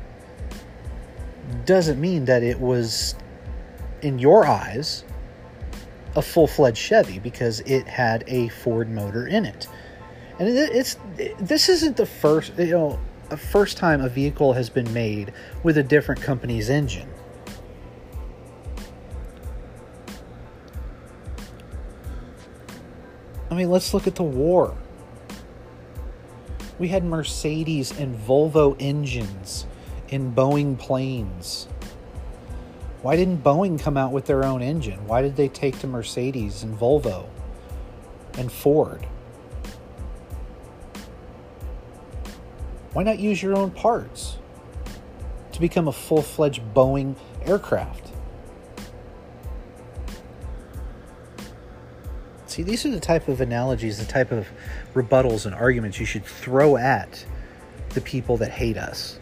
doesn't 1.66 2.00
mean 2.00 2.26
that 2.26 2.44
it 2.44 2.60
was, 2.60 3.16
in 4.02 4.20
your 4.20 4.46
eyes, 4.46 5.04
a 6.16 6.22
full 6.22 6.48
fledged 6.48 6.78
Chevy 6.78 7.20
because 7.20 7.60
it 7.62 7.88
had 7.88 8.24
a 8.28 8.48
Ford 8.50 8.90
motor 8.90 9.28
in 9.28 9.46
it. 9.46 9.68
And 10.40 10.48
it's 10.50 10.98
this 11.40 11.68
isn't 11.68 11.98
the 11.98 12.06
first, 12.06 12.58
you 12.58 12.72
know, 12.72 13.00
a 13.30 13.38
first 13.38 13.78
time 13.78 14.02
a 14.02 14.10
vehicle 14.10 14.54
has 14.54 14.70
been 14.70 14.92
made 14.94 15.34
with 15.64 15.78
a 15.78 15.84
different 15.84 16.22
company's 16.22 16.70
engine. 16.70 17.10
I 23.50 23.56
mean, 23.56 23.70
let's 23.70 23.94
look 23.94 24.08
at 24.08 24.16
the 24.16 24.24
war. 24.24 24.76
We 26.80 26.90
had 26.90 27.04
Mercedes 27.04 27.98
and 27.98 28.16
Volvo 28.16 28.76
engines 28.80 29.66
in 30.10 30.34
Boeing 30.34 30.78
planes. 30.78 31.68
Why 33.02 33.16
didn't 33.16 33.44
Boeing 33.44 33.80
come 33.80 33.98
out 33.98 34.12
with 34.12 34.26
their 34.26 34.44
own 34.44 34.62
engine? 34.62 35.06
Why 35.08 35.22
did 35.22 35.36
they 35.36 35.48
take 35.48 35.80
to 35.80 35.88
Mercedes 35.88 36.62
and 36.62 36.78
Volvo 36.78 37.28
and 38.38 38.52
Ford? 38.52 39.08
Why 42.98 43.04
not 43.04 43.20
use 43.20 43.44
your 43.44 43.56
own 43.56 43.70
parts 43.70 44.40
to 45.52 45.60
become 45.60 45.88
a 45.88 45.92
full 45.92 46.24
fledged 46.24 46.64
Boeing 46.74 47.16
aircraft? 47.46 48.08
See, 52.48 52.64
these 52.64 52.88
are 52.88 52.90
the 52.90 53.00
type 53.00 53.28
of 53.28 53.40
analogies, 53.40 54.00
the 54.00 54.12
type 54.12 54.32
of 54.32 54.48
rebuttals 54.96 55.46
and 55.46 55.54
arguments 55.54 56.00
you 56.00 56.08
should 56.08 56.26
throw 56.26 56.76
at 56.76 57.24
the 57.90 58.02
people 58.02 58.36
that 58.38 58.50
hate 58.50 58.78
us 58.78 59.20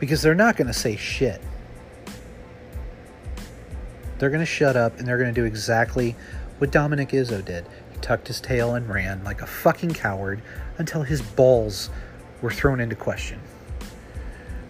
because 0.00 0.20
they're 0.20 0.34
not 0.34 0.56
going 0.56 0.66
to 0.66 0.72
say 0.72 0.96
shit. 0.96 1.40
They're 4.18 4.30
going 4.30 4.40
to 4.40 4.44
shut 4.44 4.74
up 4.74 4.98
and 4.98 5.06
they're 5.06 5.18
going 5.18 5.32
to 5.32 5.40
do 5.40 5.46
exactly 5.46 6.16
what 6.58 6.72
Dominic 6.72 7.10
Izzo 7.10 7.44
did. 7.44 7.66
He 7.92 8.00
tucked 8.00 8.26
his 8.26 8.40
tail 8.40 8.74
and 8.74 8.88
ran 8.88 9.22
like 9.22 9.42
a 9.42 9.46
fucking 9.46 9.94
coward 9.94 10.42
until 10.78 11.04
his 11.04 11.22
balls 11.22 11.88
were 12.42 12.50
thrown 12.50 12.80
into 12.80 12.96
question. 12.96 13.40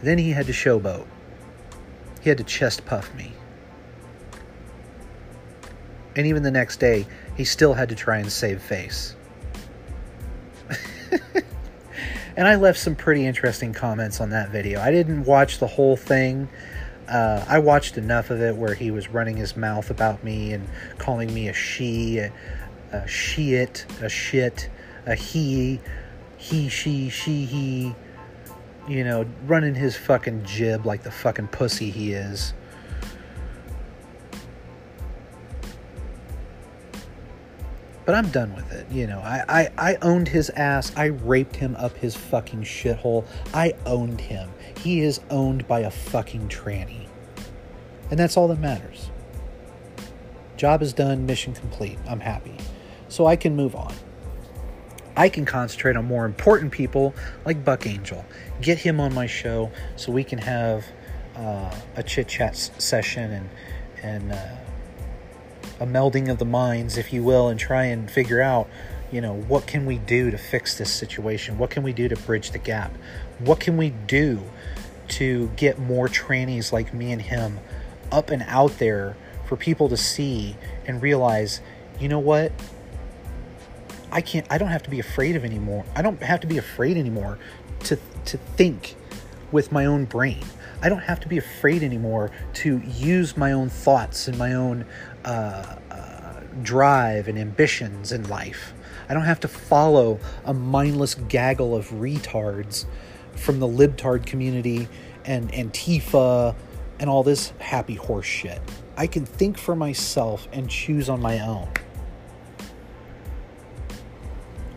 Then 0.03 0.19
he 0.19 0.31
had 0.31 0.47
to 0.47 0.53
showboat. 0.53 1.07
He 2.21 2.29
had 2.29 2.39
to 2.39 2.45
chest 2.45 2.85
puff 2.85 3.13
me. 3.15 3.33
And 6.15 6.27
even 6.27 6.43
the 6.43 6.51
next 6.51 6.79
day, 6.79 7.07
he 7.37 7.45
still 7.45 7.75
had 7.75 7.89
to 7.89 7.95
try 7.95 8.19
and 8.19 8.31
save 8.31 8.61
face. 8.61 9.17
and 12.37 12.47
I 12.47 12.57
left 12.57 12.79
some 12.79 12.95
pretty 12.95 13.27
interesting 13.27 13.73
comments 13.73 14.21
on 14.21 14.31
that 14.31 14.51
video. 14.51 14.81
I 14.81 14.91
didn't 14.91 15.25
watch 15.25 15.59
the 15.59 15.67
whole 15.67 15.97
thing. 15.97 16.49
Uh, 17.09 17.45
I 17.49 17.59
watched 17.59 17.99
enough 17.99 18.31
of 18.31 18.41
it 18.41 18.57
where 18.57 18.75
he 18.75 18.91
was 18.91 19.09
running 19.09 19.37
his 19.37 19.57
mouth 19.57 19.91
about 19.91 20.23
me 20.23 20.53
and 20.53 20.69
calling 20.99 21.33
me 21.33 21.49
a 21.49 21.53
she, 21.53 22.19
a, 22.19 22.33
a 22.93 23.07
shit, 23.09 23.87
a 24.01 24.09
shit, 24.09 24.69
a 25.07 25.15
he, 25.15 25.81
he, 26.43 26.69
she, 26.69 27.09
she, 27.09 27.45
he, 27.45 27.95
you 28.89 29.05
know, 29.05 29.25
running 29.47 29.77
his 29.77 29.97
fucking 29.97 30.45
jib 30.45 30.85
like 30.85 31.05
the 31.05 31.11
fucking 31.11 31.47
pussy 31.47 31.89
he 31.89 32.15
is. 32.15 32.53
But 38.05 38.17
I'm 38.17 38.29
done 38.31 38.57
with 38.57 38.73
it. 38.73 38.91
You 38.91 39.07
know, 39.07 39.21
I, 39.21 39.45
I, 39.49 39.93
I 39.93 39.99
owned 40.03 40.27
his 40.27 40.51
ass. 40.51 40.93
I 40.97 41.07
raped 41.07 41.55
him 41.55 41.77
up 41.77 41.97
his 41.97 42.17
fucking 42.17 42.63
shithole. 42.63 43.25
I 43.55 43.75
owned 43.87 44.21
him. 44.21 44.51
He 44.81 45.03
is 45.03 45.21
owned 45.31 45.69
by 45.69 45.81
a 45.81 45.91
fucking 45.93 46.49
tranny. 46.49 47.07
And 48.11 48.19
that's 48.19 48.37
all 48.37 48.49
that 48.49 48.59
matters. 48.59 49.13
Job 50.57 50.83
is 50.83 50.93
done, 50.93 51.25
mission 51.25 51.55
complete. 51.55 52.01
I'm 52.09 52.21
happy. 52.21 52.57
So 53.09 53.27
I 53.27 53.37
can 53.37 53.55
move 53.55 53.77
on. 53.77 53.95
I 55.17 55.29
can 55.29 55.45
concentrate 55.45 55.97
on 55.97 56.05
more 56.07 56.25
important 56.25 56.73
people 56.73 57.15
like 57.45 57.65
Buck 57.65 57.87
Angel. 57.87 58.25
Get 58.61 58.79
him 58.79 59.01
on 59.01 59.13
my 59.13 59.27
show 59.27 59.71
so 59.97 60.13
we 60.13 60.25
can 60.25 60.39
have 60.39 60.87
uh, 61.37 61.75
a 61.97 62.03
chit 62.03 62.29
chat 62.29 62.57
session 62.57 63.33
and 63.33 63.51
and 64.03 64.33
uh, 64.33 64.57
a 65.81 65.87
melding 65.87 66.31
of 66.31 66.39
the 66.39 66.45
minds, 66.45 66.97
if 66.97 67.13
you 67.13 67.23
will, 67.23 67.49
and 67.49 67.59
try 67.59 67.85
and 67.85 68.11
figure 68.11 68.41
out, 68.41 68.69
you 69.11 69.21
know, 69.21 69.35
what 69.35 69.67
can 69.67 69.87
we 69.87 69.99
do 69.99 70.31
to 70.31 70.39
fix 70.39 70.77
this 70.77 70.93
situation? 70.93 71.59
What 71.59 71.71
can 71.71 71.83
we 71.83 71.93
do 71.93 72.09
to 72.09 72.17
bridge 72.17 72.51
the 72.51 72.59
gap? 72.59 72.93
What 73.39 73.61
can 73.61 73.77
we 73.77 73.91
do 73.91 74.41
to 75.09 75.49
get 75.57 75.79
more 75.79 76.09
trannies 76.09 76.73
like 76.73 76.95
me 76.95 77.13
and 77.13 77.21
him 77.21 77.59
up 78.11 78.31
and 78.31 78.43
out 78.47 78.79
there 78.79 79.17
for 79.47 79.57
people 79.57 79.89
to 79.89 79.97
see 79.97 80.57
and 80.87 81.03
realize, 81.03 81.61
you 81.99 82.09
know 82.09 82.19
what? 82.19 82.53
I 84.13 84.21
can't 84.21 84.47
I 84.51 84.59
don't 84.59 84.69
have 84.69 84.83
to 84.85 84.91
be 84.91 85.01
afraid 85.01 85.37
of 85.37 85.45
anymore. 85.45 85.85
I 85.97 86.03
don't 86.03 86.23
have 86.23 86.41
to 86.41 86.47
be 86.47 86.59
afraid 86.59 86.97
anymore 86.97 87.39
to 87.85 87.99
to 88.27 88.37
think 88.37 88.95
with 89.51 89.73
my 89.73 89.87
own 89.87 90.05
brain. 90.05 90.45
I 90.83 90.89
don't 90.89 91.03
have 91.03 91.21
to 91.21 91.29
be 91.29 91.39
afraid 91.39 91.83
anymore 91.83 92.31
to 92.55 92.79
use 92.79 93.37
my 93.37 93.53
own 93.53 93.69
thoughts 93.69 94.29
and 94.29 94.37
my 94.37 94.55
own 94.55 94.85
uh, 95.25 95.77
uh, 95.91 96.41
drive 96.63 97.29
and 97.29 97.39
ambitions 97.39 98.13
in 98.13 98.29
life. 98.29 98.75
I 99.09 99.15
don't 99.15 99.25
have 99.25 99.41
to 99.41 99.49
follow 99.49 100.19
a 100.45 100.53
mindless 100.53 101.15
gaggle 101.15 101.77
of 101.77 101.89
retards 101.91 102.87
from 103.37 103.61
the 103.61 103.69
libtard 103.69 104.27
community 104.27 104.89
and 105.25 105.53
Antifa 105.53 106.55
and 106.99 107.09
all 107.09 107.23
this 107.23 107.53
happy 107.59 107.95
horse 107.95 108.27
shit. 108.27 108.61
I 108.97 109.07
can 109.07 109.25
think 109.25 109.59
for 109.59 109.77
myself 109.77 110.49
and 110.53 110.69
choose 110.69 111.09
on 111.09 111.21
my 111.21 111.41
own. 111.41 111.69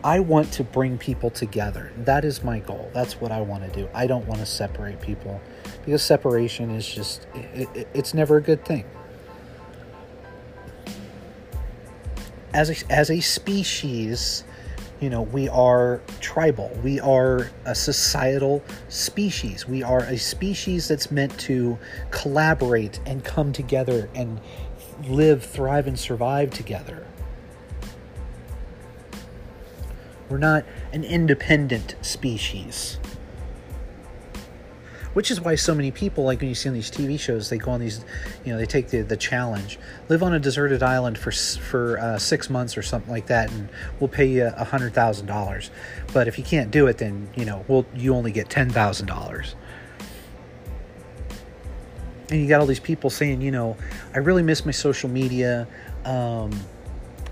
I 0.06 0.20
want 0.20 0.51
to 0.53 0.64
bring 0.64 0.99
people 0.99 1.32
together. 1.32 1.91
That 1.97 2.26
is 2.26 2.43
my 2.43 2.60
goal. 2.60 2.91
That's 2.93 3.20
what 3.20 3.32
I 3.32 3.41
want 3.41 3.64
to 3.64 3.72
do. 3.72 3.89
I 3.91 4.06
don't 4.06 4.28
want 4.28 4.39
to 4.39 4.45
separate 4.45 5.01
people 5.01 5.41
because 5.84 6.03
separation 6.03 6.70
is 6.70 6.88
just, 6.88 7.26
it, 7.34 7.68
it, 7.74 7.88
it's 7.95 8.14
never 8.14 8.38
a 8.38 8.41
good 8.41 8.64
thing. 8.64 8.86
As 12.53 12.70
a, 12.70 12.91
as 12.91 13.10
a 13.10 13.20
species, 13.20 14.43
you 14.99 15.10
know, 15.10 15.24
we 15.24 15.49
are 15.49 16.03
tribal. 16.22 16.70
We 16.84 16.99
are 16.99 17.49
a 17.66 17.74
societal 17.74 18.64
species. 18.89 19.68
We 19.68 19.82
are 19.82 20.03
a 20.03 20.20
species 20.20 20.88
that's 20.88 21.10
meant 21.10 21.36
to 21.39 21.80
collaborate 22.12 22.99
and 23.08 23.24
come 23.24 23.51
together 23.51 24.08
and 24.14 24.39
live, 25.08 25.43
thrive, 25.43 25.88
and 25.88 25.97
survive 25.97 26.51
together. 26.51 27.08
We're 30.30 30.38
not 30.38 30.65
an 30.91 31.03
independent 31.03 31.95
species. 32.01 32.99
Which 35.13 35.32
is 35.32 35.39
why 35.39 35.55
so 35.55 35.73
many 35.73 35.91
people, 35.91 36.26
like 36.26 36.41
when 36.41 36.49
you 36.49 36.55
see 36.55 36.67
on 36.67 36.76
these 36.76 36.91
TV 36.91 37.17
shows, 37.17 37.49
they 37.49 37.57
go 37.57 37.71
on 37.71 37.80
these, 37.80 38.03
you 38.43 38.51
know, 38.51 38.57
they 38.59 38.65
take 38.65 38.89
the, 38.89 39.01
the 39.01 39.15
challenge, 39.15 39.80
live 40.09 40.21
on 40.21 40.34
a 40.34 40.39
deserted 40.39 40.84
island 40.84 41.17
for 41.17 41.32
for 41.32 41.97
uh, 41.99 42.17
six 42.17 42.49
months 42.49 42.78
or 42.78 42.82
something 42.82 43.09
like 43.09 43.28
that, 43.28 43.49
and 43.49 43.69
we'll 44.01 44.09
pay 44.09 44.26
you 44.26 44.51
a 44.57 44.65
hundred 44.65 44.93
thousand 44.93 45.28
dollars. 45.28 45.71
But 46.11 46.28
if 46.28 46.38
you 46.38 46.43
can't 46.43 46.69
do 46.69 46.88
it, 46.88 46.97
then 46.97 47.30
you 47.38 47.45
know, 47.45 47.63
we'll 47.69 47.86
you 47.95 48.13
only 48.13 48.34
get 48.34 48.49
ten 48.49 48.69
thousand 48.69 49.07
dollars. 49.07 49.55
And 52.30 52.41
you 52.41 52.49
got 52.49 52.59
all 52.59 52.65
these 52.65 52.82
people 52.82 53.09
saying, 53.09 53.41
you 53.41 53.51
know, 53.51 53.78
I 54.13 54.17
really 54.17 54.43
miss 54.43 54.65
my 54.65 54.71
social 54.71 55.09
media. 55.09 55.65
Um, 56.03 56.51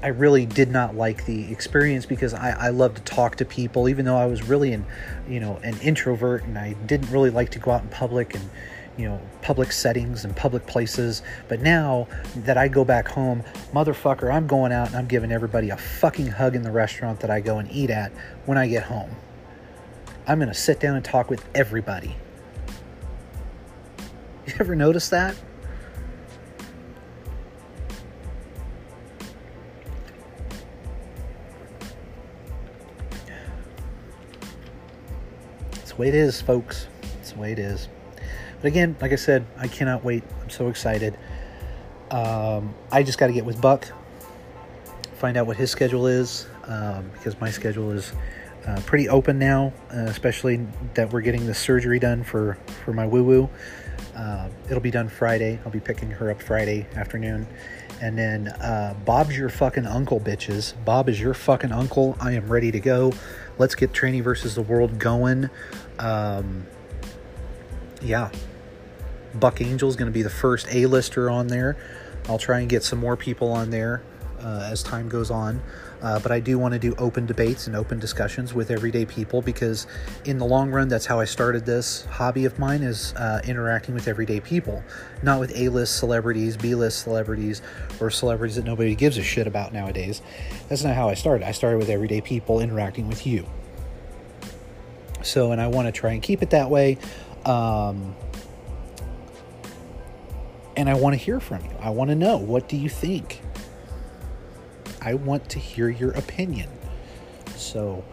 I 0.04 0.08
really 0.08 0.46
did 0.46 0.70
not 0.70 0.98
like 0.98 1.26
the 1.26 1.50
experience 1.50 2.06
because 2.06 2.34
I, 2.34 2.52
I 2.52 2.70
love 2.72 2.96
to 2.96 3.02
talk 3.04 3.38
to 3.38 3.46
people, 3.46 3.88
even 3.88 4.04
though 4.04 4.18
I 4.18 4.26
was 4.26 4.44
really 4.44 4.74
an, 4.74 4.86
you 5.30 5.40
know, 5.40 5.62
an 5.64 5.80
introvert 5.80 6.44
and 6.44 6.58
I 6.58 6.74
didn't 6.74 7.10
really 7.10 7.30
like 7.30 7.52
to 7.52 7.60
go 7.60 7.72
out 7.72 7.84
in 7.84 7.88
public 7.88 8.36
and, 8.36 8.50
you 8.98 9.06
know, 9.06 9.22
public 9.42 9.72
settings 9.72 10.26
and 10.26 10.36
public 10.36 10.68
places. 10.68 11.22
But 11.48 11.62
now 11.62 12.10
that 12.36 12.58
I 12.58 12.68
go 12.68 12.84
back 12.84 13.08
home, 13.08 13.44
motherfucker, 13.74 14.32
I'm 14.32 14.46
going 14.46 14.74
out 14.74 14.88
and 14.88 14.98
I'm 14.98 15.08
giving 15.08 15.32
everybody 15.32 15.70
a 15.70 15.78
fucking 15.78 16.28
hug 16.28 16.58
in 16.58 16.64
the 16.64 16.72
restaurant 16.72 17.22
that 17.22 17.30
I 17.30 17.40
go 17.40 17.60
and 17.60 17.72
eat 17.72 17.90
at 17.90 18.12
when 18.46 18.58
I 18.58 18.68
get 18.68 18.84
home. 18.84 19.16
I'm 20.28 20.38
going 20.38 20.50
to 20.50 20.54
sit 20.54 20.82
down 20.82 20.98
and 20.98 21.06
talk 21.06 21.30
with 21.30 21.46
everybody. 21.56 22.18
You 24.48 24.54
ever 24.60 24.76
notice 24.76 25.08
that? 25.10 25.38
The 35.96 36.02
way 36.02 36.08
it 36.08 36.16
is, 36.16 36.42
folks. 36.42 36.88
It's 37.20 37.32
the 37.32 37.40
way 37.40 37.52
it 37.52 37.60
is. 37.60 37.88
But 38.62 38.68
again, 38.68 38.96
like 39.02 39.12
I 39.12 39.16
said, 39.16 39.46
I 39.58 39.68
cannot 39.68 40.04
wait. 40.04 40.24
I'm 40.42 40.50
so 40.50 40.68
excited. 40.68 41.18
Um, 42.10 42.74
I 42.92 43.04
just 43.04 43.18
got 43.18 43.28
to 43.28 43.34
get 43.34 43.46
with 43.46 43.60
Buck, 43.62 43.88
find 45.16 45.38
out 45.38 45.48
what 45.48 45.58
his 45.58 45.72
schedule 45.72 46.08
is, 46.08 46.48
um, 46.66 47.10
because 47.14 47.40
my 47.42 47.50
schedule 47.50 47.92
is 47.92 48.14
uh, 48.66 48.80
pretty 48.86 49.10
open 49.10 49.40
now, 49.40 49.74
uh, 49.92 50.06
especially 50.08 50.66
that 50.94 51.12
we're 51.12 51.22
getting 51.22 51.46
the 51.46 51.54
surgery 51.54 52.00
done 52.00 52.24
for, 52.24 52.58
for 52.86 52.94
my 52.94 53.06
woo 53.06 53.24
woo. 53.24 53.50
Uh, 54.16 54.48
it'll 54.70 54.80
be 54.80 54.92
done 54.92 55.10
Friday. 55.10 55.60
I'll 55.66 55.72
be 55.72 55.80
picking 55.80 56.10
her 56.12 56.30
up 56.32 56.42
Friday 56.42 56.88
afternoon. 56.96 57.48
And 58.02 58.18
then 58.18 58.48
uh, 58.48 58.96
Bob's 59.06 59.38
your 59.38 59.50
fucking 59.50 59.86
uncle, 59.86 60.20
bitches. 60.20 60.74
Bob 60.86 61.10
is 61.10 61.20
your 61.20 61.34
fucking 61.34 61.72
uncle. 61.72 62.16
I 62.20 62.34
am 62.34 62.48
ready 62.48 62.72
to 62.72 62.80
go. 62.80 63.14
Let's 63.58 63.76
get 63.76 63.94
Tranny 63.94 64.22
versus 64.22 64.56
the 64.56 64.62
World 64.62 65.00
going. 65.00 65.50
Um, 66.00 66.66
yeah. 68.02 68.32
Buck 69.36 69.62
Angel 69.62 69.90
is 69.90 69.96
going 69.96 70.08
to 70.08 70.14
be 70.14 70.22
the 70.22 70.30
first 70.30 70.68
A-lister 70.72 71.30
on 71.30 71.48
there. 71.48 71.78
I'll 72.28 72.38
try 72.38 72.60
and 72.60 72.70
get 72.70 72.84
some 72.84 73.00
more 73.00 73.18
people 73.18 73.52
on 73.52 73.70
there 73.70 74.02
uh, 74.40 74.70
as 74.72 74.84
time 74.84 75.10
goes 75.10 75.32
on. 75.32 75.62
Uh, 76.04 76.20
but 76.20 76.34
I 76.34 76.42
do 76.42 76.60
want 76.60 76.74
to 76.74 76.80
do 76.80 76.94
open 76.98 77.26
debates 77.26 77.68
and 77.68 77.76
open 77.78 77.98
discussions 77.98 78.54
with 78.54 78.72
everyday 78.72 79.06
people 79.06 79.42
because, 79.42 79.88
in 80.26 80.38
the 80.38 80.46
long 80.46 80.70
run, 80.70 80.90
that's 80.90 81.06
how 81.06 81.22
I 81.22 81.26
started 81.26 81.66
this 81.66 82.04
hobby 82.06 82.44
of 82.44 82.60
mine 82.60 82.84
is 82.84 83.14
uh, 83.14 83.42
interacting 83.46 83.96
with 83.96 84.10
everyday 84.10 84.42
people, 84.42 84.84
not 85.22 85.40
with 85.40 85.56
A-list 85.56 85.96
celebrities, 85.98 86.58
B-list 86.58 87.00
celebrities, 87.00 87.62
or 88.02 88.10
celebrities 88.10 88.58
that 88.58 88.66
nobody 88.66 88.96
gives 88.96 89.18
a 89.18 89.24
shit 89.24 89.48
about 89.48 89.72
nowadays. 89.72 90.22
That's 90.68 90.84
not 90.84 90.94
how 90.94 91.08
I 91.08 91.14
started. 91.14 91.48
I 91.48 91.54
started 91.54 91.78
with 91.78 91.90
everyday 91.90 92.20
people 92.20 92.60
interacting 92.60 93.08
with 93.08 93.26
you. 93.26 93.46
So, 95.22 95.54
and 95.54 95.62
I 95.62 95.68
want 95.68 95.88
to 95.88 95.94
try 95.94 96.12
and 96.12 96.22
keep 96.22 96.42
it 96.42 96.50
that 96.50 96.70
way. 96.70 96.98
Um, 97.46 98.14
and 100.76 100.90
I 100.90 100.96
want 100.96 101.14
to 101.14 101.18
hear 101.18 101.40
from 101.40 101.64
you. 101.64 101.72
I 101.80 101.92
want 101.92 102.10
to 102.10 102.16
know 102.16 102.38
what 102.38 102.68
do 102.68 102.76
you 102.76 102.90
think? 102.90 103.40
I 105.04 105.16
want 105.16 105.50
to 105.50 105.60
hear 105.60 105.90
your 105.90 106.12
opinion. 106.12 106.70
So, 107.56 108.04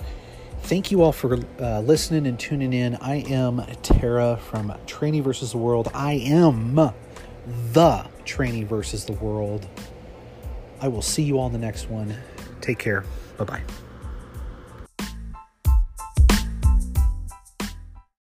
thank 0.63 0.91
you 0.91 1.03
all 1.03 1.13
for 1.13 1.39
uh, 1.61 1.81
listening 1.81 2.27
and 2.27 2.39
tuning 2.39 2.73
in. 2.73 2.97
I 2.97 3.17
am 3.29 3.65
Tara 3.83 4.39
from 4.39 4.73
Tranny 4.87 5.23
versus 5.23 5.53
the 5.53 5.59
World. 5.59 5.89
I 5.95 6.15
am 6.15 6.75
the 7.73 8.07
Tranny 8.25 8.67
versus 8.67 9.05
the 9.05 9.13
World. 9.13 9.67
I 10.81 10.89
will 10.89 11.03
see 11.03 11.23
you 11.23 11.39
all 11.39 11.47
in 11.47 11.53
the 11.53 11.59
next 11.59 11.91
one. 11.91 12.17
Take 12.61 12.79
care. 12.79 13.05
Bye 13.37 13.45
bye. 13.45 13.63